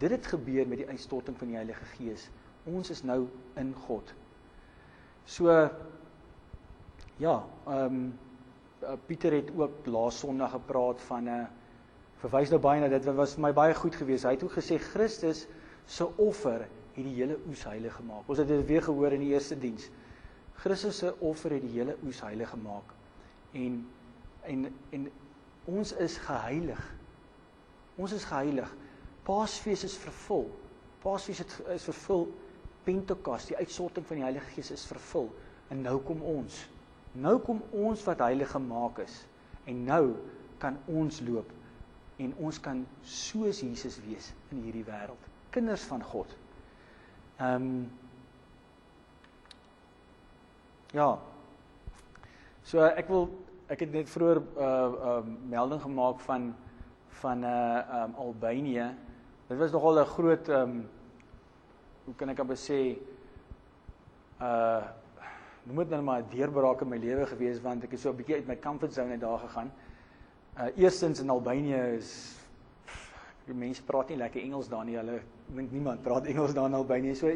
Dit 0.00 0.10
het 0.10 0.26
gebeur 0.26 0.66
met 0.68 0.82
die 0.82 0.88
uitstorting 0.88 1.38
van 1.38 1.52
die 1.52 1.56
Heilige 1.60 1.86
Gees. 1.94 2.26
Ons 2.66 2.90
is 2.90 3.02
nou 3.06 3.26
in 3.60 3.72
God. 3.86 4.14
So 5.24 5.52
ja, 7.22 7.38
ehm 7.66 7.86
um, 7.86 8.12
Pieter 9.06 9.30
het 9.30 9.50
ook 9.54 9.86
laas 9.86 10.16
Sondag 10.18 10.50
gepraat 10.50 11.00
van 11.06 11.24
'n 11.24 11.28
uh, 11.28 11.44
verwys 12.22 12.50
nou 12.50 12.58
baie 12.60 12.80
na 12.80 12.88
dit 12.88 13.04
wat 13.04 13.14
was 13.14 13.34
vir 13.34 13.42
my 13.42 13.52
baie 13.52 13.74
goed 13.74 13.94
geweest. 13.94 14.24
Hy 14.24 14.34
het 14.34 14.42
ook 14.42 14.56
gesê 14.58 14.78
Christus 14.78 15.46
se 15.86 16.06
offer 16.16 16.66
het 16.94 17.04
die 17.04 17.14
hele 17.14 17.38
oes 17.48 17.64
heilig 17.64 17.94
gemaak. 17.94 18.28
Ons 18.28 18.38
het 18.38 18.48
dit 18.48 18.66
weer 18.66 18.82
gehoor 18.82 19.12
in 19.12 19.20
die 19.20 19.32
eerste 19.34 19.58
diens. 19.58 19.88
Christus 20.62 20.98
se 21.02 21.12
offer 21.20 21.56
het 21.56 21.64
die 21.66 21.74
hele 21.74 21.96
oes 22.06 22.20
heilig 22.22 22.50
gemaak. 22.54 22.94
En 23.52 23.82
en 24.46 24.66
en 24.90 25.08
ons 25.70 25.92
is 26.02 26.16
geheilig. 26.18 26.82
Ons 27.96 28.12
is 28.12 28.24
geheilig. 28.24 28.70
Paasfees 29.26 29.84
is 29.84 29.96
vervul. 29.98 30.48
Paasfees 31.02 31.42
het 31.42 31.56
is 31.74 31.86
vervul. 31.86 32.28
Pentekos, 32.82 33.46
die 33.46 33.56
uitsorting 33.56 34.06
van 34.06 34.18
die 34.18 34.24
Heilige 34.24 34.54
Gees 34.56 34.72
is 34.74 34.84
vervul. 34.86 35.28
En 35.70 35.82
nou 35.82 36.00
kom 36.02 36.22
ons. 36.26 36.56
Nou 37.12 37.36
kom 37.44 37.60
ons 37.70 38.02
wat 38.08 38.24
heilig 38.24 38.50
gemaak 38.50 38.98
is. 39.04 39.20
En 39.70 39.84
nou 39.86 40.14
kan 40.62 40.78
ons 40.90 41.20
loop 41.26 41.50
en 42.22 42.34
ons 42.44 42.58
kan 42.62 42.82
soos 43.02 43.62
Jesus 43.64 43.98
wees 44.04 44.28
in 44.52 44.62
hierdie 44.62 44.84
wêreld. 44.86 45.30
Kinders 45.54 45.84
van 45.90 46.02
God. 46.06 46.36
Ehm 47.38 47.66
um, 47.66 47.82
Ja. 50.92 51.16
So 52.68 52.84
ek 52.84 53.08
wil 53.08 53.30
ek 53.72 53.80
het 53.86 53.94
net 53.94 54.10
vroeër 54.12 54.38
'n 54.42 54.48
uh, 54.60 54.64
uh, 55.10 55.20
melding 55.48 55.80
gemaak 55.80 56.20
van 56.20 56.54
van 57.22 57.38
'n 57.40 57.44
uh, 57.48 58.02
um, 58.02 58.14
Albanië. 58.14 58.92
Dit 59.48 59.58
was 59.58 59.72
nogal 59.72 60.00
'n 60.00 60.04
groot 60.04 60.48
ehm 60.48 60.60
um, 60.60 60.88
hoe 62.04 62.14
kan 62.14 62.28
ek 62.28 62.38
amper 62.38 62.56
sê 62.56 62.98
uh 64.40 64.84
noem 65.64 65.76
dit 65.76 65.90
nou 65.90 66.02
maar 66.02 66.20
'n 66.20 66.28
deurbraak 66.28 66.80
in 66.80 66.88
my 66.88 66.98
lewe 66.98 67.26
gewees 67.26 67.60
want 67.60 67.84
ek 67.84 67.90
het 67.90 68.00
so 68.00 68.10
'n 68.10 68.16
bietjie 68.16 68.34
uit 68.34 68.46
my 68.46 68.58
comfort 68.58 68.92
zone 68.92 69.18
daar 69.18 69.38
gegaan. 69.38 69.72
Uh 70.58 70.76
eerstens 70.76 71.20
in 71.20 71.30
Albanië 71.30 71.96
is 71.96 72.36
die 73.46 73.56
mense 73.58 73.82
praat 73.82 74.12
nie 74.12 74.18
lekker 74.20 74.42
Engels 74.42 74.68
daar 74.70 74.84
nie. 74.86 74.96
Hulle 74.96 75.18
dink 75.56 75.72
niemand 75.74 76.02
praat 76.04 76.28
Engels 76.30 76.54
daar 76.54 76.70
in 76.70 76.78
Albanië. 76.78 77.14
So 77.18 77.30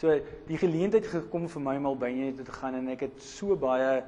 so 0.00 0.14
die 0.48 0.58
geleentheid 0.58 1.06
gekom 1.10 1.48
vir 1.52 1.64
my 1.64 1.76
om 1.80 1.90
Albanië 1.92 2.32
toe 2.38 2.46
te 2.48 2.56
gaan 2.56 2.78
en 2.78 2.88
ek 2.94 3.06
het 3.08 3.20
so 3.22 3.56
baie 3.56 4.02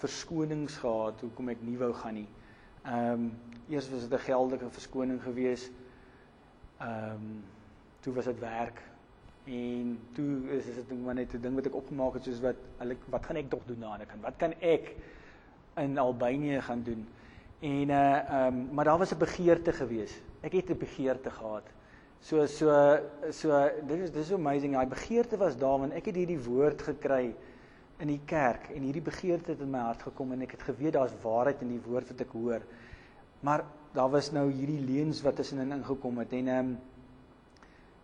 verskonings 0.00 0.78
gehad 0.80 1.20
hoekom 1.24 1.52
ek 1.52 1.62
nie 1.66 1.76
wou 1.80 1.92
gaan 2.02 2.20
nie. 2.22 2.28
Ehm 2.86 3.12
um, 3.12 3.30
eers 3.68 3.90
was 3.92 4.06
dit 4.06 4.12
'n 4.16 4.24
geldige 4.24 4.70
verskoning 4.70 5.20
gewees. 5.22 5.70
Ehm 6.80 7.12
um, 7.12 7.44
toe 8.00 8.14
was 8.14 8.24
dit 8.24 8.40
werk 8.40 8.80
en 9.44 9.98
toe 10.12 10.48
is 10.56 10.64
dit 10.64 10.90
net 10.90 11.04
maar 11.04 11.14
net 11.14 11.34
'n 11.34 11.40
ding 11.40 11.54
wat 11.54 11.66
ek 11.66 11.74
opgemaak 11.74 12.14
het 12.14 12.24
soos 12.24 12.40
wat 12.40 12.56
hulle 12.78 12.96
wat 13.10 13.26
gaan 13.26 13.36
ek 13.36 13.50
tog 13.50 13.62
doen 13.66 13.80
daar? 13.80 14.00
Ek 14.00 14.08
kan 14.08 14.20
wat 14.20 14.36
kan 14.36 14.54
ek 14.60 14.96
in 15.76 15.98
Albanië 15.98 16.60
gaan 16.60 16.82
doen? 16.82 17.06
En 17.60 17.90
uh 17.90 18.16
ehm 18.16 18.46
um, 18.46 18.68
maar 18.72 18.84
daar 18.84 18.98
was 18.98 19.12
'n 19.12 19.18
begeerte 19.18 19.72
gewees 19.72 20.22
ek 20.42 20.52
het 20.52 20.70
'n 20.70 20.78
begeerte 20.78 21.30
gehad. 21.30 21.66
So 22.20 22.46
so 22.46 22.70
so 23.30 23.70
dit 23.86 23.98
is 23.98 24.10
dis 24.10 24.32
amazing. 24.32 24.72
Daai 24.72 24.86
begeerte 24.86 25.36
was 25.36 25.56
daar 25.56 25.78
want 25.78 25.92
ek 25.92 26.06
het 26.06 26.16
hierdie 26.16 26.40
woord 26.42 26.82
gekry 26.82 27.34
in 27.98 28.08
die 28.08 28.20
kerk 28.26 28.70
en 28.74 28.82
hierdie 28.82 29.02
begeerte 29.02 29.52
het 29.52 29.60
in 29.60 29.70
my 29.70 29.78
hart 29.78 30.02
gekom 30.02 30.32
en 30.32 30.42
ek 30.42 30.50
het 30.56 30.62
geweet 30.62 30.94
daar's 30.94 31.14
waarheid 31.22 31.62
in 31.62 31.68
die 31.68 31.82
woord 31.86 32.08
wat 32.08 32.20
ek 32.20 32.34
hoor. 32.34 32.62
Maar 33.40 33.64
daar 33.94 34.10
was 34.10 34.32
nou 34.32 34.50
hierdie 34.50 34.80
leuns 34.80 35.22
wat 35.22 35.36
tussenin 35.36 35.72
ingekom 35.72 36.18
het 36.18 36.32
en 36.32 36.48
ehm 36.48 36.58
um, 36.58 36.78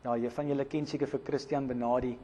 ja, 0.04 0.16
jy 0.16 0.30
van 0.30 0.48
julle 0.48 0.64
ken 0.68 0.86
seker 0.86 1.08
vir 1.08 1.20
Christian 1.24 1.66
Benadi. 1.66 2.16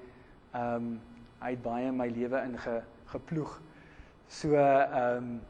Ehm 0.52 0.74
um, 0.74 1.00
hy 1.40 1.54
het 1.54 1.62
baie 1.64 1.86
in 1.88 1.96
my 1.96 2.08
lewe 2.12 2.42
in 2.44 2.58
ge, 2.58 2.82
geploeg. 3.12 3.60
So 4.28 4.54
ehm 4.54 5.16
um, 5.16 5.40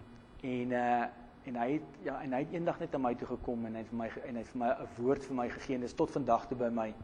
en 0.42 0.72
uh 0.72 1.06
en 1.48 1.56
hy 1.56 1.68
het 1.72 2.00
ja 2.04 2.20
en 2.20 2.32
hy 2.32 2.42
het 2.44 2.52
eendag 2.52 2.78
net 2.80 2.94
aan 2.94 3.04
my 3.04 3.14
toe 3.14 3.28
gekom 3.30 3.66
en 3.66 3.74
hy 3.74 3.84
het 3.84 3.92
vir 3.92 3.98
my 3.98 4.08
en 4.28 4.34
hy 4.34 4.42
het 4.44 4.52
vir 4.52 4.60
my 4.62 4.70
'n 4.70 4.88
woord 4.96 5.24
vir 5.24 5.36
my 5.36 5.48
gegee 5.48 5.74
en 5.74 5.80
dit 5.80 5.90
is 5.90 5.96
tot 5.96 6.10
vandag 6.10 6.46
toe 6.48 6.58
by 6.58 6.68
my. 6.68 6.94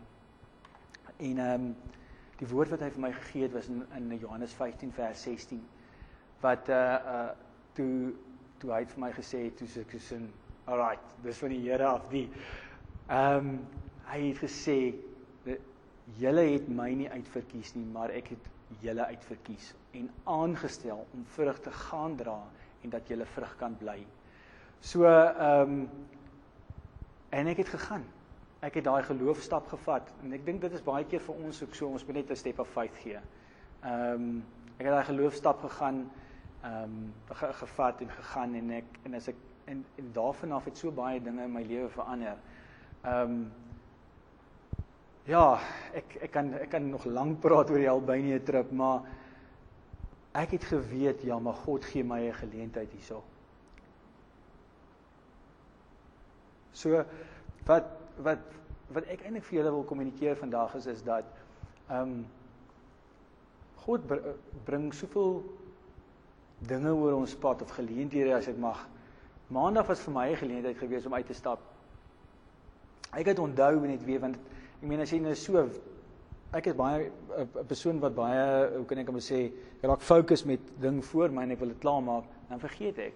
En 1.17 1.39
ehm 1.39 1.55
um, 1.55 1.77
die 2.39 2.49
woord 2.49 2.71
wat 2.75 2.81
hy 2.81 2.91
vir 2.91 3.01
my 3.01 3.13
gegee 3.13 3.43
het 3.43 3.53
was 3.53 3.69
in, 3.69 3.85
in 3.97 4.19
Johannes 4.19 4.53
15 4.55 4.93
vers 4.93 5.23
16 5.23 5.63
wat 6.41 6.69
uh 6.69 6.77
uh 7.15 7.31
toe 7.73 8.13
toe 8.59 8.73
hy 8.73 8.81
het 8.85 8.93
vir 8.93 9.01
my 9.01 9.13
gesê 9.13 9.41
toe 9.57 9.69
ek 9.81 9.97
sin 10.01 10.29
alright 10.67 11.17
dis 11.25 11.39
van 11.39 11.55
die 11.55 11.63
Here 11.65 11.87
af 11.87 12.09
die 12.11 12.29
ehm 13.09 13.39
um, 13.39 13.59
hy 14.07 14.21
het 14.29 14.43
gesê 14.45 14.95
julle 16.21 16.45
het 16.53 16.69
my 16.69 16.91
nie 16.95 17.09
uitverkies 17.11 17.75
nie 17.75 17.87
maar 17.93 18.11
ek 18.11 18.29
het 18.35 18.53
julle 18.83 19.07
uitverkies 19.07 19.73
en 19.99 20.11
aangestel 20.25 21.07
om 21.15 21.25
vrug 21.37 21.59
te 21.61 21.71
gaan 21.71 22.17
dra 22.17 22.39
en 22.85 22.91
dat 22.91 23.09
julle 23.09 23.27
vrug 23.35 23.57
kan 23.59 23.75
bly 23.81 23.99
so 24.81 25.05
ehm 25.05 25.63
um, 25.63 25.89
en 27.31 27.47
ek 27.47 27.57
het 27.57 27.69
gegaan 27.69 28.05
ek 28.61 28.75
het 28.75 28.85
daai 28.85 29.03
geloofstap 29.03 29.69
gevat 29.69 30.13
en 30.23 30.33
ek 30.33 30.45
dink 30.47 30.61
dit 30.61 30.73
is 30.73 30.83
baie 30.83 31.05
keer 31.05 31.21
vir 31.21 31.35
ons 31.45 31.63
ook 31.63 31.75
so 31.75 31.89
ons 31.89 32.07
moet 32.07 32.15
net 32.15 32.31
'n 32.31 32.37
step 32.37 32.59
of 32.59 32.69
faith 32.69 32.97
gee 33.03 33.19
ehm 33.19 34.13
um, 34.13 34.45
ek 34.79 34.87
het 34.87 34.95
daai 34.95 35.05
geloofstap 35.05 35.61
gegaan 35.61 36.11
ehm 36.63 36.83
um, 36.83 37.13
gevat 37.53 38.01
en 38.01 38.11
gegaan 38.11 38.55
en 38.55 38.71
ek 38.71 38.99
en 39.05 39.15
as 39.15 39.29
ek 39.29 39.37
en, 39.67 39.85
en 39.95 40.11
daarvan 40.13 40.53
af 40.53 40.65
het 40.65 40.79
so 40.79 40.91
baie 40.91 41.21
dinge 41.23 41.43
in 41.43 41.53
my 41.53 41.63
lewe 41.63 41.89
verander. 41.89 42.37
Ehm 43.03 43.31
um, 43.31 43.53
ja, 45.27 45.59
ek 45.99 46.19
ek 46.23 46.31
kan 46.31 46.53
ek 46.55 46.71
kan 46.71 46.91
nog 46.91 47.05
lank 47.05 47.41
praat 47.43 47.71
oor 47.71 47.83
die 47.83 47.91
Albanië 47.91 48.39
trip, 48.47 48.71
maar 48.71 49.09
ek 50.39 50.55
het 50.55 50.69
geweet 50.71 51.25
ja, 51.27 51.39
maar 51.39 51.59
God 51.67 51.85
gee 51.85 52.05
my 52.05 52.21
'n 52.29 52.35
geleentheid 52.35 52.93
hierso. 52.93 53.25
So 56.77 57.05
wat 57.67 57.93
wat 58.25 58.43
wat 58.95 59.09
ek 59.11 59.25
eintlik 59.25 59.45
vir 59.49 59.59
julle 59.59 59.73
wil 59.75 59.87
kommunikeer 59.89 60.37
vandag 60.39 60.75
is 60.79 60.87
is 60.93 61.05
dat 61.05 61.25
ehm 61.89 62.03
um, 62.03 62.27
God 63.87 64.03
bring 64.67 64.91
soveel 64.95 65.41
dinge 66.67 66.91
oor 66.91 67.15
ons 67.15 67.37
pad 67.39 67.63
of 67.63 67.71
geleenthede 67.77 68.35
as 68.35 68.49
ek 68.51 68.59
mag. 68.59 68.81
Maandag 69.53 69.87
was 69.87 70.01
vir 70.03 70.15
my 70.15 70.29
'n 70.31 70.37
geleentheid 70.37 70.79
gewees 70.79 71.07
om 71.07 71.15
uit 71.15 71.27
te 71.27 71.35
stap. 71.35 71.61
Ek 73.13 73.27
het 73.27 73.39
onthou 73.39 73.87
net 73.87 74.05
weer 74.05 74.21
want 74.21 74.37
ek 74.37 74.89
meen 74.89 75.01
as 75.01 75.13
jy 75.13 75.21
nou 75.21 75.35
so 75.35 75.69
ek 76.53 76.67
is 76.67 76.75
baie 76.75 77.11
'n 77.39 77.67
persoon 77.67 78.01
wat 78.01 78.15
baie 78.15 78.69
hoe 78.77 78.85
kan 78.85 78.99
ek 78.99 79.07
hom 79.07 79.21
sê 79.21 79.53
raak 79.83 80.01
fokus 80.01 80.45
met 80.45 80.61
ding 80.81 81.05
voor 81.05 81.31
my 81.31 81.43
en 81.43 81.51
ek 81.51 81.59
wil 81.59 81.69
dit 81.69 81.81
klaar 81.81 82.03
maak, 82.03 82.25
dan 82.49 82.61
vergeet 82.61 82.99
ek. 82.99 83.15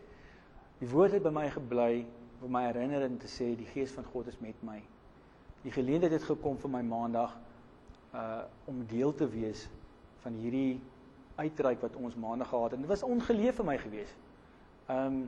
Die 0.80 0.88
woord 0.88 1.12
het 1.12 1.22
by 1.22 1.30
my 1.30 1.50
gebly 1.50 2.06
om 2.40 2.52
my 2.52 2.64
herinnering 2.68 3.18
te 3.20 3.28
sê 3.28 3.52
die 3.56 3.68
gees 3.74 3.92
van 3.92 4.06
God 4.12 4.30
is 4.32 4.38
met 4.40 4.56
my. 4.64 4.78
Die 5.64 5.72
geleentheid 5.72 6.12
het 6.12 6.24
gekom 6.24 6.58
vir 6.58 6.72
my 6.78 6.82
maandag 6.86 7.36
uh 8.16 8.42
om 8.66 8.80
deel 8.90 9.12
te 9.14 9.28
wees 9.30 9.68
van 10.24 10.34
hierdie 10.40 10.80
uitreik 11.36 11.80
wat 11.80 11.96
ons 11.96 12.16
maandag 12.16 12.48
gehad 12.48 12.70
het. 12.70 12.80
Dit 12.80 12.88
was 12.90 13.02
ongeleef 13.06 13.60
vir 13.60 13.68
my 13.68 13.76
gewees. 13.78 14.14
Ehm 14.88 15.06
um, 15.06 15.20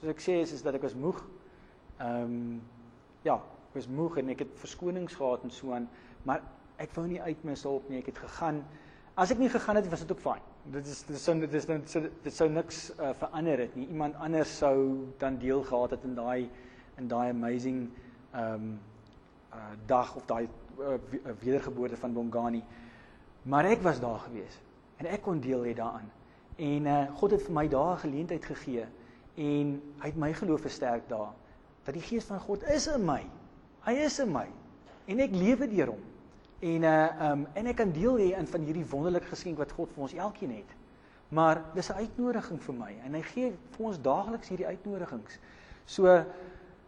soos 0.00 0.10
ek 0.10 0.22
sê 0.24 0.38
is, 0.42 0.52
is 0.52 0.62
dat 0.64 0.74
ek 0.74 0.86
was 0.88 0.96
moeg. 0.98 1.20
Ehm 1.98 2.24
um, 2.24 2.62
ja, 3.22 3.36
ek 3.68 3.78
was 3.78 3.88
moeg 3.88 4.18
en 4.20 4.32
ek 4.34 4.44
het 4.44 4.56
verskonings 4.60 5.14
gehad 5.20 5.44
en 5.44 5.50
so 5.50 5.72
aan, 5.72 5.88
maar 6.22 6.42
ek 6.82 6.92
wou 6.96 7.06
nie 7.08 7.22
uitmis 7.22 7.64
op 7.68 7.88
nie. 7.88 8.00
Ek 8.02 8.10
het 8.12 8.18
gegaan. 8.18 8.64
As 9.14 9.30
ek 9.30 9.38
nie 9.38 9.48
gegaan 9.48 9.78
het, 9.78 9.86
was 9.90 10.00
dit 10.02 10.10
ook 10.10 10.22
fyn. 10.22 10.42
Dit 10.74 10.88
is 10.90 11.04
dit 11.06 11.18
sou 11.22 11.36
dit 11.38 11.52
is 11.54 11.66
dit, 11.68 12.06
dit 12.24 12.34
sou 12.34 12.48
niks 12.50 12.88
uh, 12.96 13.12
verander 13.14 13.60
het 13.62 13.74
nie. 13.78 13.86
Iemand 13.86 14.16
anders 14.18 14.56
sou 14.58 15.06
dan 15.22 15.36
deel 15.38 15.62
gehad 15.62 15.94
het 15.94 16.06
in 16.08 16.16
daai 16.18 16.48
in 16.98 17.08
daai 17.10 17.28
amazing 17.30 17.84
ehm 18.32 18.54
um, 18.54 18.72
uh, 19.54 19.58
dag 19.86 20.16
of 20.18 20.26
daai 20.26 20.48
uh, 20.80 20.96
wedergeboorte 21.44 21.96
van 21.96 22.12
Bongani. 22.12 22.64
Maar 23.42 23.70
ek 23.70 23.82
was 23.86 24.00
daar 24.02 24.18
gewees 24.18 24.58
en 24.98 25.06
ek 25.06 25.22
kon 25.22 25.40
deel 25.40 25.62
hê 25.62 25.74
daaraan. 25.78 26.10
En 26.56 26.86
uh 26.86 26.98
God 27.20 27.36
het 27.36 27.46
vir 27.46 27.54
my 27.54 27.68
daai 27.68 27.96
geleentheid 28.02 28.44
gegee 28.50 28.86
en 29.38 29.70
hy 30.02 30.10
het 30.10 30.18
my 30.18 30.32
geloof 30.34 30.66
versterk 30.66 31.06
daar 31.08 31.30
dat 31.86 31.94
die 31.94 32.02
gees 32.02 32.26
van 32.26 32.40
God 32.40 32.66
is 32.74 32.88
in 32.90 33.06
my. 33.06 33.22
Hy 33.86 33.94
is 34.08 34.18
in 34.18 34.32
my 34.32 34.48
en 35.06 35.22
ek 35.22 35.38
lewe 35.38 35.70
deur 35.70 35.94
hom. 35.94 36.02
En 36.64 36.86
uh 36.88 37.30
um 37.30 37.44
en 37.52 37.66
ek 37.68 37.76
kan 37.76 37.92
deel 37.92 38.16
hê 38.22 38.30
in 38.38 38.48
van 38.48 38.64
hierdie 38.64 38.86
wonderlike 38.88 39.28
geskenk 39.28 39.60
wat 39.60 39.72
God 39.76 39.90
vir 39.92 40.06
ons 40.06 40.16
elkeen 40.16 40.54
het. 40.56 40.70
Maar 41.28 41.60
dis 41.74 41.90
'n 41.90 42.00
uitnodiging 42.04 42.60
vir 42.62 42.74
my 42.74 42.92
en 43.04 43.14
hy 43.14 43.22
gee 43.22 43.52
vir 43.76 43.86
ons 43.86 44.00
daagliks 44.00 44.48
hierdie 44.48 44.66
uitnodigings. 44.66 45.38
So 45.84 46.24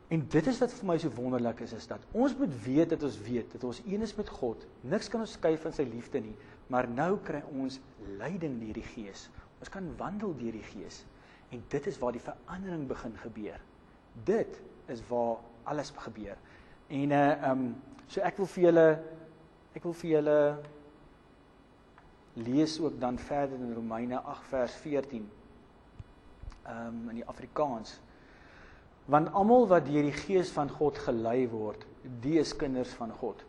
en 0.09 0.27
dit 0.29 0.47
is 0.47 0.59
wat 0.59 0.73
vir 0.73 0.87
my 0.87 0.99
so 0.99 1.11
wonderlik 1.11 1.61
is 1.61 1.73
is 1.73 1.87
dat 1.87 2.01
ons 2.13 2.37
moet 2.39 2.55
weet 2.65 2.89
dat 2.89 3.03
ons 3.03 3.19
weet 3.21 3.53
dat 3.53 3.65
ons 3.65 3.83
een 3.87 4.03
is 4.03 4.17
met 4.17 4.29
God. 4.29 4.67
Niks 4.81 5.09
kan 5.09 5.21
ons 5.21 5.33
skei 5.33 5.57
van 5.57 5.73
sy 5.73 5.83
liefde 5.83 6.21
nie. 6.21 6.37
Maar 6.67 6.89
nou 6.89 7.19
kry 7.19 7.43
ons 7.53 7.81
leiding 8.19 8.61
deur 8.61 8.75
die 8.75 8.89
Gees. 8.95 9.31
Ons 9.59 9.69
kan 9.69 9.97
wandel 9.97 10.37
deur 10.37 10.53
die 10.53 10.63
Gees. 10.63 11.05
En 11.51 11.63
dit 11.69 11.87
is 11.87 11.99
waar 11.99 12.13
die 12.13 12.21
verandering 12.21 12.87
begin 12.87 13.17
gebeur. 13.17 13.61
Dit 14.25 14.61
is 14.87 15.03
waar 15.09 15.37
alles 15.65 15.93
gebeur. 15.97 16.37
En 16.89 17.11
uh 17.11 17.51
um 17.51 17.77
so 18.07 18.21
ek 18.21 18.37
wil 18.37 18.47
vir 18.47 18.63
julle 18.63 19.03
ek 19.77 19.85
wil 19.85 19.97
vir 20.01 20.11
julle 20.15 20.41
lees 22.41 22.79
ook 22.81 22.95
dan 23.01 23.19
verder 23.21 23.61
in 23.61 23.75
Romeine 23.77 24.23
8 24.23 24.49
vers 24.49 24.77
14. 24.81 25.27
Um 26.73 27.11
in 27.13 27.19
die 27.21 27.27
Afrikaans. 27.29 27.99
Want 29.13 29.33
almal 29.37 29.69
wat 29.69 29.85
deur 29.87 30.09
die 30.09 30.17
Gees 30.17 30.49
van 30.51 30.73
God 30.73 30.99
gelei 31.05 31.45
word, 31.53 31.85
die 32.25 32.39
is 32.41 32.55
kinders 32.57 32.95
van 32.97 33.13
God. 33.21 33.45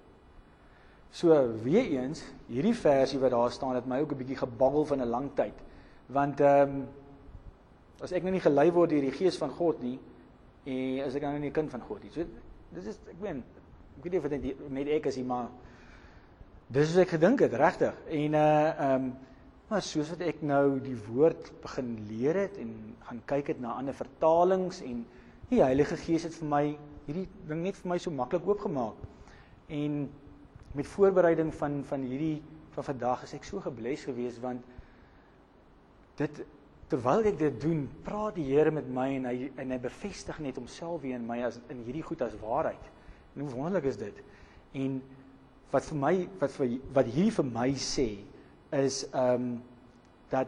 So 1.16 1.34
weer 1.64 1.88
eens, 1.96 2.22
hierdie 2.50 2.76
versie 2.76 3.20
wat 3.24 3.32
daar 3.32 3.52
staan 3.56 3.78
het 3.80 3.88
my 3.88 4.02
ook 4.04 4.12
'n 4.12 4.20
bietjie 4.20 4.38
gebabbel 4.44 4.86
van 4.86 5.02
'n 5.02 5.10
lang 5.10 5.30
tyd. 5.36 5.56
Want 6.08 6.42
ehm 6.42 6.70
um, 6.70 6.88
as 8.02 8.12
ek 8.12 8.24
nou 8.24 8.32
nie 8.32 8.44
gelei 8.44 8.72
word 8.72 8.90
deur 8.90 9.02
die 9.02 9.16
gees 9.16 9.38
van 9.38 9.50
God 9.50 9.82
nie, 9.82 10.00
en 10.66 11.00
as 11.08 11.16
ek 11.16 11.22
nou 11.22 11.40
nie 11.40 11.50
'n 11.50 11.54
kind 11.54 11.72
van 11.72 11.82
God 11.82 12.04
nie. 12.04 12.12
So 12.12 12.26
dis 12.70 12.86
is 12.86 13.00
ek 13.08 13.22
weet 13.22 13.36
ek 13.98 14.04
weet 14.04 14.12
nie 14.12 14.20
of 14.20 14.30
dit 14.30 14.70
net 14.70 14.88
ek 14.88 15.06
is 15.06 15.16
hier 15.16 15.26
maar 15.26 15.48
dis 16.74 16.92
wat 16.94 17.06
ek 17.06 17.16
gedink 17.16 17.42
het 17.46 17.56
regtig. 17.56 17.96
En 18.10 18.38
uh 18.38 18.44
ehm 18.68 19.08
um, 19.08 19.16
maar 19.68 19.84
soos 19.84 20.08
wat 20.14 20.22
ek 20.24 20.38
nou 20.48 20.80
die 20.80 20.96
woord 21.10 21.50
begin 21.60 21.90
leer 22.08 22.38
het 22.46 22.56
en 22.62 22.70
gaan 23.04 23.18
kyk 23.28 23.50
het 23.52 23.58
na 23.60 23.74
ander 23.76 23.96
vertalings 23.96 24.80
en 24.80 25.02
die 25.50 25.60
Heilige 25.60 25.98
Gees 26.00 26.24
het 26.24 26.38
vir 26.40 26.48
my 26.48 26.62
hierdie 27.04 27.26
ding 27.50 27.66
net 27.66 27.76
vir 27.82 27.92
my 27.92 27.98
so 28.00 28.12
maklik 28.16 28.48
oopgemaak. 28.48 28.96
En 29.68 30.06
met 30.72 30.88
voorbereiding 30.88 31.52
van 31.60 31.82
van 31.90 32.06
hierdie 32.08 32.42
van 32.78 32.88
vandag 32.94 33.26
is 33.28 33.36
ek 33.36 33.44
so 33.44 33.60
gebless 33.60 34.08
geweest 34.08 34.40
want 34.40 34.64
dit 36.16 36.42
terwyl 36.88 37.28
ek 37.28 37.36
dit 37.40 37.60
doen, 37.62 37.84
praat 38.08 38.38
die 38.40 38.48
Here 38.48 38.72
met 38.72 38.88
my 38.88 39.10
en 39.18 39.28
hy 39.28 39.52
en 39.60 39.76
hy 39.76 39.80
bevestig 39.84 40.40
net 40.40 40.56
homself 40.56 41.02
weer 41.04 41.20
in 41.20 41.28
my 41.28 41.42
as 41.44 41.60
in 41.68 41.84
hierdie 41.84 42.06
goed 42.08 42.24
as 42.24 42.40
waarheid. 42.40 42.92
En 43.36 43.44
hoe 43.44 43.52
wonderlik 43.52 43.92
is 43.92 44.00
dit? 44.00 44.24
En 44.80 45.02
wat 45.72 45.84
vir 45.90 45.98
my 45.98 46.14
wat 46.40 46.52
vir 46.52 46.78
wat 46.94 47.10
hierdie 47.12 47.36
vir 47.40 47.50
my 47.52 47.72
sê 47.74 48.10
is 48.72 49.04
ehm 49.12 49.34
um, 49.34 49.50
dat 50.32 50.48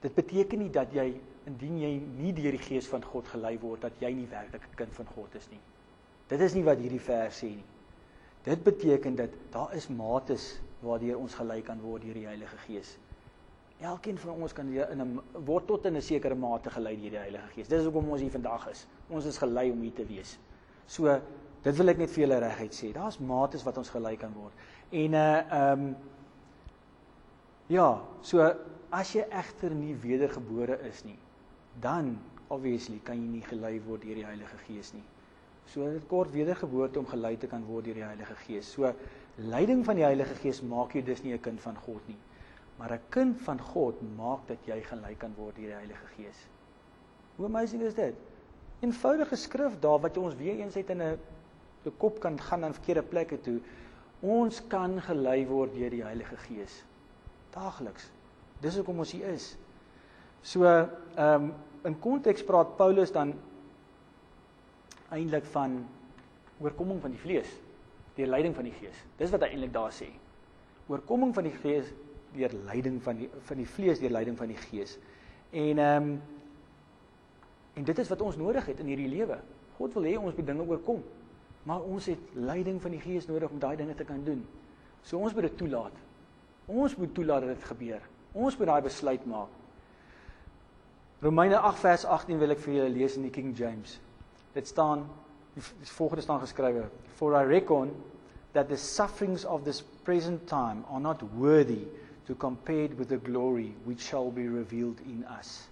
dit 0.00 0.14
beteken 0.14 0.58
nie 0.58 0.70
dat 0.72 0.92
jy 0.92 1.20
indien 1.48 1.78
jy 1.80 1.92
nie 2.00 2.32
deur 2.36 2.56
die 2.56 2.66
gees 2.66 2.88
van 2.88 3.04
God 3.04 3.28
gelei 3.28 3.54
word 3.60 3.84
dat 3.84 4.00
jy 4.00 4.12
nie 4.16 4.28
werklik 4.30 4.64
'n 4.68 4.76
kind 4.76 4.92
van 4.92 5.06
God 5.14 5.34
is 5.34 5.48
nie. 5.50 5.60
Dit 6.28 6.40
is 6.40 6.54
nie 6.54 6.64
wat 6.64 6.78
hierdie 6.78 7.00
vers 7.00 7.40
sê 7.42 7.50
nie. 7.56 7.64
Dit 8.44 8.64
beteken 8.64 9.16
dat 9.16 9.30
daar 9.52 9.74
is 9.74 9.88
mates 9.88 10.60
waardeur 10.80 11.18
ons 11.18 11.34
gelei 11.34 11.62
kan 11.62 11.80
word 11.80 12.02
deur 12.02 12.14
die 12.14 12.26
Heilige 12.26 12.56
Gees. 12.66 12.96
Elkeen 13.80 14.18
van 14.18 14.42
ons 14.42 14.52
kan 14.52 14.68
in 14.68 15.00
'n 15.00 15.20
word 15.44 15.66
tot 15.66 15.84
in 15.86 15.96
'n 15.96 16.02
sekere 16.02 16.34
mate 16.34 16.70
gelei 16.70 16.96
deur 16.96 17.10
die 17.10 17.24
Heilige 17.24 17.48
Gees. 17.54 17.68
Dis 17.68 17.84
hoekom 17.84 18.08
ons 18.08 18.20
hier 18.20 18.30
vandag 18.30 18.68
is. 18.70 18.86
Ons 19.08 19.24
is 19.24 19.38
gelei 19.38 19.70
om 19.70 19.80
hier 19.80 19.92
te 19.92 20.06
wees. 20.06 20.38
So, 20.86 21.20
dit 21.64 21.76
wil 21.76 21.88
ek 21.88 21.98
net 22.02 22.12
vir 22.12 22.26
julle 22.26 22.40
reguit 22.44 22.76
sê. 22.76 22.92
Daar's 22.92 23.18
mates 23.18 23.64
wat 23.64 23.78
ons 23.80 23.92
gelei 23.92 24.16
kan 24.20 24.32
word. 24.36 24.52
En 24.90 25.14
uh 25.14 25.24
ehm 25.40 25.86
um, 25.86 25.96
ja, 27.72 27.88
so 28.22 28.44
as 28.92 29.14
jy 29.14 29.24
egter 29.32 29.72
nie 29.72 29.94
wedergebore 29.96 30.76
is 30.88 31.00
nie, 31.04 31.16
dan 31.80 32.18
obviously 32.52 33.00
kan 33.04 33.16
jy 33.16 33.28
nie 33.30 33.44
gelei 33.46 33.78
word 33.86 34.04
deur 34.04 34.20
die 34.20 34.26
Heilige 34.26 34.58
Gees 34.66 34.92
nie. 34.94 35.04
So 35.72 35.88
dit 35.90 36.04
kort 36.10 36.32
wedergeboorte 36.34 37.00
om 37.00 37.08
gelei 37.08 37.36
te 37.40 37.48
kan 37.48 37.64
word 37.66 37.88
deur 37.88 37.96
die 37.98 38.04
Heilige 38.04 38.36
Gees. 38.44 38.68
So 38.76 38.92
leiding 39.36 39.84
van 39.86 39.96
die 39.96 40.04
Heilige 40.04 40.36
Gees 40.42 40.60
maak 40.62 40.92
jou 40.92 41.02
dus 41.02 41.24
nie 41.24 41.32
'n 41.32 41.40
kind 41.40 41.60
van 41.60 41.76
God 41.86 42.08
nie. 42.08 42.18
Maar 42.78 42.92
'n 42.92 43.00
kind 43.08 43.40
van 43.40 43.60
God 43.60 44.02
maak 44.16 44.46
dat 44.46 44.58
jy 44.66 44.80
gelei 44.82 45.14
kan 45.16 45.34
word 45.36 45.56
deur 45.56 45.66
die 45.66 45.80
Heilige 45.80 46.06
Gees. 46.16 46.46
Hoe 47.36 47.46
amazing 47.46 47.82
is 47.82 47.94
dit? 47.94 48.14
Eenvoudige 48.80 49.36
skrif 49.36 49.78
daar 49.80 50.00
wat 50.00 50.16
ons 50.16 50.34
weer 50.34 50.60
eens 50.60 50.74
het 50.74 50.90
in 50.90 51.02
'n 51.02 51.18
jou 51.84 51.92
kop 51.98 52.20
kan 52.20 52.38
gaan 52.40 52.64
na 52.64 52.72
verkeerde 52.72 53.04
plekke 53.06 53.38
toe. 53.44 53.58
Ons 54.24 54.62
kan 54.72 54.96
gelei 55.04 55.44
word 55.46 55.74
deur 55.76 55.92
die 55.92 56.04
Heilige 56.04 56.36
Gees 56.46 56.82
daagliks. 57.54 58.08
Dis 58.62 58.76
hoekom 58.78 59.02
ons 59.04 59.12
hier 59.14 59.28
is. 59.34 59.52
So, 60.42 60.64
ehm 60.64 61.50
um, 61.50 61.52
in 61.84 61.98
konteks 62.00 62.40
praat 62.48 62.70
Paulus 62.78 63.10
dan 63.12 63.34
eintlik 65.12 65.44
van 65.52 65.82
oorkoming 66.64 67.02
van 67.02 67.12
die 67.12 67.20
vlees 67.20 67.50
deur 68.16 68.30
leiding 68.32 68.54
van 68.56 68.64
die 68.64 68.72
Gees. 68.72 69.02
Dis 69.18 69.32
wat 69.34 69.44
hy 69.44 69.50
eintlik 69.52 69.74
daar 69.74 69.92
sê. 69.92 70.08
Oorkoming 70.88 71.34
van 71.36 71.44
die 71.44 71.52
Gees 71.58 71.90
deur 72.32 72.54
leiding 72.70 73.02
van 73.04 73.20
die 73.20 73.28
van 73.50 73.60
die 73.60 73.68
vlees 73.68 74.00
deur 74.00 74.14
leiding 74.16 74.38
van 74.38 74.48
die 74.54 74.60
Gees. 74.62 74.96
En 75.52 75.82
ehm 75.82 76.08
um, 76.08 76.16
en 77.74 77.84
dit 77.84 77.98
is 77.98 78.08
wat 78.08 78.20
ons 78.22 78.36
nodig 78.38 78.66
het 78.70 78.80
in 78.80 78.86
hierdie 78.86 79.10
lewe. 79.10 79.36
God 79.76 79.94
wil 79.98 80.04
hê 80.06 80.14
ons 80.16 80.36
moet 80.36 80.46
dinge 80.46 80.62
oorkom. 80.62 81.00
Maar 81.64 81.80
ons 81.80 82.06
het 82.06 82.32
leiding 82.32 82.80
van 82.82 82.92
die 82.92 83.00
Gees 83.00 83.26
nodig 83.26 83.50
om 83.50 83.58
daai 83.58 83.76
dinge 83.76 83.94
te 83.94 84.04
kan 84.04 84.24
doen. 84.24 84.44
So 85.02 85.18
ons 85.18 85.34
moet 85.34 85.48
dit 85.48 85.56
toelaat. 85.56 85.96
Ons 86.66 86.96
moet 86.96 87.14
toelaat 87.14 87.44
dat 87.44 87.56
dit 87.56 87.68
gebeur. 87.68 88.00
Ons 88.32 88.56
moet 88.56 88.68
daai 88.68 88.82
besluit 88.84 89.26
maak. 89.28 89.52
Romeine 91.24 91.56
8 91.56 91.80
vers 91.80 92.04
18 92.04 92.40
wil 92.40 92.52
ek 92.52 92.60
vir 92.66 92.74
julle 92.74 92.92
lees 92.92 93.16
in 93.16 93.24
die 93.24 93.32
King 93.32 93.54
James. 93.56 93.98
Dit 94.52 94.68
staan 94.68 95.06
die 95.54 95.62
volgende 95.94 96.24
staan 96.24 96.42
geskrywe: 96.42 96.88
For 97.16 97.36
I 97.38 97.44
reckon 97.48 97.94
that 98.52 98.68
the 98.68 98.76
sufferings 98.76 99.44
of 99.44 99.64
this 99.64 99.80
present 100.04 100.46
time 100.46 100.84
are 100.90 101.00
not 101.00 101.22
worthy 101.38 101.86
to 102.26 102.34
compared 102.34 102.98
with 102.98 103.08
the 103.08 103.16
glory 103.16 103.74
which 103.84 104.00
shall 104.00 104.30
be 104.30 104.48
revealed 104.48 105.00
in 105.06 105.24
us. 105.38 105.68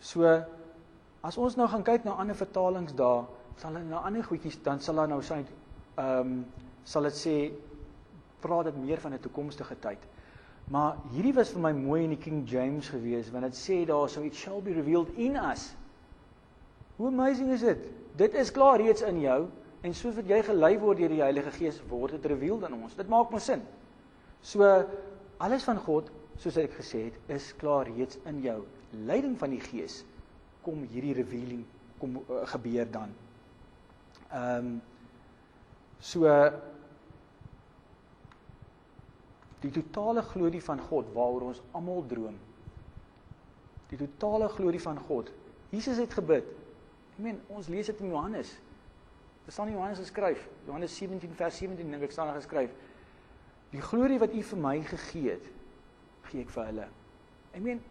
So 0.00 0.24
as 1.24 1.36
ons 1.36 1.56
nou 1.56 1.68
gaan 1.68 1.84
kyk 1.84 2.04
na 2.04 2.16
ander 2.20 2.36
vertalings 2.36 2.92
daar, 2.96 3.24
sal 3.60 3.74
hulle 3.74 3.88
na 3.88 4.02
ander 4.06 4.24
goedjies 4.24 4.58
dan 4.62 4.80
sal 4.80 4.98
hulle 4.98 5.14
nou 5.14 5.22
sê 5.22 5.40
ehm 5.42 6.20
um, 6.20 6.44
sal 6.84 7.06
dit 7.08 7.16
sê 7.16 7.36
praat 8.44 8.68
dit 8.68 8.76
meer 8.76 9.00
van 9.00 9.14
'n 9.14 9.20
toekomstige 9.20 9.76
tyd. 9.80 9.98
Maar 10.68 10.96
hierdie 11.12 11.34
was 11.34 11.50
vir 11.52 11.60
my 11.60 11.72
mooi 11.72 12.04
in 12.04 12.10
die 12.10 12.22
King 12.24 12.44
James 12.48 12.88
gewees 12.88 13.30
want 13.30 13.44
dit 13.44 13.56
sê 13.56 13.84
daar 13.86 14.08
so 14.08 14.22
it 14.22 14.34
shall 14.34 14.60
be 14.60 14.72
revealed 14.72 15.08
in 15.16 15.36
us. 15.36 15.74
Hoe 16.96 17.08
amazing 17.08 17.52
is 17.52 17.60
dit? 17.60 17.78
Dit 18.16 18.34
is 18.34 18.50
klaar 18.50 18.78
reeds 18.80 19.02
in 19.02 19.20
jou 19.20 19.48
en 19.82 19.94
soos 19.94 20.14
wat 20.14 20.28
jy 20.28 20.42
gelei 20.42 20.78
word 20.78 20.98
deur 20.98 21.08
die 21.08 21.22
Heilige 21.22 21.50
Gees 21.50 21.80
word 21.88 22.16
dit 22.16 22.26
revealed 22.32 22.64
aan 22.64 22.82
ons. 22.82 22.94
Dit 22.96 23.08
maak 23.08 23.30
mos 23.30 23.44
sin. 23.44 23.62
So 24.42 24.84
alles 25.38 25.64
van 25.64 25.78
God, 25.78 26.10
soos 26.36 26.56
ek 26.56 26.72
gesê 26.78 27.08
het, 27.08 27.18
is 27.28 27.52
klaar 27.60 27.86
reeds 27.86 28.18
in 28.24 28.40
jou. 28.44 28.62
Leiding 28.92 29.38
van 29.38 29.50
die 29.50 29.60
Gees 29.60 30.04
kom 30.62 30.84
hierdie 30.88 31.14
revealing 31.14 31.64
kom 31.98 32.16
uh, 32.16 32.44
gebeur 32.48 32.88
dan. 32.90 33.12
Ehm 34.34 34.66
um, 34.66 34.82
so 36.04 36.28
die 39.64 39.70
totale 39.72 40.22
glorie 40.22 40.60
van 40.62 40.80
God 40.90 41.08
waaroor 41.14 41.46
ons 41.52 41.62
almal 41.72 42.04
droom. 42.06 42.34
Die 43.88 43.98
totale 43.98 44.48
glorie 44.52 44.82
van 44.82 44.98
God. 45.06 45.30
Jesus 45.72 45.96
het 46.02 46.12
gebid. 46.12 46.44
Ek 47.14 47.22
meen, 47.24 47.38
ons 47.48 47.70
lees 47.72 47.88
dit 47.88 48.02
in 48.04 48.12
Johannes. 48.12 48.50
Dit 49.44 49.54
staan 49.54 49.70
in 49.70 49.78
Johannes 49.78 50.00
geskryf, 50.02 50.42
Johannes 50.66 50.96
17 50.96 51.32
vers 51.38 51.56
17 51.60 51.90
dink 51.92 52.04
ek 52.06 52.12
staan 52.12 52.30
daar 52.32 52.40
geskryf. 52.40 52.72
Die 53.74 53.82
glorie 53.84 54.18
wat 54.22 54.34
U 54.34 54.42
vir 54.50 54.60
my 54.60 54.78
gegee 54.88 55.34
het, 55.34 55.48
gee 56.30 56.44
ek 56.44 56.52
vir 56.54 56.68
hulle. 56.70 56.86
Ek 57.52 57.62
meen, 57.64 57.82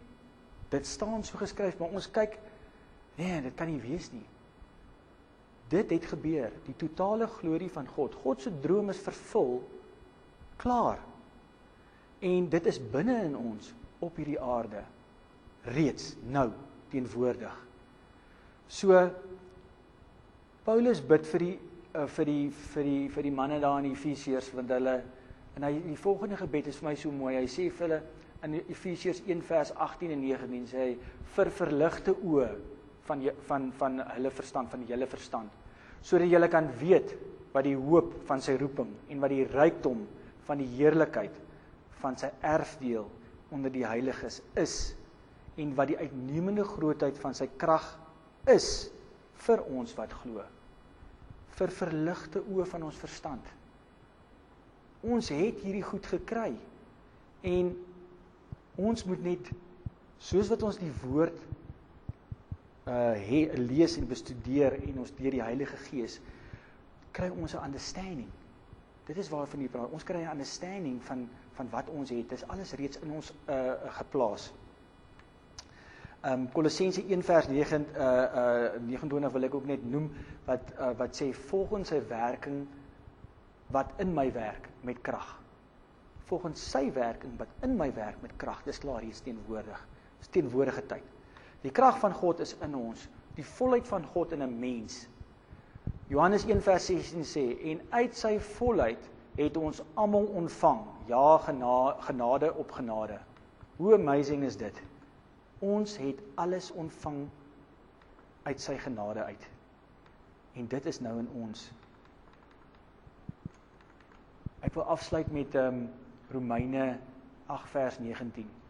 dit 0.72 0.86
staan 0.88 1.22
so 1.26 1.38
geskryf, 1.38 1.78
maar 1.78 1.94
ons 1.94 2.08
kyk 2.10 2.38
nee, 3.18 3.40
dit 3.44 3.54
kan 3.58 3.70
nie 3.70 3.82
wees 3.82 4.10
nie. 4.12 4.24
Dit 5.72 5.90
het 5.90 6.06
gebeur, 6.12 6.52
die 6.66 6.76
totale 6.76 7.26
glorie 7.26 7.70
van 7.72 7.86
God. 7.88 8.14
God 8.22 8.42
se 8.42 8.52
droom 8.60 8.92
is 8.92 9.00
vervul. 9.00 9.62
Klaar. 10.60 11.00
En 12.24 12.48
dit 12.48 12.66
is 12.66 12.80
binne 12.90 13.16
in 13.24 13.36
ons 13.36 13.72
op 14.04 14.16
hierdie 14.20 14.40
aarde 14.40 14.84
reeds 15.74 16.14
nou 16.28 16.50
teenwoordig. 16.92 17.54
So 18.68 18.98
Paulus 20.64 21.00
bid 21.04 21.26
vir 21.28 21.44
die 21.44 21.54
uh, 21.94 22.06
vir 22.16 22.28
die 22.28 22.44
vir 22.74 22.88
die 22.88 23.00
vir 23.12 23.26
die 23.28 23.32
manne 23.34 23.60
daar 23.62 23.80
in 23.82 23.90
Efesiërs 23.92 24.50
want 24.56 24.72
hulle 24.72 24.98
en 25.54 25.66
hy 25.68 25.72
die 25.84 25.98
volgende 26.00 26.38
gebed 26.40 26.68
is 26.70 26.80
vir 26.80 26.90
my 26.90 26.94
so 26.98 27.12
mooi. 27.14 27.36
Hy 27.38 27.48
sê 27.48 27.68
vir 27.70 27.86
hulle 27.86 28.00
in 28.44 28.58
Efesiërs 28.60 29.22
1 29.24 29.44
vers 29.48 29.72
18 29.80 30.12
en 30.12 30.24
19 30.24 30.68
sê 30.68 30.86
hy 30.88 30.94
vir 31.36 31.52
verligte 31.60 32.16
oë 32.20 32.48
van 33.08 33.22
van 33.48 33.70
van 33.78 34.00
hulle 34.14 34.32
verstand 34.32 34.70
van 34.72 34.84
julle 34.88 35.06
verstand. 35.06 35.50
Sodat 36.04 36.30
julle 36.30 36.48
kan 36.52 36.68
weet 36.80 37.14
wat 37.54 37.66
die 37.66 37.76
hoop 37.78 38.12
van 38.28 38.42
sy 38.42 38.56
roeping 38.60 38.90
en 39.08 39.20
wat 39.22 39.32
die 39.32 39.46
rykdom 39.48 40.04
van 40.44 40.60
die 40.60 40.68
heerlikheid 40.76 41.36
van 42.02 42.18
sy 42.20 42.30
erfdeel 42.44 43.06
onder 43.54 43.72
die 43.72 43.86
heiliges 43.86 44.40
is 44.60 44.94
en 45.60 45.74
wat 45.78 45.92
die 45.92 46.00
uitnemende 46.00 46.64
grootheid 46.66 47.18
van 47.22 47.36
sy 47.36 47.46
krag 47.60 47.86
is 48.50 48.90
vir 49.46 49.62
ons 49.70 49.94
wat 49.98 50.12
glo. 50.22 50.42
Vir 51.54 51.70
verligte 51.70 52.42
oë 52.50 52.66
van 52.72 52.88
ons 52.88 52.98
verstand. 52.98 53.44
Ons 55.04 55.30
het 55.30 55.60
hierdie 55.62 55.84
goed 55.84 56.06
gekry 56.10 56.50
en 57.46 57.70
ons 58.80 59.04
moet 59.06 59.22
net 59.22 59.50
soos 60.18 60.50
wat 60.50 60.64
ons 60.66 60.80
die 60.80 60.92
woord 61.04 61.38
uh 62.86 63.12
he, 63.16 63.46
lees 63.56 63.96
en 63.96 64.08
bestudeer 64.08 64.76
en 64.82 64.98
ons 64.98 65.12
deur 65.16 65.30
die 65.30 65.42
Heilige 65.42 65.76
Gees 65.86 66.18
kry 67.16 67.30
ons 67.30 67.54
'n 67.54 67.64
understanding. 67.64 68.28
Dit 69.06 69.16
is 69.16 69.28
waarvan 69.28 69.60
jy 69.60 69.68
praat. 69.68 69.90
Ons 69.92 70.04
kry 70.04 70.20
'n 70.20 70.30
understanding 70.30 71.02
van 71.02 71.28
van 71.54 71.70
wat 71.70 71.88
ons 71.88 72.10
het. 72.10 72.28
Dit 72.28 72.38
is 72.38 72.48
alles 72.48 72.72
reeds 72.72 72.98
in 72.98 73.10
ons 73.10 73.32
uh 73.48 73.72
geplaas. 73.88 74.52
Um 76.24 76.48
Kolossense 76.52 77.02
1 77.06 77.22
vers 77.22 77.48
9 77.48 77.86
uh 77.96 78.02
uh 78.42 78.80
29 78.80 79.32
wil 79.32 79.42
ek 79.44 79.54
ook 79.54 79.66
net 79.66 79.84
noem 79.84 80.10
wat 80.44 80.72
uh, 80.78 80.90
wat 80.98 81.16
sê 81.16 81.32
volgens 81.32 81.88
sy 81.88 82.00
werking 82.08 82.66
wat 83.70 83.92
in 83.98 84.14
my 84.14 84.32
werk 84.32 84.68
met 84.82 85.00
krag. 85.00 85.40
Volgens 86.24 86.70
sy 86.70 86.92
werking 86.92 87.38
wat 87.38 87.48
in 87.62 87.76
my 87.76 87.92
werk 87.94 88.20
met 88.22 88.36
krag. 88.36 88.62
Dis 88.64 88.78
klaar 88.78 89.00
hier 89.00 89.22
teenwoordig. 89.24 89.86
Dis 90.18 90.28
teenwoordige 90.28 90.86
tyd. 90.86 91.13
Die 91.64 91.72
krag 91.72 91.98
van 91.98 92.12
God 92.12 92.42
is 92.44 92.52
in 92.60 92.74
ons, 92.76 93.06
die 93.38 93.46
volheid 93.56 93.88
van 93.88 94.04
God 94.12 94.32
in 94.36 94.42
'n 94.44 94.58
mens. 94.60 95.06
Johannes 96.12 96.44
1:16 96.44 97.24
sê 97.24 97.44
en 97.70 97.80
uit 97.90 98.16
sy 98.16 98.38
volheid 98.38 99.10
het 99.34 99.56
ons 99.56 99.82
almal 99.94 100.26
ontvang, 100.26 100.80
ja 101.06 101.38
genade 101.98 102.54
op 102.54 102.70
genade. 102.70 103.18
Hoe 103.76 103.94
amazing 103.94 104.44
is 104.44 104.56
dit? 104.56 104.82
Ons 105.58 105.96
het 105.96 106.20
alles 106.34 106.70
ontvang 106.70 107.28
uit 108.42 108.60
sy 108.60 108.76
genade 108.78 109.22
uit. 109.22 109.48
En 110.52 110.66
dit 110.66 110.86
is 110.86 111.00
nou 111.00 111.18
in 111.18 111.28
ons. 111.28 111.72
Ek 114.60 114.74
wil 114.74 114.84
afsluit 114.84 115.32
met 115.32 115.54
ehm 115.54 115.66
um, 115.74 115.90
Romeine 116.30 116.98
8 117.46 117.68
vers 117.68 117.98
19. 117.98 118.63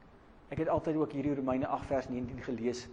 Ek 0.49 0.59
het 0.59 0.69
altyd 0.69 0.97
ook 0.97 1.13
hierdie 1.13 1.35
Romeine 1.35 1.67
8 1.67 1.87
vers 1.87 2.09
19 2.09 2.43
gelees. 2.43 2.87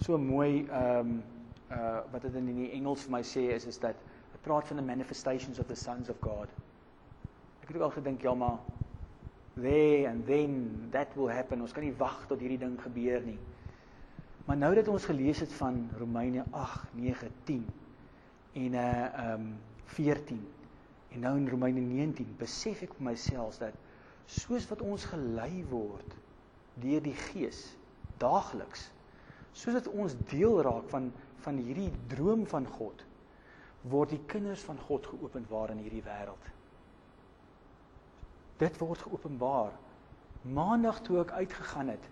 So 0.00 0.18
mooi 0.18 0.66
ehm 0.68 0.98
um, 0.98 1.22
uh 1.70 2.00
wat 2.10 2.22
dit 2.22 2.34
in 2.34 2.46
die 2.50 2.70
Engels 2.74 3.04
vir 3.06 3.12
my 3.14 3.22
sê 3.22 3.42
is 3.54 3.66
is 3.66 3.78
dat 3.78 3.98
dit 4.32 4.40
praat 4.42 4.66
van 4.66 4.76
the 4.76 4.82
manifestations 4.82 5.58
of 5.58 5.66
the 5.66 5.76
sons 5.76 6.08
of 6.10 6.16
God. 6.20 6.48
Ek 7.62 7.68
het 7.68 7.76
ook 7.76 7.82
al 7.82 7.96
gedink 7.98 8.22
ja 8.22 8.34
maar 8.34 8.58
they 9.54 10.06
and 10.06 10.26
then 10.26 10.88
that 10.90 11.14
will 11.14 11.30
happen. 11.30 11.60
Ons 11.60 11.72
kan 11.72 11.84
nie 11.84 11.94
wag 11.98 12.24
tot 12.26 12.40
hierdie 12.40 12.58
ding 12.58 12.80
gebeur 12.82 13.22
nie. 13.22 13.38
Maar 14.46 14.56
nou 14.56 14.74
dat 14.74 14.88
ons 14.88 15.04
gelees 15.04 15.40
het 15.40 15.52
van 15.52 15.84
Romeine 15.98 16.44
8, 16.50 16.94
9, 16.94 17.28
10 17.44 17.66
en 18.52 18.72
uh 18.72 19.04
ehm 19.04 19.40
um, 19.40 19.52
14 19.84 20.40
en 21.10 21.20
nou 21.20 21.36
in 21.36 21.48
Romeine 21.48 21.80
19 21.80 22.34
besef 22.38 22.82
ek 22.82 22.92
vir 22.98 23.06
myself 23.10 23.58
dat 23.58 23.74
soos 24.30 24.66
wat 24.70 24.82
ons 24.86 25.04
gelei 25.10 25.64
word 25.70 26.14
deur 26.80 27.02
die 27.04 27.16
Gees 27.28 27.64
daagliks 28.20 28.88
sodat 29.56 29.88
ons 29.90 30.14
deel 30.30 30.60
raak 30.62 30.88
van 30.92 31.10
van 31.40 31.56
hierdie 31.56 31.90
droom 32.12 32.44
van 32.46 32.66
God 32.68 33.04
word 33.88 34.12
die 34.12 34.22
kinders 34.28 34.62
van 34.68 34.78
God 34.88 35.06
geopenbaar 35.08 35.72
in 35.72 35.78
hierdie 35.80 36.02
wêreld. 36.04 36.48
Dit 38.60 38.76
word 38.80 39.00
geopenbaar. 39.06 39.72
Maandag 40.42 41.00
toe 41.04 41.20
ek 41.22 41.32
uitgegaan 41.36 41.92
het, 41.92 42.04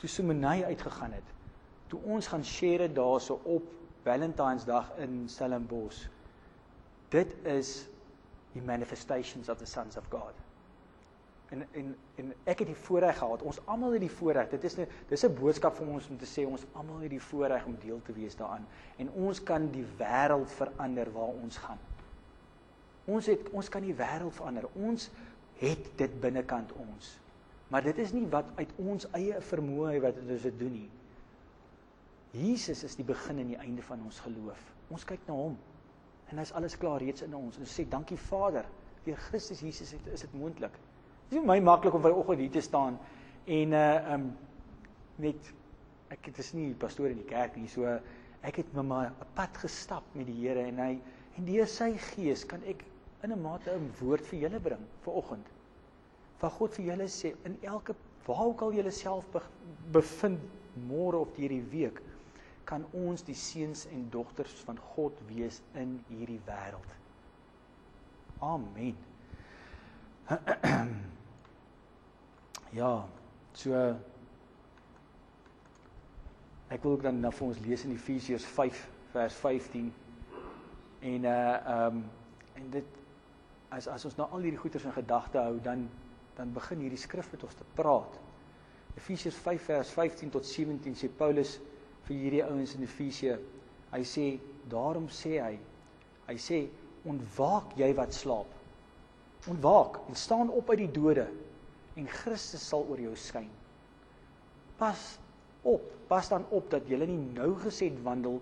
toe 0.00 0.08
Simonay 0.08 0.64
uitgegaan 0.64 1.12
het, 1.16 1.34
toe 1.92 2.00
ons 2.04 2.28
gaan 2.32 2.44
share 2.44 2.88
daarso 2.92 3.40
op 3.44 3.68
Valentynsdag 4.06 4.92
in 5.02 5.24
Stellenbosch. 5.28 6.06
Dit 7.12 7.32
is 7.44 7.86
die 8.54 8.62
manifestations 8.64 9.48
of 9.52 9.58
the 9.58 9.68
sons 9.68 9.96
of 9.96 10.08
God. 10.10 10.45
En 11.54 11.66
en 11.72 11.96
en 12.16 12.32
ek 12.44 12.58
het 12.58 12.66
die 12.66 12.78
voorreg 12.86 13.18
gehad. 13.18 13.42
Ons 13.42 13.60
almal 13.64 13.92
het 13.96 14.00
die 14.02 14.10
voorreg. 14.10 14.48
Dit 14.50 14.64
is 14.64 14.78
'n 14.78 14.86
dis 15.08 15.24
'n 15.24 15.34
boodskap 15.34 15.76
vir 15.76 15.86
ons 15.86 16.08
om 16.08 16.18
te 16.18 16.26
sê 16.26 16.46
ons 16.46 16.64
almal 16.72 16.98
het 16.98 17.10
die 17.10 17.22
voorreg 17.22 17.66
om 17.66 17.76
deel 17.80 18.00
te 18.02 18.12
wees 18.12 18.36
daaraan 18.36 18.66
en 18.96 19.10
ons 19.10 19.42
kan 19.42 19.70
die 19.70 19.86
wêreld 19.98 20.50
verander 20.50 21.12
waar 21.12 21.34
ons 21.42 21.56
gaan. 21.56 21.78
Ons 23.04 23.26
het 23.26 23.50
ons 23.50 23.68
kan 23.68 23.82
die 23.82 23.94
wêreld 23.94 24.34
verander. 24.34 24.68
Ons 24.74 25.10
het 25.54 25.98
dit 25.98 26.20
binnekant 26.20 26.72
ons. 26.72 27.18
Maar 27.68 27.82
dit 27.82 27.98
is 27.98 28.12
nie 28.12 28.26
wat 28.26 28.44
uit 28.54 28.72
ons 28.76 29.08
eie 29.10 29.40
vermoë 29.40 30.00
wat 30.00 30.18
ons 30.22 30.42
dit 30.42 30.58
doen 30.58 30.72
nie. 30.72 30.90
Jesus 32.36 32.84
is 32.84 32.96
die 32.96 33.04
begin 33.04 33.38
en 33.38 33.46
die 33.46 33.58
einde 33.62 33.82
van 33.82 34.02
ons 34.04 34.20
geloof. 34.20 34.60
Ons 34.92 35.04
kyk 35.04 35.20
na 35.26 35.34
hom. 35.34 35.56
En 36.30 36.38
hy's 36.38 36.52
alles 36.58 36.76
klaar 36.76 37.00
reeds 37.00 37.22
in 37.22 37.34
ons. 37.34 37.58
Ons 37.58 37.74
sê 37.78 37.86
dankie 37.88 38.18
Vader, 38.18 38.66
deur 39.06 39.18
Christus 39.28 39.62
Jesus 39.64 39.94
het, 39.94 40.06
is 40.12 40.20
dit 40.26 40.34
moontlik. 40.34 40.74
Dit 41.26 41.40
is 41.40 41.42
vir 41.42 41.48
my 41.48 41.58
maklik 41.58 41.94
om 41.94 42.02
vanoggend 42.04 42.38
hier 42.38 42.50
te 42.54 42.62
staan 42.62 42.98
en 43.46 43.72
uh 43.74 44.12
um 44.14 44.26
net 45.18 45.48
ek 46.14 46.28
het 46.28 46.38
is 46.38 46.52
nie 46.54 46.68
pastoor 46.78 47.10
in 47.10 47.18
die 47.18 47.26
kerk 47.26 47.56
nie, 47.58 47.66
so 47.66 47.98
ek 48.46 48.60
het 48.60 48.74
met 48.76 48.86
my 48.86 49.06
'n 49.06 49.26
pad 49.34 49.56
gestap 49.58 50.04
met 50.14 50.26
die 50.26 50.36
Here 50.38 50.62
en 50.68 50.78
hy 50.78 50.92
en 51.36 51.48
deur 51.48 51.66
sy 51.66 51.96
gees 52.12 52.44
kan 52.44 52.62
ek 52.62 52.84
in 53.24 53.32
'n 53.32 53.42
mate 53.42 53.74
'n 53.74 53.90
woord 54.00 54.24
vir 54.26 54.38
julle 54.40 54.60
bring 54.60 54.84
vanoggend. 55.02 55.46
Wat 56.40 56.52
God 56.52 56.74
vir 56.74 56.84
julle 56.92 57.08
sê 57.08 57.34
in 57.44 57.58
elke 57.62 57.94
waar 58.26 58.46
ook 58.46 58.62
al 58.62 58.72
julle 58.72 58.90
self 58.90 59.24
bevind 59.92 60.40
môre 60.88 61.16
of 61.16 61.34
hierdie 61.36 61.64
week 61.70 62.02
kan 62.64 62.84
ons 62.92 63.22
die 63.22 63.34
seuns 63.34 63.86
en 63.86 64.10
dogters 64.10 64.62
van 64.66 64.78
God 64.78 65.12
wees 65.26 65.62
in 65.74 66.04
hierdie 66.08 66.40
wêreld. 66.46 66.90
Amen. 68.38 68.96
Ja, 72.76 73.06
so 73.56 73.72
ek 76.68 76.82
wil 76.82 76.98
ook 76.98 77.06
dan 77.06 77.22
na 77.24 77.30
vir 77.32 77.46
ons 77.46 77.60
lees 77.64 77.86
in 77.86 77.94
Efesiërs 77.94 78.44
5 78.52 78.80
vers 79.14 79.38
15. 79.40 79.86
En 81.00 81.24
uh 81.24 81.30
ehm 81.30 81.96
um, 81.96 82.02
en 82.60 82.66
dit 82.74 82.98
as 83.72 83.88
as 83.88 84.04
ons 84.08 84.18
nou 84.18 84.26
al 84.28 84.44
hierdie 84.44 84.60
goeters 84.60 84.84
in 84.84 84.92
gedagte 84.92 85.40
hou, 85.40 85.54
dan 85.64 85.86
dan 86.36 86.52
begin 86.52 86.84
hierdie 86.84 87.00
skrif 87.00 87.30
met 87.32 87.46
ons 87.48 87.56
te 87.56 87.64
praat. 87.80 88.20
Efesiërs 88.98 89.40
5 89.46 89.64
vers 89.70 89.94
15 89.96 90.36
tot 90.36 90.44
17 90.44 91.00
sê 91.00 91.08
Paulus 91.08 91.56
vir 92.10 92.16
hierdie 92.16 92.44
ouens 92.44 92.76
in 92.76 92.84
Efesië, 92.84 93.38
hy 93.94 94.02
sê 94.04 94.26
daarom 94.68 95.08
sê 95.08 95.38
hy, 95.40 95.56
hy 96.28 96.36
sê 96.36 96.60
ontwaak 97.08 97.72
jy 97.80 97.92
wat 97.96 98.12
slaap. 98.12 98.52
Ontwaak 99.48 100.02
en 100.10 100.24
staan 100.26 100.52
op 100.52 100.76
uit 100.76 100.84
die 100.84 100.92
dode 101.00 101.30
en 101.96 102.08
Christus 102.12 102.64
sal 102.68 102.84
oor 102.90 103.00
jou 103.00 103.14
skyn. 103.16 103.48
Pas 104.80 105.04
op, 105.66 105.82
pas 106.10 106.28
dan 106.28 106.44
op 106.54 106.68
dat 106.70 106.88
jy 106.88 107.00
nie 107.08 107.18
nou 107.34 107.54
gesed 107.64 107.96
wandel, 108.04 108.40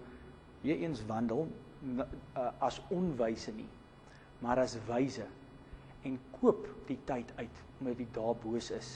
weer 0.65 0.83
eens 0.83 1.05
wandel 1.09 1.47
uh, 1.95 2.51
as 2.65 2.81
onwyse 2.93 3.53
nie, 3.55 3.69
maar 4.43 4.61
as 4.63 4.77
wyse 4.89 5.27
en 6.05 6.19
koop 6.41 6.67
die 6.89 6.99
tyd 7.09 7.31
uit 7.39 7.61
omdat 7.79 7.99
die 8.01 8.09
dae 8.17 8.33
boos 8.43 8.71
is. 8.75 8.91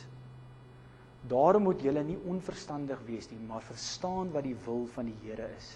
Daarom 1.28 1.66
moet 1.66 1.82
julle 1.82 2.04
nie 2.06 2.16
onverstandig 2.30 3.00
wees 3.08 3.28
nie, 3.32 3.40
maar 3.48 3.64
verstaan 3.66 4.30
wat 4.32 4.46
die 4.46 4.56
wil 4.64 4.86
van 4.94 5.08
die 5.10 5.16
Here 5.24 5.48
is. 5.56 5.74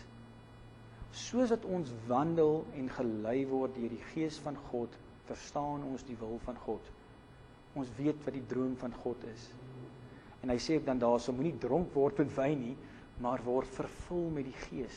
Soos 1.12 1.50
dat 1.52 1.64
ons 1.68 1.90
wandel 2.08 2.62
en 2.78 2.88
gelei 2.94 3.42
word 3.50 3.74
deur 3.76 3.92
die 3.92 4.04
Gees 4.12 4.38
van 4.44 4.56
God, 4.70 4.94
verstaan 5.28 5.84
ons 5.90 6.04
die 6.08 6.16
wil 6.20 6.38
van 6.46 6.56
God. 6.64 6.92
Ons 7.78 7.90
weet 7.96 8.18
wat 8.26 8.36
die 8.36 8.46
droom 8.48 8.76
van 8.80 8.94
God 9.02 9.24
is. 9.32 9.48
En 10.42 10.50
hy 10.52 10.58
sê 10.60 10.78
dan 10.84 11.00
daarso 11.00 11.32
moenie 11.32 11.56
dronk 11.62 11.94
word 11.94 12.18
met 12.20 12.32
wyn 12.36 12.60
nie, 12.60 12.76
maar 13.22 13.42
word 13.46 13.70
vervul 13.76 14.28
met 14.34 14.48
die 14.48 14.60
Gees. 14.66 14.96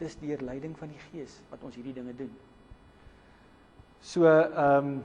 Dis 0.00 0.16
deur 0.20 0.40
leiding 0.42 0.76
van 0.78 0.88
die 0.92 1.02
Gees 1.10 1.36
wat 1.50 1.64
ons 1.66 1.76
hierdie 1.76 1.94
dinge 1.96 2.16
doen. 2.16 2.32
So 4.00 4.24
ehm 4.26 4.94
um, 4.94 5.02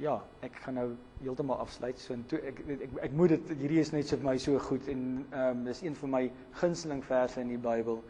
ja, 0.00 0.14
ek 0.46 0.54
gaan 0.64 0.78
nou 0.78 0.86
heeltemal 1.20 1.58
afsluit. 1.60 1.98
So 2.00 2.14
en 2.14 2.22
toe 2.30 2.38
ek 2.46 2.62
ek, 2.62 2.84
ek 2.86 2.94
ek 3.10 3.16
moet 3.18 3.34
dit 3.34 3.50
hierdie 3.58 3.82
is 3.82 3.90
net 3.92 4.08
vir 4.14 4.22
my 4.24 4.36
so 4.40 4.58
goed 4.70 4.86
en 4.88 5.02
ehm 5.18 5.48
um, 5.48 5.64
dis 5.66 5.82
een 5.82 5.98
van 5.98 6.14
my 6.14 6.22
gunsteling 6.62 7.02
verse 7.04 7.40
in 7.42 7.50
die 7.52 7.60
Bybel. 7.60 8.00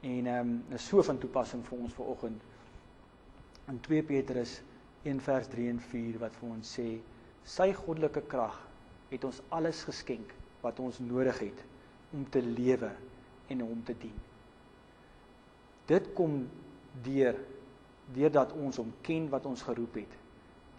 En 0.00 0.26
ehm 0.26 0.54
um, 0.56 0.56
is 0.74 0.88
so 0.88 1.04
van 1.06 1.20
toepassing 1.22 1.62
vir 1.68 1.84
ons 1.84 1.94
vanoggend. 2.00 2.48
In 3.68 3.80
2 3.86 4.02
Petrus 4.08 4.56
1 5.02 5.20
vers 5.24 5.48
3 5.48 5.68
en 5.72 5.78
4 5.80 6.18
wat 6.20 6.34
vir 6.36 6.50
ons 6.52 6.70
sê 6.76 6.88
sy 7.48 7.70
goddelike 7.72 8.20
krag 8.28 8.58
het 9.08 9.24
ons 9.24 9.38
alles 9.56 9.80
geskenk 9.88 10.34
wat 10.60 10.82
ons 10.84 10.98
nodig 11.00 11.38
het 11.46 11.62
om 12.12 12.26
te 12.28 12.42
lewe 12.44 12.90
en 13.50 13.62
hom 13.64 13.80
te 13.86 13.96
dien. 14.02 14.18
Dit 15.88 16.12
kom 16.18 16.42
deur 17.06 17.38
deurdat 18.12 18.52
ons 18.52 18.76
hom 18.82 18.92
ken 19.06 19.30
wat 19.32 19.48
ons 19.48 19.64
geroep 19.64 19.96
het 20.02 20.20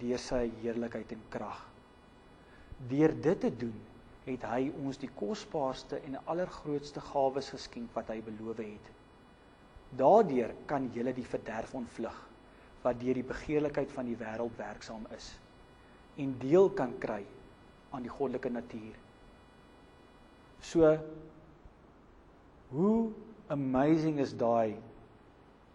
deur 0.03 0.22
sy 0.22 0.43
heerlikheid 0.61 1.17
en 1.17 1.28
krag. 1.34 1.59
Deur 2.93 3.17
dit 3.26 3.41
te 3.41 3.49
doen 3.63 3.78
het 4.28 4.45
hy 4.45 4.67
ons 4.84 5.01
die 5.01 5.09
kosbaarste 5.17 5.97
en 6.05 6.22
allergrootste 6.30 7.01
gawes 7.09 7.49
geskenk 7.55 7.89
wat 7.97 8.13
hy 8.13 8.22
beloof 8.26 8.61
het. 8.61 8.91
Daardeur 9.97 10.53
kan 10.69 10.91
jy 10.93 11.09
die 11.09 11.26
verderf 11.26 11.74
ontvlug 11.78 12.28
wat 12.82 12.99
deur 12.99 13.17
die 13.19 13.27
begeerlikheid 13.27 13.91
van 13.93 14.09
die 14.09 14.17
wêreld 14.17 14.57
werksaam 14.57 15.05
is 15.15 15.32
en 16.19 16.34
deel 16.41 16.69
kan 16.75 16.93
kry 16.99 17.21
aan 17.91 18.05
die 18.05 18.11
goddelike 18.11 18.49
natuur. 18.49 18.95
So 20.61 20.95
hoe 22.71 23.11
amazing 23.51 24.19
is 24.23 24.34
daai 24.38 24.77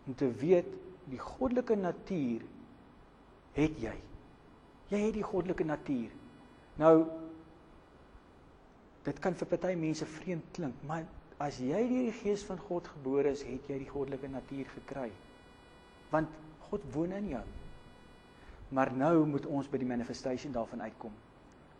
om 0.07 0.15
te 0.15 0.29
weet 0.41 0.69
die 1.11 1.21
goddelike 1.21 1.77
natuur 1.77 2.45
het 3.57 3.79
jy. 3.81 3.95
Jy 4.91 5.01
het 5.03 5.15
die 5.17 5.27
goddelike 5.27 5.67
natuur. 5.67 6.11
Nou 6.81 6.95
dit 9.07 9.21
kan 9.23 9.37
vir 9.39 9.51
party 9.51 9.75
mense 9.79 10.07
vreemd 10.17 10.47
klink, 10.57 10.79
maar 10.87 11.05
as 11.43 11.61
jy 11.63 11.83
deur 11.87 12.09
die 12.09 12.17
gees 12.23 12.43
van 12.49 12.59
God 12.69 12.89
gebore 12.97 13.31
is, 13.37 13.45
het 13.47 13.69
jy 13.71 13.79
die 13.85 13.91
goddelike 13.91 14.31
natuur 14.33 14.71
gekry. 14.73 15.11
Want 16.11 16.33
God 16.71 16.83
woon 16.93 17.13
in 17.13 17.29
jou. 17.29 17.45
Maar 18.69 18.93
nou 18.93 19.27
moet 19.27 19.47
ons 19.47 19.69
by 19.71 19.79
die 19.79 19.89
manifestation 19.89 20.53
daarvan 20.53 20.83
uitkom. 20.83 21.13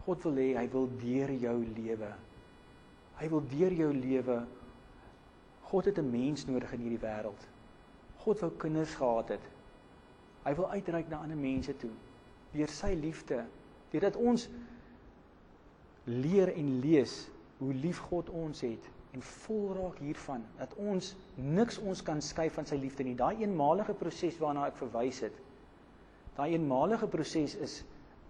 God 0.07 0.23
wil 0.23 0.39
hê 0.39 0.53
hy 0.55 0.67
wil 0.71 0.89
deur 1.01 1.33
jou 1.35 1.57
lewe. 1.77 2.13
Hy 3.19 3.29
wil 3.33 3.43
deur 3.51 3.73
jou 3.73 3.91
lewe 3.93 4.41
God 5.67 5.85
het 5.85 5.99
'n 5.99 6.11
mens 6.11 6.47
nodig 6.47 6.73
in 6.73 6.81
hierdie 6.81 7.03
wêreld. 7.03 7.47
God 8.23 8.41
wou 8.41 8.51
kinders 8.51 8.95
gehad 8.95 9.29
het. 9.29 9.45
Hy 10.45 10.55
wil 10.55 10.71
uitreik 10.71 11.09
na 11.09 11.17
ander 11.17 11.37
mense 11.37 11.77
toe 11.77 11.91
deur 12.53 12.69
sy 12.69 12.95
liefde, 12.95 13.45
deurdat 13.91 14.17
ons 14.17 14.49
leer 16.05 16.53
en 16.55 16.81
lees 16.81 17.29
hoe 17.59 17.75
lief 17.75 17.99
God 17.99 18.31
ons 18.31 18.61
het 18.61 18.91
en 19.17 19.23
vol 19.25 19.71
raak 19.73 20.01
hiervan 20.05 20.43
dat 20.59 20.75
ons 20.77 21.15
niks 21.41 21.79
ons 21.81 22.03
kan 22.05 22.21
skei 22.21 22.51
van 22.53 22.67
sy 22.69 22.77
liefde 22.77 23.05
nie. 23.07 23.15
Daai 23.17 23.41
eenmalige 23.41 23.95
proses 23.97 24.37
waarna 24.43 24.67
ek 24.69 24.77
verwys 24.77 25.23
het. 25.25 25.37
Daai 26.37 26.53
eenmalige 26.53 27.09
proses 27.09 27.55
is 27.65 27.79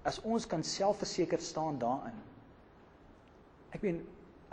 as 0.07 0.21
ons 0.23 0.47
kan 0.47 0.63
selfverseker 0.63 1.43
staan 1.43 1.81
daarin. 1.83 2.15
Ek 3.75 3.83
meen 3.83 3.99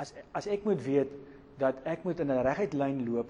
as 0.01 0.15
as 0.33 0.49
ek 0.49 0.65
moet 0.65 0.81
weet 0.81 1.13
dat 1.61 1.77
ek 1.85 2.01
moet 2.07 2.19
in 2.19 2.33
'n 2.33 2.45
reguit 2.49 2.73
lyn 2.73 3.05
loop 3.05 3.29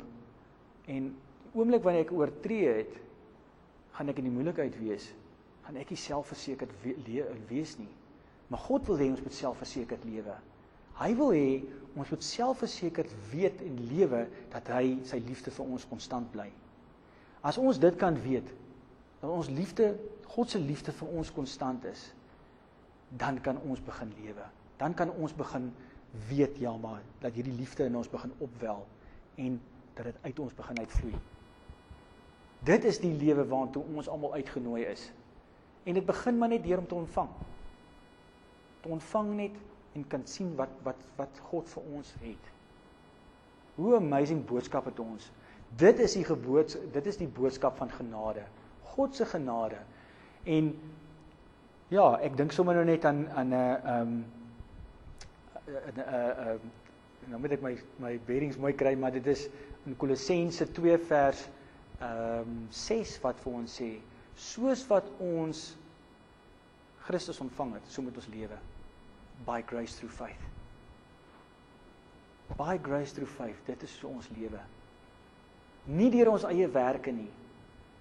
en 0.87 1.11
oomblik 1.53 1.83
wanneer 1.83 2.05
ek 2.05 2.15
oortree 2.15 2.71
het, 2.79 2.95
gaan 3.91 4.09
ek 4.09 4.17
in 4.17 4.29
die 4.31 4.37
moeilikheid 4.37 4.79
wees. 4.79 5.11
Gaan 5.67 5.75
ek 5.75 5.89
nie 5.91 5.99
selfversekerd 5.99 6.71
we 6.83 6.95
wees 7.49 7.77
nie. 7.77 7.91
Maar 8.47 8.59
God 8.59 8.87
wil 8.87 8.97
hê 8.97 9.11
ons 9.11 9.21
moet 9.21 9.33
selfversekerd 9.33 10.03
lewe. 10.05 10.35
Hy 10.99 11.13
wil 11.17 11.33
hê 11.33 11.47
ons 11.93 12.09
moet 12.09 12.25
selfversekerd 12.25 13.11
weet 13.31 13.61
en 13.61 13.79
lewe 13.91 14.25
dat 14.53 14.69
hy 14.73 14.97
sy 15.05 15.19
liefde 15.25 15.53
vir 15.53 15.73
ons 15.75 15.85
konstant 15.89 16.29
bly. 16.33 16.49
As 17.45 17.59
ons 17.61 17.79
dit 17.81 17.95
kan 17.99 18.17
weet, 18.23 18.47
dat 19.21 19.29
ons 19.29 19.49
liefde, 19.53 19.93
God 20.33 20.49
se 20.49 20.59
liefde 20.59 20.93
vir 20.95 21.17
ons 21.19 21.31
konstant 21.33 21.85
is, 21.85 22.07
dan 23.19 23.37
kan 23.45 23.59
ons 23.69 23.81
begin 23.85 24.09
lewe. 24.23 24.45
Dan 24.81 24.95
kan 24.97 25.11
ons 25.21 25.35
begin 25.37 25.69
weet 26.29 26.57
ja 26.61 26.73
maar 26.77 27.01
dat 27.21 27.33
hierdie 27.33 27.55
liefde 27.57 27.85
in 27.85 27.95
ons 27.97 28.09
begin 28.09 28.33
opwel 28.41 28.83
en 29.41 29.57
dat 29.97 30.09
dit 30.09 30.17
uit 30.21 30.39
ons 30.39 30.55
begin 30.57 30.79
uitvloei. 30.79 31.19
Dit 32.63 32.85
is 32.87 32.99
die 33.01 33.13
lewe 33.17 33.45
waartoe 33.49 33.83
ons 33.95 34.07
almal 34.09 34.33
uitgenooi 34.39 34.85
is. 34.87 35.09
En 35.83 35.97
dit 35.97 36.05
begin 36.05 36.37
maar 36.37 36.49
net 36.53 36.63
deur 36.63 36.79
om 36.79 36.87
te 36.87 36.95
ontvang. 36.95 37.29
Te 38.81 38.89
ontvang 38.89 39.33
net 39.35 39.57
en 39.93 40.07
kan 40.07 40.25
sien 40.25 40.55
wat 40.55 40.73
wat 40.83 40.99
wat 41.17 41.39
God 41.49 41.69
vir 41.69 41.83
ons 41.97 42.13
het. 42.21 42.51
Hoe 43.75 43.95
amazing 43.95 44.45
boodskap 44.45 44.85
het 44.85 44.99
ons. 44.99 45.31
Dit 45.77 45.99
is 45.99 46.13
die 46.13 46.25
gebood 46.25 46.77
dit 46.93 47.05
is 47.09 47.17
die 47.17 47.27
boodskap 47.27 47.77
van 47.77 47.89
genade. 47.89 48.43
God 48.95 49.15
se 49.15 49.25
genade. 49.25 49.79
En 50.43 50.73
Ja, 51.93 52.15
ek 52.25 52.37
dink 52.39 52.53
sommer 52.55 52.77
nou 52.77 52.85
net 52.87 53.03
aan 53.05 53.27
aan 53.37 53.51
'n 53.51 53.53
uh, 53.53 53.73
ehm 53.91 54.01
um, 54.01 54.13
'n 55.67 55.99
'n 55.99 56.71
nou 57.29 57.39
moet 57.39 57.51
ek 57.51 57.61
my 57.61 57.73
my 57.99 58.13
bearings 58.25 58.57
mooi 58.57 58.73
kry, 58.73 58.95
maar 58.95 59.11
dit 59.11 59.27
is 59.27 59.49
in 59.85 59.95
Kolossense 59.97 60.65
2 60.71 60.97
vers 60.97 61.43
ehm 61.99 62.39
um, 62.39 62.67
6 62.71 63.19
wat 63.21 63.39
vir 63.43 63.53
ons 63.53 63.75
sê 63.81 63.91
soos 64.35 64.87
wat 64.87 65.11
ons 65.19 65.77
Christus 67.05 67.39
ontvang 67.39 67.73
het, 67.73 67.85
so 67.87 68.01
moet 68.01 68.17
ons 68.17 68.27
lewe 68.27 68.57
by 69.45 69.61
grace 69.65 69.93
through 69.93 70.13
faith. 70.13 70.43
By 72.57 72.77
grace 72.77 73.11
through 73.11 73.31
faith, 73.37 73.59
dit 73.65 73.83
is 73.83 73.97
so 73.99 74.07
ons 74.07 74.29
lewe. 74.37 74.59
Nie 75.85 76.09
deur 76.13 76.31
ons 76.31 76.45
eie 76.47 76.67
werke 76.71 77.11
nie, 77.11 77.29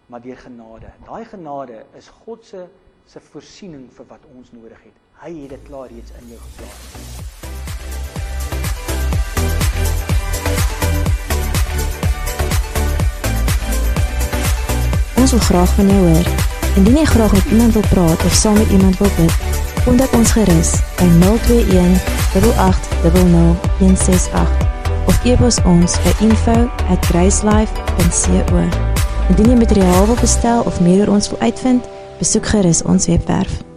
maar 0.06 0.22
deur 0.22 0.38
genade. 0.38 0.92
Daai 1.06 1.24
genade 1.24 1.84
is 1.98 2.08
God 2.24 2.44
se 2.44 2.66
se 3.06 3.20
voorsiening 3.20 3.88
vir 3.96 4.06
wat 4.08 4.26
ons 4.36 4.52
nodig 4.54 4.78
het. 4.86 4.98
Hy 5.22 5.30
het 5.42 5.50
dit 5.56 5.62
klaar 5.66 5.90
reeds 5.90 6.14
in 6.20 6.28
jou 6.30 6.38
geplaas. 6.40 6.82
Ons 15.22 15.34
wil 15.34 15.44
graag 15.48 15.74
van 15.74 15.88
jou 15.88 16.00
hoor. 16.06 16.30
Indien 16.76 16.96
jy 16.96 17.04
graag 17.04 17.32
met 17.32 17.44
iemand 17.44 17.72
wil 17.72 17.88
praat 17.90 18.24
of 18.24 18.32
saam 18.32 18.56
met 18.58 18.70
iemand 18.70 18.98
wil 18.98 19.10
bid, 19.16 19.51
kontak 19.84 20.12
ons 20.14 20.32
gerus 20.36 20.70
by 20.98 21.08
021 21.18 21.96
8800 22.34 24.48
of 25.06 25.24
e-pos 25.24 25.58
ons 25.64 26.00
by 26.04 26.12
info@gracelife.co. 26.28 28.62
Indien 29.28 29.50
jy 29.50 29.56
materiaal 29.56 30.06
wil 30.06 30.16
bestel 30.20 30.62
of 30.62 30.80
meer 30.80 31.06
oor 31.06 31.14
ons 31.14 31.30
wil 31.30 31.40
uitvind, 31.40 31.84
besoek 32.18 32.46
gerus 32.46 32.82
ons 32.82 33.06
webwerf 33.06 33.71